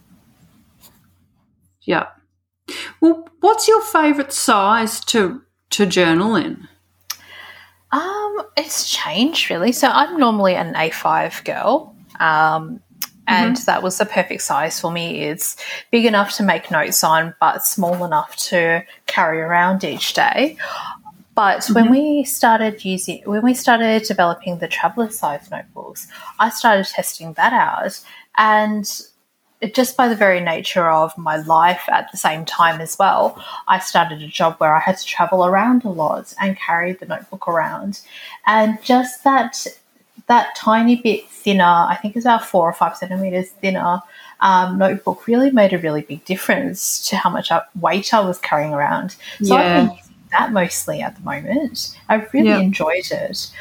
Yeah. 1.84 2.08
Well, 3.00 3.30
what's 3.40 3.70
your 3.70 3.82
favourite 3.82 4.34
size 4.34 5.00
to 5.06 5.42
to 5.70 5.86
journal 5.86 6.36
in? 6.36 6.68
Um, 7.92 8.42
it's 8.58 8.90
changed 8.90 9.50
really. 9.50 9.72
So 9.72 9.88
I'm 9.88 10.18
normally 10.18 10.56
an 10.56 10.74
A5 10.74 11.44
girl. 11.46 11.96
Um, 12.20 12.82
and 13.28 13.56
mm-hmm. 13.56 13.66
that 13.66 13.82
was 13.82 13.98
the 13.98 14.06
perfect 14.06 14.44
size 14.44 14.80
for 14.80 14.92
me. 14.92 15.22
It's 15.22 15.58
big 15.92 16.06
enough 16.06 16.36
to 16.38 16.44
make 16.44 16.70
notes 16.70 17.04
on, 17.04 17.34
but 17.40 17.66
small 17.66 18.06
enough 18.06 18.36
to 18.36 18.84
carry 19.08 19.42
around 19.42 19.84
each 19.84 20.14
day. 20.14 20.58
But 21.34 21.62
mm-hmm. 21.62 21.74
when 21.74 21.92
we 21.92 22.24
started 22.24 22.86
using, 22.86 23.22
when 23.26 23.44
we 23.44 23.54
started 23.54 24.04
developing 24.04 24.60
the 24.60 24.68
traveler 24.68 25.10
size 25.10 25.50
notebooks, 25.50 26.08
I 26.40 26.50
started 26.50 26.86
testing 26.86 27.34
that 27.34 27.52
out, 27.52 28.00
and 28.38 28.90
just 29.74 29.96
by 29.98 30.08
the 30.08 30.16
very 30.16 30.42
nature 30.42 30.90
of 30.90 31.18
my 31.18 31.38
life 31.38 31.84
at 31.90 32.12
the 32.12 32.18
same 32.18 32.46
time 32.46 32.82
as 32.82 32.98
well, 33.00 33.42
I 33.68 33.80
started 33.80 34.22
a 34.22 34.28
job 34.28 34.56
where 34.58 34.76
I 34.76 34.80
had 34.80 34.98
to 34.98 35.06
travel 35.06 35.46
around 35.46 35.84
a 35.86 35.90
lot 35.90 36.34
and 36.40 36.58
carry 36.58 36.94
the 36.94 37.06
notebook 37.06 37.48
around. 37.48 38.02
And 38.46 38.82
just 38.84 39.24
that 39.24 39.66
that 40.28 40.56
tiny 40.56 40.96
bit 40.96 41.30
thinner, 41.30 41.64
I 41.64 41.98
think 42.02 42.16
it's 42.16 42.26
about 42.26 42.46
four 42.46 42.68
or 42.68 42.74
five 42.74 42.98
centimeters 42.98 43.50
thinner 43.50 44.02
um, 44.40 44.78
notebook 44.78 45.28
really 45.28 45.52
made 45.52 45.74
a 45.74 45.78
really 45.78 46.02
big 46.02 46.26
difference 46.26 47.08
to 47.10 47.16
how 47.16 47.30
much 47.30 47.52
weight 47.80 48.14
I 48.14 48.20
was 48.22 48.40
carrying 48.40 48.74
around. 48.74 49.16
So 49.42 49.56
yeah. 49.56 49.56
I've 49.56 49.88
been 49.88 49.98
using 49.98 50.16
that 50.32 50.52
mostly 50.52 51.02
at 51.02 51.16
the 51.16 51.22
moment. 51.22 51.98
I've 52.10 52.34
really 52.34 52.52
enjoyed 52.52 53.12
it. 53.12 53.52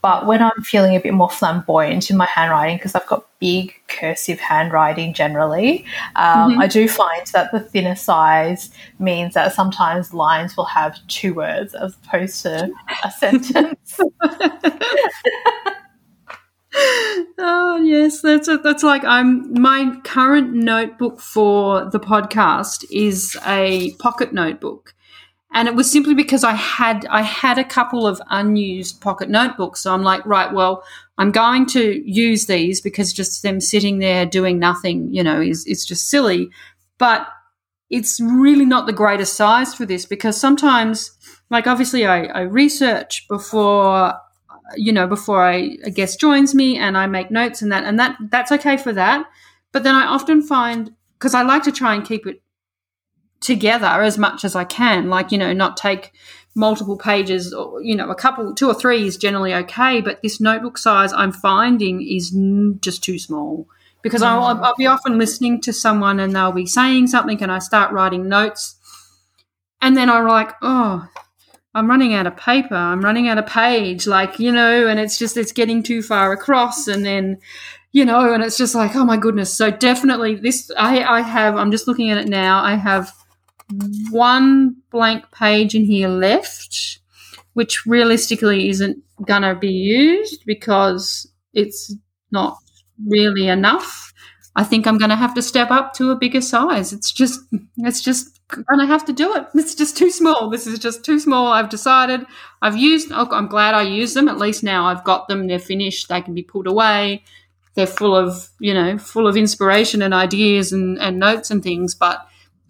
But 0.00 0.26
when 0.26 0.42
I'm 0.42 0.62
feeling 0.62 0.94
a 0.94 1.00
bit 1.00 1.12
more 1.12 1.30
flamboyant 1.30 2.10
in 2.10 2.16
my 2.16 2.26
handwriting, 2.26 2.76
because 2.76 2.94
I've 2.94 3.06
got 3.06 3.26
big 3.40 3.74
cursive 3.88 4.38
handwriting 4.38 5.12
generally, 5.12 5.84
um, 6.16 6.52
mm-hmm. 6.52 6.60
I 6.60 6.66
do 6.66 6.88
find 6.88 7.26
that 7.28 7.50
the 7.52 7.60
thinner 7.60 7.96
size 7.96 8.70
means 8.98 9.34
that 9.34 9.52
sometimes 9.54 10.14
lines 10.14 10.56
will 10.56 10.66
have 10.66 10.98
two 11.08 11.34
words 11.34 11.74
as 11.74 11.96
opposed 11.96 12.42
to 12.42 12.70
a 13.04 13.10
sentence. 13.18 13.98
oh 17.38 17.80
yes, 17.82 18.20
that's 18.20 18.48
a, 18.48 18.58
that's 18.58 18.82
like 18.82 19.04
I'm 19.04 19.60
my 19.60 19.98
current 20.04 20.52
notebook 20.52 21.20
for 21.20 21.90
the 21.90 22.00
podcast 22.00 22.84
is 22.90 23.36
a 23.46 23.92
pocket 23.94 24.32
notebook 24.32 24.94
and 25.52 25.66
it 25.66 25.74
was 25.74 25.90
simply 25.90 26.14
because 26.14 26.44
I 26.44 26.52
had 26.52 27.06
I 27.06 27.22
had 27.22 27.58
a 27.58 27.64
couple 27.64 28.06
of 28.06 28.20
unused 28.28 29.00
pocket 29.00 29.30
notebooks. 29.30 29.80
So 29.80 29.94
I'm 29.94 30.02
like, 30.02 30.24
right, 30.26 30.52
well, 30.52 30.84
I'm 31.16 31.32
going 31.32 31.66
to 31.66 32.02
use 32.08 32.46
these 32.46 32.80
because 32.80 33.12
just 33.12 33.42
them 33.42 33.60
sitting 33.60 33.98
there 33.98 34.26
doing 34.26 34.58
nothing, 34.58 35.12
you 35.12 35.22
know, 35.22 35.40
is 35.40 35.66
it's 35.66 35.86
just 35.86 36.08
silly. 36.08 36.50
But 36.98 37.28
it's 37.90 38.20
really 38.20 38.66
not 38.66 38.86
the 38.86 38.92
greatest 38.92 39.34
size 39.34 39.74
for 39.74 39.86
this 39.86 40.04
because 40.04 40.38
sometimes, 40.38 41.16
like 41.48 41.66
obviously, 41.66 42.06
I, 42.06 42.24
I 42.24 42.40
research 42.42 43.26
before 43.28 44.14
you 44.76 44.92
know 44.92 45.06
before 45.06 45.42
I, 45.42 45.78
a 45.82 45.90
guest 45.90 46.20
joins 46.20 46.54
me 46.54 46.76
and 46.76 46.98
I 46.98 47.06
make 47.06 47.30
notes 47.30 47.62
and 47.62 47.72
that 47.72 47.84
and 47.84 47.98
that 47.98 48.16
that's 48.30 48.52
okay 48.52 48.76
for 48.76 48.92
that. 48.92 49.26
But 49.72 49.82
then 49.82 49.94
I 49.94 50.04
often 50.04 50.42
find 50.42 50.94
because 51.18 51.34
I 51.34 51.42
like 51.42 51.62
to 51.62 51.72
try 51.72 51.94
and 51.94 52.04
keep 52.04 52.26
it 52.26 52.42
together 53.40 53.86
as 53.86 54.18
much 54.18 54.44
as 54.44 54.54
I 54.54 54.64
can. 54.64 55.08
Like, 55.08 55.32
you 55.32 55.38
know, 55.38 55.52
not 55.52 55.76
take 55.76 56.12
multiple 56.54 56.98
pages 56.98 57.52
or, 57.52 57.80
you 57.82 57.94
know, 57.94 58.10
a 58.10 58.14
couple, 58.14 58.54
two 58.54 58.68
or 58.68 58.74
three 58.74 59.06
is 59.06 59.16
generally 59.16 59.54
okay. 59.54 60.00
But 60.00 60.22
this 60.22 60.40
notebook 60.40 60.78
size 60.78 61.12
I'm 61.12 61.32
finding 61.32 62.02
is 62.02 62.30
just 62.80 63.02
too 63.02 63.18
small 63.18 63.68
because 64.02 64.22
I'll, 64.22 64.54
mm. 64.54 64.62
I'll 64.62 64.74
be 64.76 64.86
often 64.86 65.18
listening 65.18 65.60
to 65.62 65.72
someone 65.72 66.20
and 66.20 66.34
they'll 66.34 66.52
be 66.52 66.66
saying 66.66 67.06
something 67.06 67.40
and 67.42 67.52
I 67.52 67.60
start 67.60 67.92
writing 67.92 68.28
notes. 68.28 68.76
And 69.80 69.96
then 69.96 70.10
I'm 70.10 70.26
like, 70.26 70.52
oh, 70.60 71.06
I'm 71.74 71.88
running 71.88 72.14
out 72.14 72.26
of 72.26 72.36
paper. 72.36 72.74
I'm 72.74 73.02
running 73.02 73.28
out 73.28 73.38
of 73.38 73.46
page. 73.46 74.08
Like, 74.08 74.40
you 74.40 74.50
know, 74.50 74.88
and 74.88 74.98
it's 74.98 75.18
just, 75.18 75.36
it's 75.36 75.52
getting 75.52 75.84
too 75.84 76.02
far 76.02 76.32
across. 76.32 76.88
And 76.88 77.06
then, 77.06 77.38
you 77.92 78.04
know, 78.04 78.32
and 78.34 78.42
it's 78.42 78.58
just 78.58 78.74
like, 78.74 78.96
oh 78.96 79.04
my 79.04 79.16
goodness. 79.16 79.54
So 79.54 79.70
definitely 79.70 80.34
this, 80.34 80.72
I, 80.76 81.04
I 81.04 81.20
have, 81.20 81.56
I'm 81.56 81.70
just 81.70 81.86
looking 81.86 82.10
at 82.10 82.18
it 82.18 82.26
now. 82.26 82.64
I 82.64 82.74
have 82.74 83.12
one 84.10 84.76
blank 84.90 85.30
page 85.30 85.74
in 85.74 85.84
here 85.84 86.08
left, 86.08 87.00
which 87.52 87.84
realistically 87.86 88.68
isn't 88.68 89.02
going 89.26 89.42
to 89.42 89.54
be 89.54 89.72
used 89.72 90.44
because 90.46 91.30
it's 91.52 91.94
not 92.30 92.56
really 93.06 93.48
enough. 93.48 94.12
I 94.56 94.64
think 94.64 94.86
I'm 94.86 94.98
going 94.98 95.10
to 95.10 95.16
have 95.16 95.34
to 95.34 95.42
step 95.42 95.70
up 95.70 95.94
to 95.94 96.10
a 96.10 96.16
bigger 96.16 96.40
size. 96.40 96.92
It's 96.92 97.12
just, 97.12 97.40
it's 97.76 98.00
just 98.00 98.40
going 98.48 98.80
to 98.80 98.86
have 98.86 99.04
to 99.04 99.12
do 99.12 99.34
it. 99.34 99.46
It's 99.54 99.74
just 99.74 99.96
too 99.96 100.10
small. 100.10 100.50
This 100.50 100.66
is 100.66 100.78
just 100.78 101.04
too 101.04 101.20
small. 101.20 101.52
I've 101.52 101.68
decided. 101.68 102.26
I've 102.60 102.76
used. 102.76 103.12
Oh, 103.12 103.28
I'm 103.30 103.46
glad 103.46 103.74
I 103.74 103.82
used 103.82 104.16
them. 104.16 104.28
At 104.28 104.38
least 104.38 104.64
now 104.64 104.86
I've 104.86 105.04
got 105.04 105.28
them. 105.28 105.46
They're 105.46 105.58
finished. 105.58 106.08
They 106.08 106.22
can 106.22 106.34
be 106.34 106.42
pulled 106.42 106.66
away. 106.66 107.22
They're 107.74 107.86
full 107.86 108.16
of, 108.16 108.48
you 108.58 108.74
know, 108.74 108.98
full 108.98 109.28
of 109.28 109.36
inspiration 109.36 110.02
and 110.02 110.12
ideas 110.12 110.72
and, 110.72 110.98
and 110.98 111.20
notes 111.20 111.52
and 111.52 111.62
things. 111.62 111.94
But 111.94 112.26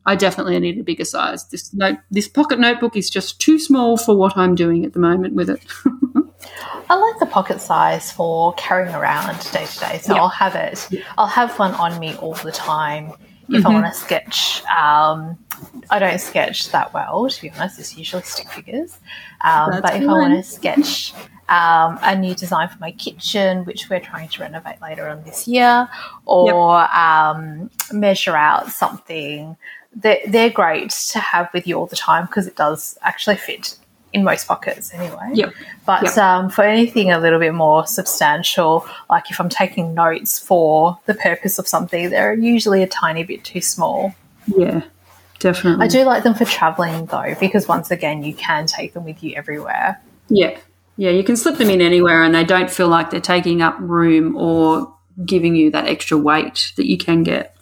I 0.08 0.14
definitely 0.14 0.58
need 0.58 0.78
a 0.78 0.82
bigger 0.82 1.04
size. 1.04 1.46
This 1.48 1.74
note, 1.74 1.98
this 2.10 2.28
pocket 2.28 2.58
notebook 2.58 2.96
is 2.96 3.10
just 3.10 3.42
too 3.42 3.58
small 3.58 3.98
for 3.98 4.16
what 4.16 4.38
I'm 4.38 4.54
doing 4.54 4.86
at 4.86 4.94
the 4.94 4.98
moment 4.98 5.34
with 5.34 5.50
it. 5.50 5.60
I 6.88 6.94
like 6.94 7.20
the 7.20 7.26
pocket 7.26 7.60
size 7.60 8.10
for 8.10 8.54
carrying 8.54 8.94
around 8.94 9.38
day 9.52 9.66
to 9.66 9.78
day. 9.78 9.98
So 9.98 10.16
I'll 10.16 10.30
have 10.30 10.54
it. 10.54 10.88
I'll 11.18 11.26
have 11.26 11.58
one 11.58 11.74
on 11.74 12.00
me 12.00 12.16
all 12.16 12.32
the 12.32 12.52
time. 12.52 13.12
If 13.50 13.56
mm-hmm. 13.56 13.66
I 13.66 13.70
want 13.70 13.84
to 13.84 13.92
sketch, 13.92 14.62
um, 14.64 15.36
I 15.90 15.98
don't 15.98 16.18
sketch 16.18 16.72
that 16.72 16.94
well, 16.94 17.28
to 17.28 17.42
be 17.42 17.50
honest. 17.50 17.78
It's 17.78 17.94
usually 17.94 18.22
stick 18.22 18.48
figures. 18.48 18.98
Um, 19.42 19.82
but 19.82 19.94
if 19.94 20.02
I 20.02 20.06
want 20.06 20.32
to 20.32 20.42
sketch 20.42 21.12
um, 21.50 21.98
a 22.02 22.16
new 22.16 22.34
design 22.34 22.68
for 22.70 22.78
my 22.78 22.92
kitchen, 22.92 23.66
which 23.66 23.90
we're 23.90 24.00
trying 24.00 24.30
to 24.30 24.40
renovate 24.40 24.80
later 24.80 25.06
on 25.06 25.22
this 25.24 25.46
year, 25.46 25.86
or 26.24 26.78
yep. 26.78 26.94
um, 26.94 27.70
measure 27.92 28.36
out 28.36 28.70
something 28.70 29.56
they're, 29.98 30.20
they're 30.26 30.50
great 30.50 30.90
to 30.90 31.18
have 31.18 31.50
with 31.52 31.66
you 31.66 31.76
all 31.76 31.86
the 31.86 31.96
time 31.96 32.26
because 32.26 32.46
it 32.46 32.56
does 32.56 32.98
actually 33.02 33.36
fit 33.36 33.76
in 34.12 34.24
most 34.24 34.46
pockets 34.48 34.92
anyway. 34.94 35.30
Yep. 35.34 35.52
But 35.84 36.04
yep. 36.04 36.18
Um, 36.18 36.50
for 36.50 36.62
anything 36.62 37.10
a 37.10 37.18
little 37.18 37.38
bit 37.38 37.52
more 37.52 37.86
substantial, 37.86 38.86
like 39.10 39.30
if 39.30 39.40
I'm 39.40 39.48
taking 39.48 39.94
notes 39.94 40.38
for 40.38 40.98
the 41.06 41.14
purpose 41.14 41.58
of 41.58 41.68
something, 41.68 42.10
they're 42.10 42.34
usually 42.34 42.82
a 42.82 42.86
tiny 42.86 43.22
bit 43.24 43.44
too 43.44 43.60
small. 43.60 44.14
Yeah, 44.46 44.82
definitely. 45.40 45.84
I 45.84 45.88
do 45.88 46.04
like 46.04 46.22
them 46.22 46.34
for 46.34 46.46
traveling 46.46 47.06
though, 47.06 47.34
because 47.38 47.68
once 47.68 47.90
again, 47.90 48.22
you 48.22 48.34
can 48.34 48.66
take 48.66 48.94
them 48.94 49.04
with 49.04 49.22
you 49.22 49.34
everywhere. 49.34 50.00
Yeah. 50.28 50.58
Yeah, 50.96 51.10
you 51.10 51.22
can 51.22 51.36
slip 51.36 51.58
them 51.58 51.70
in 51.70 51.80
anywhere 51.80 52.24
and 52.24 52.34
they 52.34 52.44
don't 52.44 52.70
feel 52.70 52.88
like 52.88 53.10
they're 53.10 53.20
taking 53.20 53.62
up 53.62 53.76
room 53.78 54.36
or 54.36 54.92
giving 55.24 55.54
you 55.54 55.70
that 55.70 55.86
extra 55.86 56.18
weight 56.18 56.72
that 56.76 56.86
you 56.86 56.98
can 56.98 57.22
get. 57.22 57.54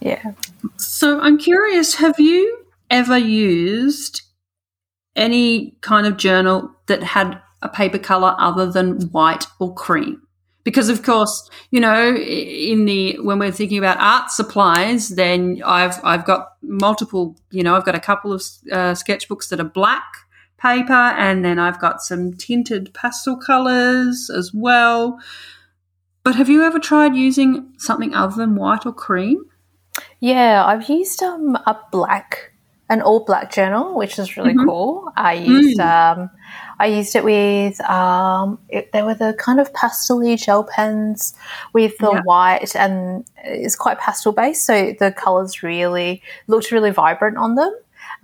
Yeah. 0.00 0.32
So 0.76 1.20
I'm 1.20 1.38
curious, 1.38 1.94
have 1.96 2.18
you 2.18 2.64
ever 2.90 3.16
used 3.16 4.22
any 5.16 5.76
kind 5.80 6.06
of 6.06 6.16
journal 6.16 6.74
that 6.86 7.02
had 7.02 7.40
a 7.62 7.68
paper 7.68 7.98
color 7.98 8.34
other 8.38 8.70
than 8.70 9.02
white 9.10 9.46
or 9.58 9.74
cream? 9.74 10.22
Because 10.62 10.88
of 10.88 11.02
course, 11.02 11.48
you 11.70 11.80
know, 11.80 12.14
in 12.14 12.84
the 12.84 13.18
when 13.20 13.38
we're 13.38 13.50
thinking 13.50 13.78
about 13.78 13.96
art 13.98 14.30
supplies, 14.30 15.08
then 15.08 15.62
I've 15.64 15.98
I've 16.04 16.26
got 16.26 16.48
multiple. 16.62 17.36
You 17.50 17.62
know, 17.62 17.74
I've 17.74 17.86
got 17.86 17.94
a 17.94 18.00
couple 18.00 18.32
of 18.32 18.42
uh, 18.70 18.92
sketchbooks 18.92 19.48
that 19.48 19.60
are 19.60 19.64
black 19.64 20.04
paper, 20.58 20.92
and 20.92 21.42
then 21.44 21.58
I've 21.58 21.80
got 21.80 22.02
some 22.02 22.34
tinted 22.34 22.92
pastel 22.92 23.36
colors 23.36 24.30
as 24.30 24.52
well. 24.52 25.18
But 26.22 26.36
have 26.36 26.50
you 26.50 26.62
ever 26.62 26.78
tried 26.78 27.16
using 27.16 27.72
something 27.78 28.14
other 28.14 28.36
than 28.36 28.54
white 28.54 28.84
or 28.84 28.92
cream? 28.92 29.42
Yeah, 30.20 30.64
I've 30.64 30.88
used 30.88 31.22
um, 31.22 31.56
a 31.56 31.78
black, 31.90 32.52
an 32.88 33.02
all 33.02 33.24
black 33.24 33.52
journal, 33.52 33.96
which 33.96 34.18
is 34.18 34.36
really 34.36 34.54
mm-hmm. 34.54 34.68
cool. 34.68 35.12
I 35.16 35.34
used 35.34 35.78
mm. 35.78 36.16
um, 36.18 36.30
I 36.78 36.86
used 36.86 37.14
it 37.16 37.24
with 37.24 37.80
um, 37.82 38.58
it, 38.68 38.92
they 38.92 39.02
were 39.02 39.14
the 39.14 39.34
kind 39.38 39.60
of 39.60 39.72
pastel 39.74 40.36
gel 40.36 40.64
pens 40.64 41.34
with 41.72 41.96
the 41.98 42.12
yeah. 42.12 42.20
white, 42.24 42.74
and 42.76 43.24
it's 43.44 43.76
quite 43.76 43.98
pastel 43.98 44.32
based, 44.32 44.64
so 44.66 44.94
the 44.98 45.12
colors 45.12 45.62
really 45.62 46.22
looked 46.46 46.70
really 46.70 46.90
vibrant 46.90 47.36
on 47.36 47.54
them. 47.54 47.72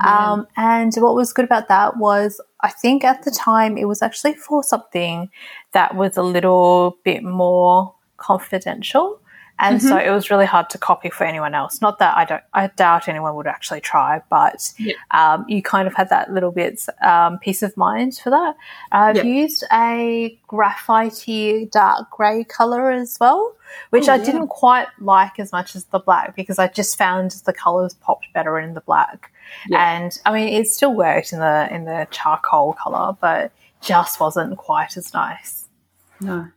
Yeah. 0.03 0.33
Um, 0.33 0.47
and 0.57 0.95
what 0.97 1.15
was 1.15 1.33
good 1.33 1.45
about 1.45 1.69
that 1.69 1.97
was 1.97 2.41
I 2.61 2.71
think 2.71 3.05
at 3.05 3.25
the 3.25 3.31
time 3.31 3.77
it 3.77 3.87
was 3.87 4.03
actually 4.03 4.35
for 4.35 4.63
something 4.63 5.31
that 5.73 5.95
was 5.95 6.17
a 6.17 6.23
little 6.23 6.99
bit 7.05 7.23
more 7.23 7.95
confidential. 8.17 9.21
And 9.59 9.79
mm-hmm. 9.79 9.89
so 9.89 9.97
it 9.97 10.11
was 10.11 10.31
really 10.31 10.45
hard 10.45 10.69
to 10.71 10.79
copy 10.79 11.09
for 11.09 11.25
anyone 11.25 11.55
else. 11.55 11.81
Not 11.81 11.99
that 11.99 12.17
I 12.17 12.25
don't, 12.25 12.43
I 12.53 12.67
doubt 12.69 13.09
anyone 13.09 13.35
would 13.37 13.47
actually 13.47 13.81
try, 13.81 14.21
but 14.29 14.73
yeah. 14.79 14.95
um, 15.13 15.47
you 15.49 15.63
kind 15.63 15.89
of 15.89 15.95
had 15.95 16.11
that 16.11 16.33
little 16.33 16.53
bit 16.53 16.83
um, 17.03 17.39
peace 17.39 17.63
of 17.63 17.77
mind 17.77 18.19
for 18.23 18.31
that. 18.31 18.55
I've 18.93 19.17
yeah. 19.17 19.23
used 19.23 19.65
a 19.73 20.39
graphite 20.47 21.25
dark 21.71 22.11
grey 22.11 22.45
colour 22.45 22.91
as 22.91 23.17
well, 23.19 23.55
which 23.91 24.09
Ooh, 24.09 24.13
I 24.13 24.17
yeah. 24.17 24.25
didn't 24.25 24.49
quite 24.49 24.89
like 25.01 25.39
as 25.39 25.53
much 25.53 25.75
as 25.75 25.85
the 25.87 26.01
black 26.01 26.37
because 26.37 26.59
I 26.59 26.69
just 26.69 26.99
found 26.99 27.31
the 27.31 27.53
colours 27.53 27.95
popped 27.95 28.27
better 28.35 28.59
in 28.59 28.75
the 28.75 28.83
black. 28.83 29.33
And 29.73 30.19
I 30.27 30.35
mean, 30.35 30.49
it 30.49 30.67
still 30.69 30.95
worked 30.95 31.33
in 31.33 31.39
the 31.39 31.69
in 31.71 31.85
the 31.85 32.07
charcoal 32.11 32.75
colour, 32.75 33.17
but 33.21 33.53
just 33.81 34.21
wasn't 34.21 34.57
quite 34.59 34.97
as 34.97 35.15
nice. 35.15 35.69
No. 36.21 36.49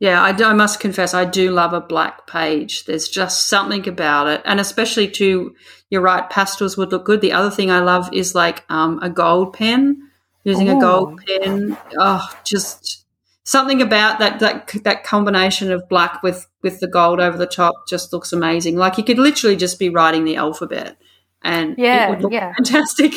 Yeah, 0.00 0.22
I, 0.22 0.32
do, 0.32 0.44
I 0.44 0.52
must 0.52 0.78
confess, 0.78 1.12
I 1.12 1.24
do 1.24 1.50
love 1.50 1.72
a 1.72 1.80
black 1.80 2.26
page. 2.28 2.84
There's 2.84 3.08
just 3.08 3.48
something 3.48 3.88
about 3.88 4.28
it. 4.28 4.42
And 4.44 4.60
especially 4.60 5.08
too, 5.08 5.56
you're 5.90 6.02
right, 6.02 6.28
pastels 6.30 6.76
would 6.76 6.92
look 6.92 7.04
good. 7.04 7.20
The 7.20 7.32
other 7.32 7.50
thing 7.50 7.70
I 7.70 7.80
love 7.80 8.08
is 8.12 8.34
like 8.34 8.64
um, 8.68 9.00
a 9.02 9.10
gold 9.10 9.54
pen, 9.54 10.08
using 10.44 10.68
Ooh. 10.68 10.78
a 10.78 10.80
gold 10.80 11.20
pen. 11.26 11.76
Oh, 11.98 12.28
just 12.44 13.06
something 13.42 13.82
about 13.82 14.20
that, 14.20 14.38
that, 14.38 14.72
that 14.84 15.02
combination 15.02 15.72
of 15.72 15.88
black 15.88 16.22
with, 16.22 16.46
with 16.62 16.78
the 16.78 16.86
gold 16.86 17.18
over 17.18 17.36
the 17.36 17.46
top 17.46 17.88
just 17.88 18.12
looks 18.12 18.32
amazing. 18.32 18.76
Like 18.76 18.98
you 18.98 19.04
could 19.04 19.18
literally 19.18 19.56
just 19.56 19.80
be 19.80 19.88
writing 19.88 20.24
the 20.24 20.36
alphabet 20.36 20.96
and 21.42 21.76
yeah, 21.78 22.18
yeah, 22.30 22.52
fantastic. 22.54 23.14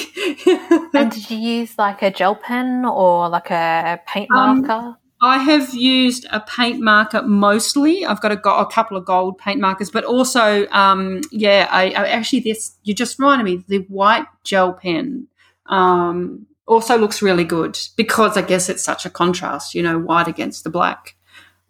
and 0.93 1.11
did 1.11 1.29
you 1.31 1.37
use 1.37 1.77
like 1.77 2.01
a 2.03 2.11
gel 2.11 2.35
pen 2.35 2.85
or 2.85 3.29
like 3.29 3.49
a 3.49 3.99
paint 4.05 4.29
um, 4.31 4.61
marker? 4.61 4.73
Um, 4.73 4.97
I 5.23 5.37
have 5.37 5.73
used 5.75 6.25
a 6.31 6.39
paint 6.39 6.81
marker 6.81 7.21
mostly. 7.21 8.03
I've 8.03 8.21
got 8.21 8.31
a, 8.31 8.49
a 8.49 8.65
couple 8.65 8.97
of 8.97 9.05
gold 9.05 9.37
paint 9.37 9.59
markers, 9.59 9.91
but 9.91 10.03
also, 10.03 10.67
um, 10.69 11.21
yeah, 11.31 11.67
I, 11.69 11.91
I, 11.91 12.07
actually 12.07 12.39
this 12.39 12.75
you 12.83 12.95
just 12.95 13.19
reminded 13.19 13.43
me 13.43 13.63
the 13.67 13.85
white 13.87 14.25
gel 14.43 14.73
pen 14.73 15.27
um, 15.67 16.47
also 16.65 16.97
looks 16.97 17.21
really 17.21 17.43
good 17.43 17.77
because 17.95 18.35
I 18.35 18.41
guess 18.41 18.67
it's 18.67 18.83
such 18.83 19.05
a 19.05 19.11
contrast, 19.11 19.75
you 19.75 19.83
know, 19.83 19.99
white 19.99 20.27
against 20.27 20.63
the 20.63 20.71
black. 20.71 21.15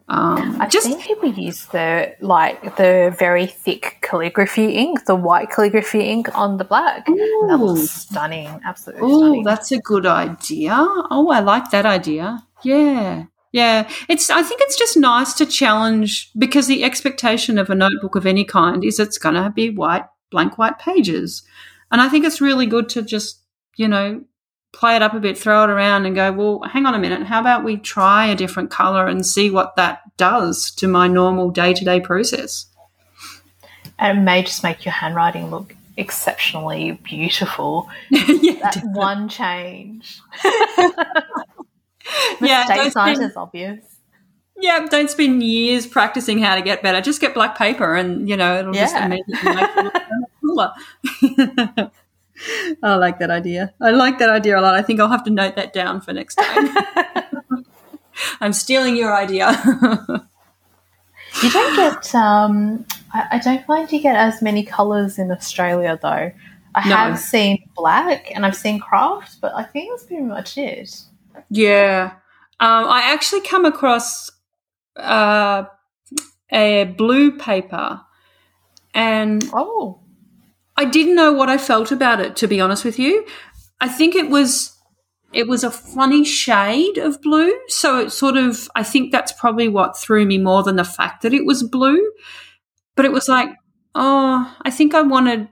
Um, 0.08 0.60
I've 0.60 0.70
just, 0.70 0.88
seen 0.88 1.02
people 1.02 1.30
use 1.30 1.68
the 1.68 2.16
like 2.20 2.76
the 2.76 3.16
very 3.18 3.47
thick 3.47 3.97
calligraphy 4.02 4.76
ink, 4.76 5.06
the 5.06 5.16
white 5.16 5.49
calligraphy 5.49 6.02
ink 6.02 6.28
on 6.38 6.58
the 6.58 6.66
black. 6.66 7.08
Ooh. 7.08 7.45
That 7.47 7.58
looks 7.58 7.89
stunning, 7.89 8.60
absolutely. 8.66 9.10
Oh, 9.10 9.43
that's 9.43 9.72
a 9.72 9.80
good 9.80 10.06
idea. 10.06 10.76
Oh, 10.78 11.30
I 11.32 11.39
like 11.39 11.72
that 11.72 11.86
idea. 11.86 12.45
Yeah. 12.64 13.26
Yeah, 13.52 13.89
it's. 14.08 14.30
I 14.30 14.43
think 14.43 14.62
it's 14.64 14.78
just 14.78 14.95
nice 14.95 15.34
to 15.34 15.45
challenge 15.45 16.32
because 16.38 16.68
the 16.68 16.84
expectation 16.86 17.58
of 17.58 17.70
a 17.70 17.76
notebook 17.76 18.16
of 18.16 18.26
any 18.26 18.45
kind 18.45 18.84
is 18.84 18.99
it's 18.99 19.18
going 19.18 19.36
to 19.36 19.49
be 19.49 19.70
white, 19.70 20.06
blank 20.30 20.58
white 20.58 20.80
pages, 20.80 21.43
and 21.91 21.99
I 21.99 22.08
think 22.08 22.24
it's 22.24 22.39
really 22.39 22.66
good 22.66 22.88
to 22.89 23.02
just 23.02 23.41
you 23.76 23.89
know 23.89 24.24
play 24.72 24.95
it 24.95 25.02
up 25.02 25.14
a 25.14 25.20
bit, 25.20 25.38
throw 25.38 25.66
it 25.66 25.70
around, 25.70 26.06
and 26.06 26.16
go. 26.16 26.32
Well, 26.32 26.70
hang 26.70 26.86
on 26.86 26.95
a 26.95 26.99
minute. 26.99 27.24
How 27.24 27.41
about 27.41 27.66
we 27.66 27.76
try 27.76 28.28
a 28.28 28.36
different 28.36 28.72
color 28.72 29.06
and 29.06 29.26
see 29.26 29.49
what 29.49 29.76
that 29.76 29.99
does 30.16 30.72
to 30.76 30.88
my 30.88 31.08
normal 31.08 31.49
day 31.49 31.74
to 31.74 31.84
day 31.84 31.99
process? 31.99 32.68
And 33.99 34.20
it 34.20 34.22
may 34.22 34.43
just 34.43 34.64
make 34.64 34.86
your 34.86 34.93
handwriting 34.93 35.52
look 35.52 35.76
exceptionally 35.97 36.93
beautiful. 37.04 37.89
yeah, 38.10 38.60
that 38.62 38.82
one 38.93 39.28
change. 39.28 40.22
yeah, 42.41 42.66
Mistakes 42.68 42.95
aren't 42.95 43.22
as 43.22 43.36
obvious. 43.36 43.80
Yeah, 44.57 44.86
don't 44.89 45.09
spend 45.09 45.41
years 45.41 45.88
practicing 45.88 46.39
how 46.39 46.55
to 46.55 46.62
get 46.62 46.84
better. 46.84 47.01
Just 47.01 47.20
get 47.20 47.34
black 47.34 47.57
paper, 47.57 47.95
and 47.95 48.30
you 48.30 48.38
know 48.38 48.59
it'll 48.59 48.76
yeah. 48.76 48.82
just 48.82 48.95
immediately 48.95 49.55
make 49.55 49.70
it 49.76 50.03
cooler. 50.41 51.91
I 52.84 52.95
like 52.95 53.20
that 53.20 53.30
idea. 53.30 53.74
I 53.82 53.91
like 53.91 54.20
that 54.20 54.30
idea 54.30 54.59
a 54.59 54.62
lot. 54.62 54.76
I 54.76 54.82
think 54.82 54.99
I'll 54.99 55.09
have 55.09 55.24
to 55.26 55.30
note 55.30 55.55
that 55.55 55.74
down 55.74 56.01
for 56.01 56.14
next 56.14 56.36
time. 56.36 56.70
I'm 58.41 58.53
stealing 58.53 58.95
your 58.95 59.16
idea. 59.16 59.51
you 61.43 61.51
don't 61.51 61.76
get. 61.76 62.14
Um, 62.16 62.86
I, 63.14 63.28
I, 63.32 63.39
don't 63.39 63.66
find 63.66 63.91
you 63.91 63.99
get 63.99 64.16
as 64.16 64.41
many 64.41 64.64
colours 64.64 65.18
in 65.18 65.32
Australia, 65.32 65.99
though. 66.01 66.32
I 66.74 66.89
no. 66.89 66.95
have 66.95 67.20
seen 67.20 67.68
black 67.76 68.32
and 68.34 68.45
I've 68.45 68.55
seen 68.55 68.80
craft, 68.80 69.41
but 69.41 69.53
I 69.55 69.64
think 69.64 69.91
that's 69.91 70.05
pretty 70.05 70.24
much 70.24 70.57
it. 70.57 71.01
Yeah. 71.50 72.14
Um, 72.60 72.86
I 72.86 73.12
actually 73.14 73.42
come 73.42 73.66
across 73.66 74.30
uh, 74.96 75.64
a 76.52 76.84
blue 76.98 77.38
paper 77.38 78.02
and 78.94 79.44
oh 79.54 80.02
I 80.76 80.86
didn't 80.86 81.16
know 81.16 81.32
what 81.32 81.50
I 81.50 81.58
felt 81.58 81.92
about 81.92 82.20
it 82.20 82.36
to 82.38 82.48
be 82.48 82.60
honest 82.60 82.84
with 82.84 83.00
you. 83.00 83.26
I 83.80 83.88
think 83.88 84.16
it 84.16 84.30
was 84.30 84.78
it 85.34 85.48
was 85.48 85.64
a 85.64 85.72
funny 85.72 86.26
shade 86.26 86.98
of 86.98 87.22
blue, 87.22 87.54
so 87.68 88.00
it 88.00 88.12
sort 88.12 88.36
of 88.36 88.70
I 88.76 88.84
think 88.84 89.12
that's 89.12 89.32
probably 89.32 89.68
what 89.68 89.98
threw 89.98 90.26
me 90.26 90.38
more 90.38 90.64
than 90.64 90.76
the 90.76 90.84
fact 90.84 91.22
that 91.22 91.34
it 91.34 91.46
was 91.46 91.64
blue. 91.64 92.12
But 92.96 93.06
it 93.06 93.12
was 93.12 93.30
like, 93.30 93.50
oh, 93.96 94.58
I 94.62 94.70
think 94.70 94.94
I 94.94 95.02
wanted 95.02 95.48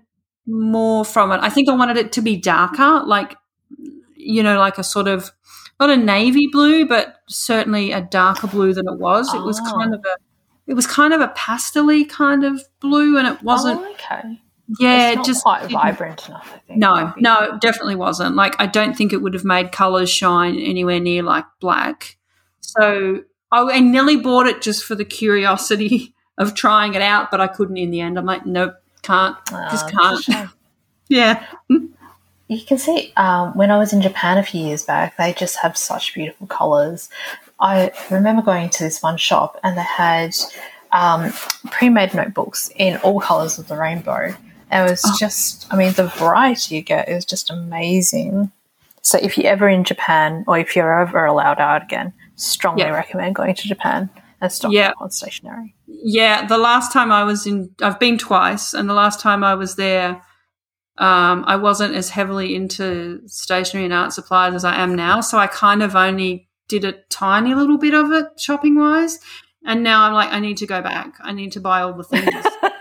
more 0.46 1.06
from 1.06 1.32
it. 1.32 1.40
I 1.42 1.50
think 1.50 1.70
I 1.70 1.76
wanted 1.76 1.98
it 1.98 2.12
to 2.14 2.22
be 2.22 2.36
darker, 2.36 3.04
like 3.06 3.36
you 4.16 4.44
know, 4.44 4.60
like 4.60 4.78
a 4.78 4.84
sort 4.84 5.08
of 5.08 5.32
not 5.80 5.90
a 5.90 5.98
navy 5.98 6.48
blue, 6.52 6.86
but 6.86 7.22
certainly 7.28 7.92
a 7.92 8.02
darker 8.02 8.48
blue 8.48 8.74
than 8.74 8.88
it 8.88 8.98
was. 8.98 9.30
Oh. 9.32 9.42
It 9.42 9.46
was 9.46 9.60
oh. 9.60 9.74
kind 9.74 9.94
of 9.94 10.02
a 10.06 10.16
it 10.68 10.76
was 10.76 10.86
kind 10.86 11.14
of 11.14 11.22
a 11.22 11.30
pastely 11.30 12.06
kind 12.06 12.44
of 12.44 12.62
blue, 12.80 13.18
and 13.18 13.28
it 13.28 13.42
wasn't. 13.42 13.82
Oh, 13.82 13.92
okay. 13.94 14.40
Yeah, 14.80 15.16
just 15.24 15.42
quite 15.42 15.68
vibrant 15.72 16.28
enough. 16.28 16.52
I 16.54 16.60
think. 16.60 16.80
No, 16.80 17.12
no, 17.18 17.58
definitely 17.60 17.96
wasn't. 17.96 18.36
Like 18.36 18.56
I 18.60 18.68
don't 18.68 18.96
think 18.96 19.12
it 19.12 19.18
would 19.18 19.34
have 19.34 19.44
made 19.44 19.72
colours 19.72 20.12
shine 20.12 20.60
anywhere 20.60 21.00
near 21.00 21.24
like 21.24 21.46
black. 21.60 22.18
So 22.62 23.24
I, 23.52 23.62
I 23.62 23.80
nearly 23.80 24.18
bought 24.18 24.46
it 24.46 24.62
just 24.62 24.86
for 24.86 24.94
the 24.94 25.06
curiosity 25.06 26.14
of 26.38 26.54
trying 26.54 26.94
it 26.94 27.02
out, 27.02 27.32
but 27.32 27.42
I 27.42 27.48
couldn't 27.48 27.78
in 27.78 27.90
the 27.90 28.02
end. 28.02 28.20
I'm 28.20 28.26
like, 28.26 28.46
nope, 28.46 28.76
can't, 29.02 29.36
oh, 29.52 29.68
just 29.72 29.92
ah, 29.96 30.22
can't. 30.28 30.50
yeah 31.10 31.44
you 32.50 32.66
can 32.66 32.80
see 32.80 33.14
um, 33.16 33.56
when 33.56 33.70
I 33.70 33.78
was 33.78 33.94
in 33.94 34.02
Japan 34.02 34.40
a 34.40 34.44
few 34.44 34.66
years 34.66 34.84
back, 34.84 35.16
they 35.18 35.34
just 35.34 35.58
have 35.58 35.78
such 35.78 36.16
beautiful 36.16 36.48
colors. 36.48 37.10
I 37.60 37.92
remember 38.10 38.42
going 38.42 38.72
to 38.72 38.84
this 38.84 39.04
one 39.04 39.18
shop 39.18 39.60
and 39.64 39.78
they 39.78 39.84
had 39.84 40.36
um, 40.92 41.32
pre-made 41.70 42.16
notebooks 42.16 42.72
in 42.76 42.98
all 42.98 43.20
colors 43.20 43.60
of 43.60 43.68
the 43.68 43.78
rainbow. 43.78 44.36
It 44.72 44.90
was 44.90 45.04
oh. 45.06 45.16
just, 45.20 45.72
I 45.72 45.78
mean, 45.78 45.94
the 45.94 46.08
variety 46.08 46.76
you 46.76 46.82
get 46.82 47.08
is 47.08 47.24
just 47.24 47.52
amazing. 47.52 48.52
So 49.04 49.20
if 49.22 49.38
you're 49.38 49.52
ever 49.52 49.70
in 49.70 49.84
Japan 49.84 50.44
or 50.48 50.58
if 50.58 50.76
you're 50.76 51.02
ever 51.02 51.26
allowed 51.26 51.60
out 51.60 51.84
again, 51.84 52.14
strongly 52.36 52.82
yeah. 52.84 52.90
recommend 52.90 53.36
going 53.36 53.54
to 53.54 53.68
Japan 53.68 54.10
and 54.42 54.52
stocking 54.52 54.78
yeah. 54.78 54.94
on 55.00 55.12
stationery. 55.12 55.76
Yeah, 55.86 56.48
the 56.48 56.58
last 56.58 56.92
time 56.92 57.12
I 57.12 57.24
was 57.24 57.46
in, 57.46 57.76
I've 57.82 58.00
been 58.00 58.18
twice, 58.18 58.74
and 58.74 58.90
the 58.90 58.94
last 58.94 59.20
time 59.20 59.44
I 59.44 59.54
was 59.54 59.76
there, 59.76 60.22
um, 61.00 61.46
I 61.48 61.56
wasn't 61.56 61.96
as 61.96 62.10
heavily 62.10 62.56
into 62.56 63.22
stationery 63.26 63.86
and 63.86 63.94
art 63.94 64.12
supplies 64.12 64.54
as 64.54 64.66
I 64.66 64.76
am 64.76 64.96
now. 64.96 65.22
So 65.22 65.38
I 65.38 65.48
kind 65.48 65.82
of 65.82 65.96
only 65.96 66.50
did 66.68 66.84
a 66.84 66.92
tiny 67.10 67.56
little 67.56 67.78
bit 67.78 67.94
of 67.94 68.12
it 68.12 68.38
shopping 68.38 68.76
wise. 68.76 69.20
And 69.66 69.82
now 69.82 70.04
I'm 70.04 70.14
like, 70.14 70.30
I 70.32 70.40
need 70.40 70.58
to 70.58 70.68
go 70.68 70.82
back. 70.82 71.16
I 71.22 71.32
need 71.32 71.54
to 71.54 71.62
buy 71.62 71.82
all 71.82 71.94
the 71.94 72.04
things. 72.04 72.30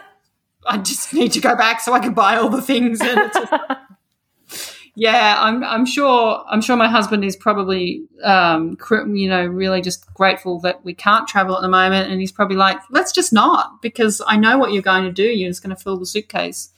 I 0.66 0.78
just 0.78 1.14
need 1.14 1.32
to 1.32 1.40
go 1.40 1.56
back 1.56 1.80
so 1.80 1.92
I 1.92 2.00
can 2.00 2.12
buy 2.12 2.36
all 2.36 2.48
the 2.48 2.60
things. 2.60 3.00
And 3.00 3.20
it's 3.20 3.38
just, 3.38 3.52
yeah, 4.96 5.36
I'm, 5.38 5.62
I'm 5.62 5.86
sure. 5.86 6.44
I'm 6.50 6.60
sure 6.60 6.76
my 6.76 6.88
husband 6.88 7.24
is 7.24 7.36
probably, 7.36 8.04
um, 8.24 8.76
you 9.14 9.28
know, 9.28 9.46
really 9.46 9.80
just 9.80 10.12
grateful 10.12 10.60
that 10.60 10.84
we 10.84 10.92
can't 10.92 11.28
travel 11.28 11.54
at 11.54 11.62
the 11.62 11.68
moment, 11.68 12.10
and 12.10 12.20
he's 12.20 12.32
probably 12.32 12.56
like, 12.56 12.78
let's 12.90 13.12
just 13.12 13.32
not, 13.32 13.80
because 13.80 14.20
I 14.26 14.36
know 14.36 14.58
what 14.58 14.72
you're 14.72 14.82
going 14.82 15.04
to 15.04 15.12
do. 15.12 15.22
You're 15.22 15.50
just 15.50 15.62
going 15.62 15.74
to 15.74 15.80
fill 15.80 15.98
the 15.98 16.06
suitcase. 16.06 16.72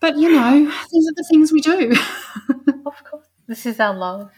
But 0.00 0.16
you 0.16 0.30
know, 0.30 0.64
these 0.92 1.08
are 1.08 1.14
the 1.16 1.26
things 1.30 1.52
we 1.52 1.60
do. 1.60 1.92
of 2.86 3.04
course, 3.10 3.26
this 3.46 3.66
is 3.66 3.80
our 3.80 3.94
love. 3.94 4.30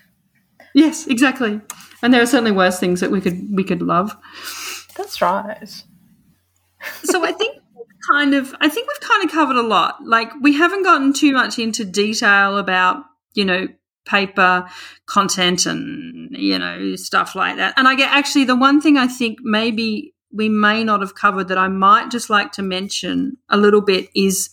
Yes, 0.74 1.06
exactly. 1.06 1.60
And 2.02 2.14
there 2.14 2.22
are 2.22 2.26
certainly 2.26 2.52
worse 2.52 2.78
things 2.78 3.00
that 3.00 3.10
we 3.10 3.20
could 3.20 3.48
we 3.54 3.64
could 3.64 3.82
love. 3.82 4.16
That's 4.96 5.20
right. 5.20 5.84
so 7.04 7.24
I 7.24 7.32
think 7.32 7.58
kind 8.10 8.34
of 8.34 8.54
I 8.60 8.68
think 8.68 8.88
we've 8.88 9.08
kind 9.08 9.24
of 9.24 9.30
covered 9.30 9.56
a 9.56 9.62
lot. 9.62 10.04
Like 10.04 10.30
we 10.40 10.54
haven't 10.54 10.84
gotten 10.84 11.12
too 11.12 11.32
much 11.32 11.58
into 11.58 11.84
detail 11.84 12.56
about, 12.58 13.04
you 13.34 13.44
know, 13.44 13.68
paper 14.06 14.66
content 15.06 15.66
and, 15.66 16.30
you 16.36 16.58
know, 16.58 16.96
stuff 16.96 17.34
like 17.34 17.56
that. 17.56 17.74
And 17.76 17.86
I 17.86 17.94
get 17.94 18.10
actually 18.12 18.44
the 18.44 18.56
one 18.56 18.80
thing 18.80 18.96
I 18.96 19.06
think 19.06 19.38
maybe 19.42 20.14
we 20.32 20.48
may 20.48 20.84
not 20.84 21.00
have 21.00 21.14
covered 21.14 21.48
that 21.48 21.58
I 21.58 21.68
might 21.68 22.10
just 22.10 22.30
like 22.30 22.52
to 22.52 22.62
mention 22.62 23.36
a 23.48 23.56
little 23.56 23.80
bit 23.80 24.08
is 24.14 24.50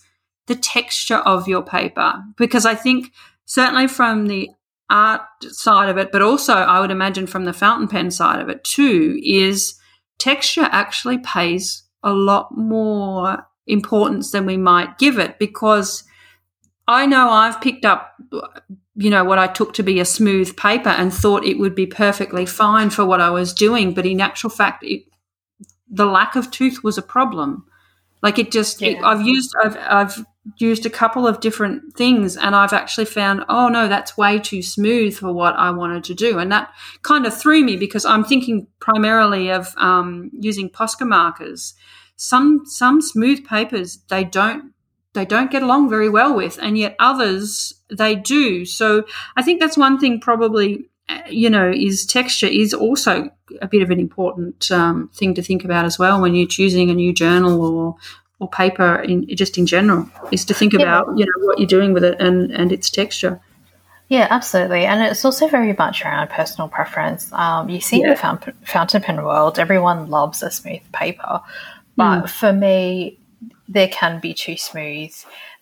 the 0.48 0.56
texture 0.56 1.18
of 1.18 1.46
your 1.46 1.62
paper 1.62 2.22
because 2.36 2.66
I 2.66 2.74
think 2.74 3.12
certainly 3.44 3.86
from 3.86 4.26
the 4.26 4.50
art 4.90 5.22
side 5.42 5.88
of 5.88 5.98
it, 5.98 6.10
but 6.12 6.22
also 6.22 6.54
I 6.54 6.80
would 6.80 6.90
imagine 6.90 7.26
from 7.26 7.44
the 7.44 7.52
fountain 7.52 7.88
pen 7.88 8.10
side 8.10 8.40
of 8.40 8.48
it 8.48 8.64
too, 8.64 9.20
is 9.22 9.74
texture 10.18 10.68
actually 10.70 11.18
pays 11.18 11.82
a 12.02 12.12
lot 12.12 12.56
more 12.56 13.46
importance 13.66 14.30
than 14.30 14.46
we 14.46 14.56
might 14.56 14.98
give 14.98 15.18
it 15.18 15.38
because 15.38 16.04
I 16.86 17.06
know 17.06 17.28
I've 17.28 17.60
picked 17.60 17.84
up, 17.84 18.14
you 18.94 19.10
know, 19.10 19.24
what 19.24 19.38
I 19.38 19.46
took 19.46 19.74
to 19.74 19.82
be 19.82 20.00
a 20.00 20.04
smooth 20.04 20.56
paper 20.56 20.88
and 20.88 21.12
thought 21.12 21.44
it 21.44 21.58
would 21.58 21.74
be 21.74 21.86
perfectly 21.86 22.46
fine 22.46 22.90
for 22.90 23.04
what 23.04 23.20
I 23.20 23.30
was 23.30 23.52
doing, 23.52 23.92
but 23.92 24.06
in 24.06 24.20
actual 24.20 24.50
fact, 24.50 24.82
it, 24.84 25.02
the 25.90 26.06
lack 26.06 26.34
of 26.34 26.50
tooth 26.50 26.82
was 26.82 26.96
a 26.96 27.02
problem. 27.02 27.66
Like 28.22 28.38
it 28.38 28.50
just, 28.50 28.80
yeah. 28.80 28.90
it, 28.90 29.04
I've 29.04 29.20
used, 29.20 29.54
I've, 29.62 29.76
I've 29.76 30.24
used 30.56 30.86
a 30.86 30.90
couple 30.90 31.26
of 31.26 31.40
different 31.40 31.94
things 31.96 32.36
and 32.36 32.54
I've 32.54 32.72
actually 32.72 33.04
found, 33.04 33.44
oh 33.48 33.68
no, 33.68 33.88
that's 33.88 34.16
way 34.16 34.38
too 34.38 34.62
smooth 34.62 35.16
for 35.16 35.32
what 35.32 35.54
I 35.56 35.70
wanted 35.70 36.04
to 36.04 36.14
do. 36.14 36.38
And 36.38 36.50
that 36.52 36.72
kind 37.02 37.26
of 37.26 37.38
threw 37.38 37.62
me 37.62 37.76
because 37.76 38.04
I'm 38.04 38.24
thinking 38.24 38.66
primarily 38.80 39.50
of 39.50 39.74
um, 39.76 40.30
using 40.32 40.70
Posca 40.70 41.06
markers. 41.06 41.74
Some 42.16 42.62
some 42.66 43.00
smooth 43.00 43.46
papers 43.46 43.98
they 44.08 44.24
don't 44.24 44.72
they 45.14 45.24
don't 45.24 45.50
get 45.50 45.62
along 45.62 45.88
very 45.88 46.08
well 46.08 46.34
with, 46.34 46.58
and 46.60 46.76
yet 46.76 46.96
others 46.98 47.74
they 47.96 48.14
do. 48.14 48.64
So 48.64 49.04
I 49.36 49.42
think 49.42 49.60
that's 49.60 49.76
one 49.76 49.98
thing 49.98 50.20
probably 50.20 50.88
you 51.28 51.48
know 51.48 51.70
is 51.70 52.04
texture 52.04 52.46
is 52.46 52.74
also 52.74 53.30
a 53.62 53.68
bit 53.68 53.82
of 53.82 53.90
an 53.90 53.98
important 53.98 54.70
um, 54.70 55.10
thing 55.14 55.34
to 55.34 55.42
think 55.42 55.64
about 55.64 55.84
as 55.84 55.98
well 55.98 56.20
when 56.20 56.34
you're 56.34 56.46
choosing 56.46 56.90
a 56.90 56.94
new 56.94 57.12
journal 57.12 57.62
or 57.64 57.96
or 58.40 58.48
paper 58.48 58.96
in 58.96 59.26
just 59.36 59.58
in 59.58 59.66
general 59.66 60.08
is 60.30 60.44
to 60.44 60.54
think 60.54 60.74
about 60.74 61.06
you 61.18 61.24
know 61.24 61.46
what 61.46 61.58
you're 61.58 61.66
doing 61.66 61.92
with 61.92 62.04
it 62.04 62.20
and 62.20 62.50
and 62.52 62.72
its 62.72 62.90
texture 62.90 63.40
yeah, 64.08 64.26
absolutely. 64.30 64.86
And 64.86 65.02
it's 65.02 65.24
also 65.24 65.48
very 65.48 65.74
much 65.74 66.02
around 66.02 66.30
personal 66.30 66.68
preference. 66.68 67.30
Um, 67.32 67.68
you 67.68 67.80
see 67.80 68.00
yeah. 68.00 68.04
in 68.04 68.10
the 68.10 68.54
fountain 68.64 69.02
pen 69.02 69.22
world, 69.22 69.58
everyone 69.58 70.08
loves 70.08 70.42
a 70.42 70.50
smooth 70.50 70.80
paper. 70.92 71.40
But 71.94 72.22
mm. 72.22 72.28
for 72.30 72.52
me, 72.52 73.18
there 73.68 73.88
can 73.88 74.18
be 74.18 74.32
too 74.32 74.56
smooth. 74.56 75.14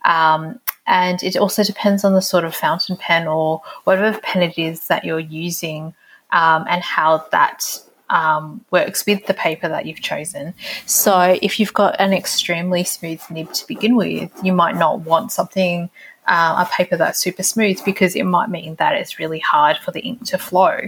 Um, 0.05 0.61
and 0.87 1.21
it 1.25 1.37
also 1.37 1.65
depends 1.65 2.05
on 2.05 2.13
the 2.13 2.23
sort 2.23 2.45
of 2.45 2.55
fountain 2.55 2.97
pen 2.97 3.27
or 3.27 3.63
whatever 3.83 4.17
pen 4.21 4.43
it 4.43 4.57
is 4.57 4.87
that 4.87 5.05
you're 5.05 5.19
using 5.19 5.93
um, 6.31 6.65
and 6.69 6.83
how 6.83 7.27
that 7.33 7.81
um, 8.11 8.65
works 8.71 9.05
with 9.07 9.27
the 9.27 9.35
paper 9.35 9.69
that 9.69 9.87
you've 9.87 10.01
chosen. 10.01 10.55
So, 10.87 11.39
if 11.43 11.59
you've 11.59 11.75
got 11.75 11.97
an 12.01 12.13
extremely 12.13 12.85
smooth 12.85 13.23
nib 13.31 13.53
to 13.53 13.67
begin 13.67 13.97
with, 13.97 14.31
you 14.43 14.53
might 14.53 14.77
not 14.77 15.01
want 15.01 15.33
something 15.33 15.91
uh, 16.27 16.65
a 16.67 16.75
paper 16.75 16.97
that's 16.97 17.19
super 17.19 17.43
smooth 17.43 17.85
because 17.85 18.17
it 18.17 18.25
might 18.25 18.49
mean 18.49 18.75
that 18.77 18.95
it's 18.95 19.19
really 19.19 19.39
hard 19.39 19.77
for 19.79 19.91
the 19.91 20.01
ink 20.01 20.25
to 20.27 20.39
flow. 20.39 20.79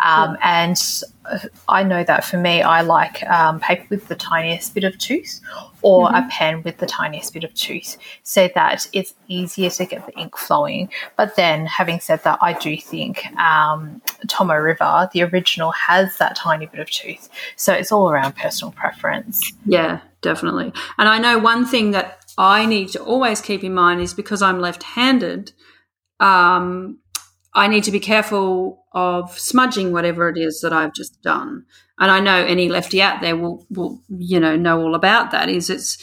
Um, 0.00 0.36
yeah. 0.36 0.36
And 0.42 1.02
uh, 1.26 1.38
I 1.68 1.82
know 1.82 2.02
that 2.04 2.24
for 2.24 2.38
me, 2.38 2.62
I 2.62 2.80
like 2.80 3.22
um, 3.24 3.60
paper 3.60 3.86
with 3.90 4.08
the 4.08 4.16
tiniest 4.16 4.74
bit 4.74 4.84
of 4.84 4.98
tooth 4.98 5.40
or 5.82 6.08
mm-hmm. 6.08 6.16
a 6.16 6.28
pen 6.30 6.62
with 6.62 6.78
the 6.78 6.86
tiniest 6.86 7.32
bit 7.32 7.44
of 7.44 7.54
tooth 7.54 7.96
so 8.22 8.48
that 8.54 8.86
it's 8.92 9.14
easier 9.28 9.70
to 9.70 9.86
get 9.86 10.06
the 10.06 10.12
ink 10.18 10.36
flowing. 10.36 10.90
But 11.16 11.36
then, 11.36 11.66
having 11.66 12.00
said 12.00 12.22
that, 12.24 12.38
I 12.42 12.54
do 12.54 12.76
think 12.76 13.26
um, 13.36 14.02
Tomoe 14.26 14.62
River, 14.62 15.08
the 15.12 15.22
original, 15.22 15.70
has 15.72 16.16
that 16.18 16.36
tiny 16.36 16.66
bit 16.66 16.80
of 16.80 16.90
tooth. 16.90 17.28
So 17.56 17.72
it's 17.72 17.92
all 17.92 18.10
around 18.10 18.36
personal 18.36 18.72
preference. 18.72 19.52
Yeah, 19.64 20.00
definitely. 20.20 20.72
And 20.98 21.08
I 21.08 21.18
know 21.18 21.38
one 21.38 21.64
thing 21.64 21.92
that 21.92 22.19
I 22.38 22.66
need 22.66 22.88
to 22.90 23.02
always 23.02 23.40
keep 23.40 23.64
in 23.64 23.74
mind 23.74 24.00
is 24.00 24.14
because 24.14 24.42
I'm 24.42 24.60
left 24.60 24.82
handed, 24.82 25.52
um, 26.18 26.98
I 27.54 27.66
need 27.66 27.84
to 27.84 27.90
be 27.90 28.00
careful 28.00 28.84
of 28.92 29.38
smudging 29.38 29.92
whatever 29.92 30.28
it 30.28 30.38
is 30.38 30.60
that 30.60 30.72
I've 30.72 30.94
just 30.94 31.20
done. 31.22 31.64
And 31.98 32.10
I 32.10 32.20
know 32.20 32.44
any 32.44 32.68
lefty 32.68 33.02
out 33.02 33.20
there 33.20 33.36
will, 33.36 33.66
will 33.70 34.02
you 34.08 34.40
know, 34.40 34.56
know 34.56 34.80
all 34.80 34.94
about 34.94 35.32
that. 35.32 35.48
Is 35.48 35.68
it's, 35.68 35.98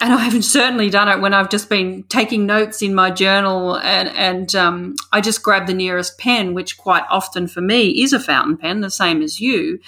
and 0.00 0.12
I 0.12 0.18
haven't 0.18 0.42
certainly 0.42 0.90
done 0.90 1.08
it 1.08 1.20
when 1.20 1.34
I've 1.34 1.50
just 1.50 1.68
been 1.68 2.04
taking 2.04 2.46
notes 2.46 2.82
in 2.82 2.94
my 2.94 3.10
journal, 3.10 3.76
and, 3.76 4.08
and 4.08 4.54
um, 4.54 4.94
I 5.12 5.20
just 5.20 5.42
grab 5.42 5.66
the 5.66 5.74
nearest 5.74 6.18
pen, 6.18 6.54
which 6.54 6.76
quite 6.76 7.04
often 7.10 7.46
for 7.46 7.60
me 7.60 8.02
is 8.02 8.12
a 8.12 8.18
fountain 8.18 8.56
pen, 8.56 8.80
the 8.80 8.90
same 8.90 9.22
as 9.22 9.40
you. 9.40 9.78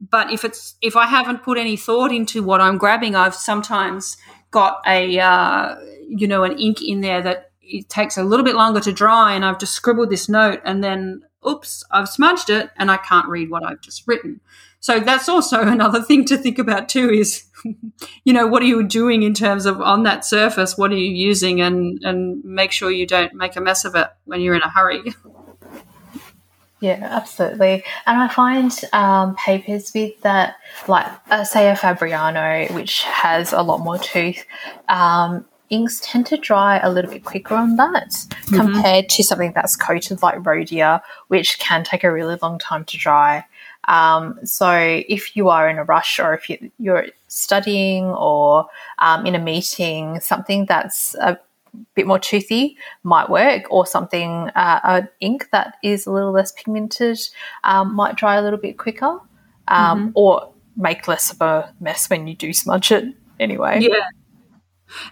But 0.00 0.32
if 0.32 0.44
it's 0.44 0.76
if 0.80 0.96
I 0.96 1.06
haven't 1.06 1.42
put 1.42 1.58
any 1.58 1.76
thought 1.76 2.12
into 2.12 2.42
what 2.42 2.60
I'm 2.60 2.78
grabbing, 2.78 3.16
I've 3.16 3.34
sometimes 3.34 4.16
got 4.50 4.80
a 4.86 5.18
uh, 5.18 5.76
you 6.08 6.26
know 6.26 6.44
an 6.44 6.58
ink 6.58 6.82
in 6.82 7.00
there 7.00 7.22
that 7.22 7.50
it 7.62 7.88
takes 7.88 8.16
a 8.16 8.22
little 8.22 8.44
bit 8.44 8.54
longer 8.54 8.80
to 8.80 8.92
dry, 8.92 9.34
and 9.34 9.44
I've 9.44 9.58
just 9.58 9.74
scribbled 9.74 10.10
this 10.10 10.28
note, 10.28 10.60
and 10.64 10.82
then 10.82 11.22
oops, 11.46 11.84
I've 11.90 12.08
smudged 12.08 12.50
it, 12.50 12.70
and 12.76 12.90
I 12.90 12.96
can't 12.96 13.28
read 13.28 13.50
what 13.50 13.64
I've 13.64 13.80
just 13.80 14.06
written. 14.06 14.40
So 14.80 15.00
that's 15.00 15.28
also 15.28 15.60
another 15.66 16.02
thing 16.02 16.24
to 16.26 16.36
think 16.36 16.58
about 16.58 16.88
too. 16.88 17.10
Is 17.10 17.44
you 18.24 18.32
know 18.32 18.46
what 18.46 18.62
are 18.62 18.66
you 18.66 18.86
doing 18.86 19.22
in 19.22 19.34
terms 19.34 19.66
of 19.66 19.80
on 19.80 20.04
that 20.04 20.24
surface? 20.24 20.78
What 20.78 20.90
are 20.90 20.96
you 20.96 21.12
using, 21.12 21.60
and 21.60 21.98
and 22.02 22.42
make 22.44 22.72
sure 22.72 22.90
you 22.90 23.06
don't 23.06 23.34
make 23.34 23.56
a 23.56 23.60
mess 23.60 23.84
of 23.84 23.94
it 23.94 24.08
when 24.24 24.40
you're 24.40 24.54
in 24.54 24.62
a 24.62 24.70
hurry. 24.70 25.14
Yeah, 26.80 27.00
absolutely. 27.02 27.84
And 28.06 28.18
I 28.18 28.28
find 28.28 28.72
um, 28.92 29.34
papers 29.34 29.92
with 29.94 30.20
that, 30.20 30.56
like, 30.86 31.06
uh, 31.30 31.42
say, 31.42 31.68
a 31.70 31.74
Fabriano, 31.74 32.72
which 32.72 33.02
has 33.02 33.52
a 33.52 33.62
lot 33.62 33.80
more 33.80 33.98
tooth, 33.98 34.44
um, 34.88 35.44
inks 35.70 36.00
tend 36.02 36.26
to 36.26 36.36
dry 36.36 36.78
a 36.78 36.90
little 36.90 37.10
bit 37.10 37.24
quicker 37.24 37.54
on 37.54 37.76
that 37.76 38.10
mm-hmm. 38.10 38.56
compared 38.56 39.08
to 39.08 39.22
something 39.22 39.52
that's 39.54 39.76
coated 39.76 40.22
like 40.22 40.38
Rhodia, 40.38 41.02
which 41.28 41.58
can 41.58 41.84
take 41.84 42.04
a 42.04 42.12
really 42.12 42.38
long 42.40 42.58
time 42.58 42.84
to 42.86 42.96
dry. 42.96 43.44
Um, 43.88 44.38
so 44.44 44.70
if 45.08 45.34
you 45.36 45.48
are 45.48 45.68
in 45.68 45.78
a 45.78 45.84
rush 45.84 46.20
or 46.20 46.34
if 46.34 46.48
you, 46.48 46.92
are 46.92 47.06
studying 47.26 48.04
or 48.04 48.66
um, 48.98 49.26
in 49.26 49.34
a 49.34 49.38
meeting, 49.38 50.20
something 50.20 50.66
that's 50.66 51.14
a 51.16 51.38
bit 51.94 52.06
more 52.06 52.18
toothy 52.18 52.76
might 53.02 53.28
work, 53.30 53.64
or 53.70 53.86
something 53.86 54.30
uh, 54.54 54.80
an 54.84 55.08
ink 55.20 55.48
that 55.52 55.74
is 55.82 56.06
a 56.06 56.12
little 56.12 56.32
less 56.32 56.52
pigmented 56.52 57.18
um, 57.64 57.94
might 57.94 58.16
dry 58.16 58.36
a 58.36 58.42
little 58.42 58.58
bit 58.58 58.78
quicker, 58.78 59.18
um, 59.68 60.08
mm-hmm. 60.08 60.10
or 60.14 60.52
make 60.76 61.08
less 61.08 61.32
of 61.32 61.40
a 61.40 61.74
mess 61.80 62.08
when 62.08 62.26
you 62.26 62.34
do 62.34 62.52
smudge 62.52 62.92
it. 62.92 63.04
Anyway, 63.40 63.80
yeah. 63.80 64.08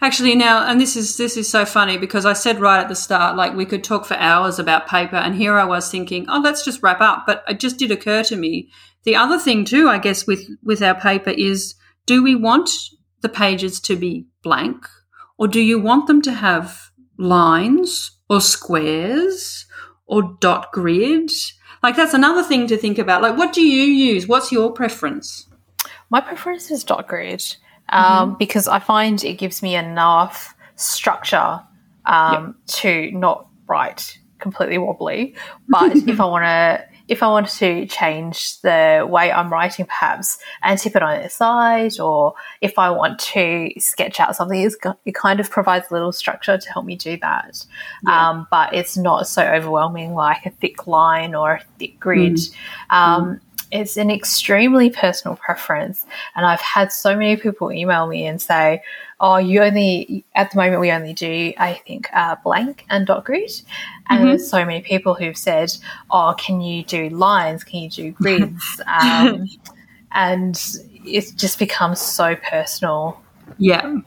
Actually, 0.00 0.34
now, 0.34 0.66
and 0.66 0.80
this 0.80 0.96
is 0.96 1.16
this 1.16 1.36
is 1.36 1.48
so 1.48 1.64
funny 1.64 1.98
because 1.98 2.24
I 2.24 2.32
said 2.32 2.60
right 2.60 2.80
at 2.80 2.88
the 2.88 2.94
start, 2.94 3.36
like 3.36 3.54
we 3.54 3.66
could 3.66 3.84
talk 3.84 4.06
for 4.06 4.14
hours 4.14 4.58
about 4.58 4.88
paper, 4.88 5.16
and 5.16 5.34
here 5.34 5.54
I 5.54 5.64
was 5.64 5.90
thinking, 5.90 6.26
oh, 6.28 6.40
let's 6.42 6.64
just 6.64 6.82
wrap 6.82 7.00
up. 7.00 7.24
But 7.26 7.44
it 7.46 7.60
just 7.60 7.78
did 7.78 7.90
occur 7.90 8.22
to 8.24 8.36
me. 8.36 8.70
The 9.04 9.16
other 9.16 9.38
thing 9.38 9.64
too, 9.64 9.88
I 9.88 9.98
guess, 9.98 10.26
with 10.26 10.48
with 10.62 10.82
our 10.82 10.98
paper 10.98 11.30
is, 11.30 11.74
do 12.06 12.22
we 12.22 12.34
want 12.34 12.70
the 13.20 13.28
pages 13.28 13.80
to 13.80 13.96
be 13.96 14.26
blank 14.42 14.88
or 15.38 15.48
do 15.48 15.60
you 15.60 15.78
want 15.78 16.06
them 16.06 16.22
to 16.22 16.32
have 16.32 16.90
lines 17.18 18.12
or 18.28 18.40
squares 18.40 19.66
or 20.06 20.36
dot 20.40 20.72
grid? 20.72 21.30
Like 21.82 21.96
that's 21.96 22.14
another 22.14 22.42
thing 22.42 22.66
to 22.68 22.76
think 22.76 22.98
about. 22.98 23.22
Like, 23.22 23.36
what 23.36 23.52
do 23.52 23.62
you 23.62 23.84
use? 23.84 24.26
What's 24.26 24.50
your 24.50 24.72
preference? 24.72 25.46
My 26.10 26.20
preference 26.20 26.70
is 26.70 26.84
dot 26.84 27.08
grid 27.08 27.56
um, 27.88 28.04
mm-hmm. 28.30 28.38
because 28.38 28.68
I 28.68 28.78
find 28.78 29.22
it 29.22 29.34
gives 29.34 29.62
me 29.62 29.76
enough 29.76 30.54
structure 30.76 31.60
um, 32.06 32.46
yep. 32.46 32.54
to 32.66 33.10
not 33.12 33.48
write 33.66 34.18
completely 34.38 34.78
wobbly. 34.78 35.34
But 35.68 35.96
if 35.96 36.20
I 36.20 36.24
want 36.24 36.44
to, 36.44 36.84
if 37.08 37.22
I 37.22 37.28
wanted 37.28 37.50
to 37.58 37.86
change 37.86 38.60
the 38.62 39.06
way 39.08 39.30
I'm 39.30 39.52
writing, 39.52 39.86
perhaps 39.86 40.38
and 40.62 40.78
tip 40.78 40.96
it 40.96 41.02
on 41.02 41.14
its 41.16 41.36
side, 41.36 41.98
or 42.00 42.34
if 42.60 42.78
I 42.78 42.90
want 42.90 43.18
to 43.20 43.70
sketch 43.78 44.18
out 44.18 44.34
something, 44.34 44.70
it 45.04 45.14
kind 45.14 45.40
of 45.40 45.50
provides 45.50 45.86
a 45.90 45.94
little 45.94 46.12
structure 46.12 46.58
to 46.58 46.72
help 46.72 46.84
me 46.84 46.96
do 46.96 47.16
that. 47.18 47.64
Yeah. 48.04 48.30
Um, 48.30 48.46
but 48.50 48.74
it's 48.74 48.96
not 48.96 49.28
so 49.28 49.42
overwhelming 49.42 50.14
like 50.14 50.46
a 50.46 50.50
thick 50.50 50.86
line 50.86 51.34
or 51.34 51.54
a 51.54 51.64
thick 51.78 51.98
grid. 52.00 52.36
Mm. 52.36 52.54
Um, 52.90 53.24
mm 53.24 53.40
it's 53.72 53.96
an 53.96 54.10
extremely 54.10 54.90
personal 54.90 55.36
preference. 55.36 56.06
And 56.34 56.46
I've 56.46 56.60
had 56.60 56.92
so 56.92 57.16
many 57.16 57.36
people 57.36 57.72
email 57.72 58.06
me 58.06 58.26
and 58.26 58.40
say, 58.40 58.82
oh, 59.20 59.38
you 59.38 59.62
only, 59.62 60.24
at 60.34 60.50
the 60.50 60.56
moment, 60.56 60.80
we 60.80 60.90
only 60.90 61.14
do, 61.14 61.52
I 61.58 61.74
think, 61.86 62.08
uh, 62.12 62.36
blank 62.44 62.84
and 62.88 63.06
dot 63.06 63.24
grid. 63.24 63.50
And 64.08 64.20
mm-hmm. 64.20 64.28
there's 64.28 64.48
so 64.48 64.64
many 64.64 64.80
people 64.80 65.14
who've 65.14 65.36
said, 65.36 65.72
oh, 66.10 66.34
can 66.38 66.60
you 66.60 66.84
do 66.84 67.08
lines? 67.08 67.64
Can 67.64 67.80
you 67.80 67.90
do 67.90 68.10
grids? 68.12 68.80
um, 68.86 69.46
and 70.12 70.60
it 71.04 71.32
just 71.36 71.58
becomes 71.58 72.00
so 72.00 72.36
personal. 72.36 73.20
Yeah. 73.58 73.98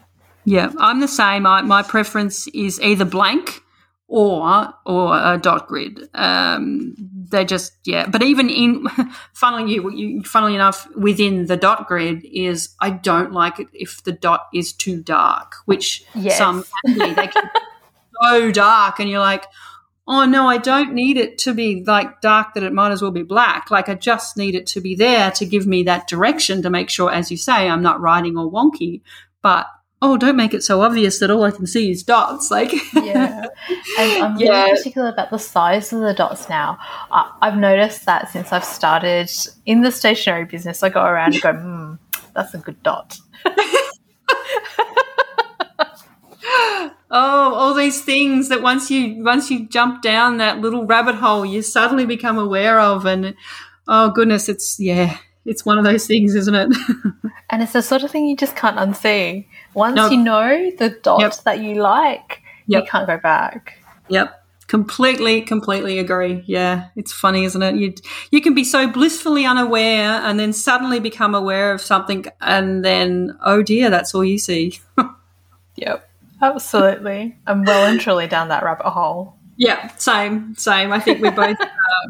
Yeah. 0.46 0.72
I'm 0.78 1.00
the 1.00 1.08
same. 1.08 1.46
I, 1.46 1.62
my 1.62 1.84
preference 1.84 2.48
is 2.48 2.80
either 2.82 3.06
blank 3.06 3.62
or 4.10 4.74
or 4.86 5.16
a 5.16 5.38
dot 5.38 5.68
grid. 5.68 6.10
Um, 6.16 6.96
they 7.30 7.46
just 7.46 7.74
yeah. 7.86 8.08
But 8.08 8.24
even 8.24 8.50
in 8.50 8.88
funnily 9.34 9.72
you, 9.72 9.90
you 9.92 10.24
funnily 10.24 10.56
enough 10.56 10.88
within 10.96 11.46
the 11.46 11.56
dot 11.56 11.88
grid 11.88 12.26
is 12.26 12.76
I 12.82 12.90
don't 12.90 13.32
like 13.32 13.60
it 13.60 13.68
if 13.72 14.04
the 14.04 14.12
dot 14.12 14.48
is 14.54 14.74
too 14.74 15.02
dark, 15.02 15.54
which 15.66 16.04
yes. 16.16 16.38
some 16.38 16.66
they 16.86 17.28
can 17.28 17.50
so 18.22 18.52
dark, 18.52 19.00
and 19.00 19.10
you're 19.10 19.20
like. 19.20 19.46
Oh 20.12 20.26
no, 20.26 20.48
I 20.48 20.58
don't 20.58 20.94
need 20.94 21.18
it 21.18 21.38
to 21.40 21.54
be 21.54 21.84
like 21.86 22.20
dark 22.20 22.56
that 22.56 22.64
it 22.64 22.74
might 22.74 22.92
as 22.92 23.00
well 23.00 23.12
be 23.12 23.22
black. 23.22 23.70
Like 23.70 23.90
I 23.90 23.94
just 23.94 24.38
need 24.38 24.56
it 24.56 24.66
to 24.68 24.82
be 24.82 24.96
there 24.96 25.30
to 25.32 25.46
give 25.46 25.68
me 25.68 25.84
that 25.84 26.08
direction 26.08 26.64
to 26.64 26.72
make 26.72 26.90
sure, 26.90 27.12
as 27.12 27.30
you 27.30 27.38
say, 27.38 27.70
I'm 27.70 27.84
not 27.84 28.02
writing 28.02 28.36
all 28.36 28.50
wonky. 28.50 29.02
But 29.44 29.68
oh, 30.02 30.18
don't 30.18 30.36
make 30.36 30.56
it 30.56 30.64
so 30.64 30.82
obvious 30.82 31.20
that 31.20 31.30
all 31.30 31.44
I 31.44 31.52
can 31.52 31.68
see 31.68 31.92
is 31.92 32.02
dots. 32.02 32.50
Like, 32.60 32.74
yeah. 32.96 33.46
And 34.00 34.24
I'm 34.24 34.38
yeah. 34.40 34.64
really 34.64 34.78
particular 34.78 35.10
about 35.10 35.30
the 35.30 35.38
size 35.38 35.94
of 35.94 36.02
the 36.02 36.16
dots 36.16 36.50
now. 36.50 36.80
I, 37.12 37.32
have 37.44 37.58
noticed 37.58 38.06
that 38.06 38.32
since 38.32 38.52
I've 38.52 38.66
started 38.66 39.30
in 39.68 39.82
the 39.82 39.92
stationery 39.92 40.46
business, 40.46 40.82
I 40.82 40.90
go 40.90 41.04
around 41.04 41.36
and 41.36 41.44
go, 41.44 41.54
hmm, 41.54 41.94
that's 42.34 42.56
a 42.56 42.58
good 42.58 42.82
dot. 42.82 43.20
oh, 47.12 47.54
all 47.54 47.74
these 47.74 48.02
things 48.02 48.50
that 48.50 48.62
once 48.62 48.92
you 48.92 49.24
once 49.24 49.50
you 49.50 49.68
jump 49.68 50.02
down 50.02 50.38
that 50.38 50.60
little 50.60 50.86
rabbit 50.86 51.16
hole, 51.16 51.46
you 51.46 51.62
suddenly 51.62 52.06
become 52.06 52.38
aware 52.38 52.80
of, 52.80 53.06
and 53.06 53.36
oh 53.88 54.12
goodness, 54.12 54.50
it's 54.50 54.80
yeah, 54.80 55.18
it's 55.46 55.66
one 55.66 55.78
of 55.78 55.84
those 55.84 56.06
things, 56.06 56.36
isn't 56.36 56.56
it? 56.56 56.76
and 57.50 57.64
it's 57.64 57.74
the 57.74 57.82
sort 57.82 58.04
of 58.04 58.12
thing 58.12 58.28
you 58.28 58.36
just 58.36 58.56
can't 58.56 58.78
unsee. 58.78 59.48
Once 59.74 59.96
nope. 59.96 60.12
you 60.12 60.18
know 60.18 60.72
the 60.78 60.90
dot 61.02 61.22
yep. 61.22 61.34
that 61.46 61.60
you 61.60 61.76
like, 61.76 62.42
yep. 62.68 62.84
you 62.84 62.90
can't 62.90 63.08
go 63.08 63.18
back. 63.18 63.80
Yep. 64.10 64.36
Completely, 64.68 65.42
completely 65.42 65.98
agree. 65.98 66.44
Yeah, 66.46 66.90
it's 66.96 67.12
funny, 67.12 67.44
isn't 67.44 67.64
it? 67.64 67.76
You 67.76 67.96
you 68.30 68.40
can 68.40 68.54
be 68.54 68.64
so 68.64 68.88
blissfully 68.88 69.44
unaware, 69.44 70.22
and 70.22 70.40
then 70.40 70.54
suddenly 70.54 71.00
become 71.00 71.34
aware 71.34 71.72
of 71.72 71.82
something, 71.82 72.26
and 72.40 72.86
then 72.86 73.36
oh 73.44 73.64
dear, 73.64 73.90
that's 73.90 74.14
all 74.14 74.24
you 74.24 74.38
see. 74.38 74.80
yep, 75.76 76.09
absolutely. 76.42 77.38
I'm 77.48 77.64
well 77.64 77.86
and 77.90 78.00
truly 78.00 78.28
down 78.28 78.50
that 78.50 78.64
rabbit 78.64 78.90
hole. 78.90 79.36
Yeah, 79.58 79.94
same, 79.98 80.56
same. 80.56 80.94
I 80.94 81.02
think 81.02 81.22
we're 81.22 81.32
both 81.32 81.60
uh, 81.62 81.68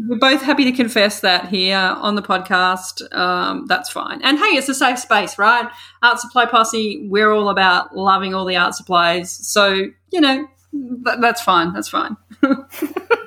we're 0.07 0.19
both 0.19 0.43
happy 0.43 0.65
to 0.65 0.71
confess 0.71 1.21
that 1.21 1.47
here 1.47 1.77
on 1.77 2.15
the 2.15 2.21
podcast. 2.21 3.01
Um, 3.15 3.65
that's 3.65 3.89
fine. 3.89 4.21
And 4.21 4.37
hey, 4.37 4.55
it's 4.55 4.69
a 4.69 4.75
safe 4.75 4.99
space, 4.99 5.39
right? 5.39 5.67
Art 6.03 6.19
Supply 6.19 6.45
Posse. 6.45 7.07
We're 7.09 7.31
all 7.31 7.49
about 7.49 7.95
loving 7.97 8.35
all 8.35 8.45
the 8.45 8.55
art 8.55 8.75
supplies. 8.75 9.31
So 9.31 9.87
you 10.11 10.21
know, 10.21 10.47
that's 11.19 11.41
fine. 11.41 11.73
That's 11.73 11.89
fine. 11.89 12.17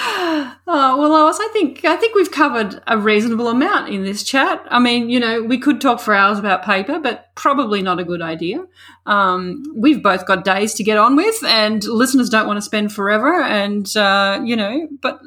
oh, 0.00 0.56
well, 0.66 1.08
Lois, 1.08 1.38
I 1.40 1.48
think 1.52 1.84
I 1.84 1.96
think 1.96 2.14
we've 2.14 2.30
covered 2.30 2.80
a 2.86 2.98
reasonable 2.98 3.48
amount 3.48 3.92
in 3.92 4.04
this 4.04 4.22
chat. 4.22 4.64
I 4.70 4.78
mean, 4.78 5.10
you 5.10 5.20
know, 5.20 5.42
we 5.42 5.58
could 5.58 5.80
talk 5.80 6.00
for 6.00 6.14
hours 6.14 6.38
about 6.38 6.64
paper, 6.64 6.98
but 6.98 7.34
probably 7.34 7.82
not 7.82 7.98
a 7.98 8.04
good 8.04 8.22
idea. 8.22 8.64
Um, 9.06 9.62
we've 9.74 10.02
both 10.02 10.26
got 10.26 10.44
days 10.44 10.74
to 10.74 10.84
get 10.84 10.98
on 10.98 11.16
with, 11.16 11.42
and 11.44 11.82
listeners 11.84 12.28
don't 12.28 12.46
want 12.46 12.58
to 12.58 12.62
spend 12.62 12.92
forever. 12.92 13.42
And 13.42 13.94
uh, 13.96 14.40
you 14.44 14.56
know, 14.56 14.88
but 15.00 15.20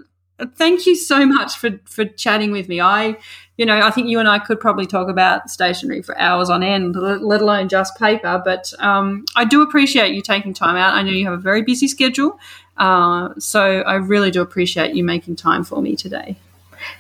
thank 0.55 0.85
you 0.85 0.95
so 0.95 1.25
much 1.25 1.57
for 1.57 1.79
for 1.85 2.05
chatting 2.05 2.51
with 2.51 2.67
me. 2.67 2.79
I, 2.79 3.17
you 3.57 3.65
know, 3.65 3.79
I 3.79 3.91
think 3.91 4.07
you 4.07 4.19
and 4.19 4.27
I 4.27 4.39
could 4.39 4.59
probably 4.59 4.87
talk 4.87 5.09
about 5.09 5.49
stationery 5.49 6.01
for 6.01 6.17
hours 6.17 6.49
on 6.49 6.63
end, 6.63 6.95
let 6.95 7.41
alone 7.41 7.69
just 7.69 7.97
paper. 7.97 8.41
But 8.43 8.73
um, 8.79 9.25
I 9.35 9.45
do 9.45 9.61
appreciate 9.61 10.15
you 10.15 10.21
taking 10.21 10.53
time 10.53 10.75
out. 10.75 10.93
I 10.93 11.03
know 11.03 11.11
you 11.11 11.25
have 11.25 11.33
a 11.33 11.41
very 11.41 11.61
busy 11.61 11.87
schedule, 11.87 12.39
uh, 12.77 13.29
so 13.37 13.81
I 13.81 13.95
really 13.95 14.31
do 14.31 14.41
appreciate 14.41 14.95
you 14.95 15.03
making 15.03 15.35
time 15.35 15.63
for 15.63 15.81
me 15.81 15.95
today. 15.95 16.37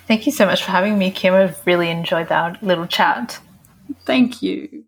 Thank 0.07 0.25
you 0.25 0.31
so 0.31 0.45
much 0.45 0.63
for 0.63 0.71
having 0.71 0.97
me, 0.97 1.11
Kim. 1.11 1.33
I've 1.33 1.65
really 1.65 1.89
enjoyed 1.89 2.29
that 2.29 2.61
little 2.61 2.87
chat. 2.87 3.39
Thank 4.05 4.41
you. 4.41 4.85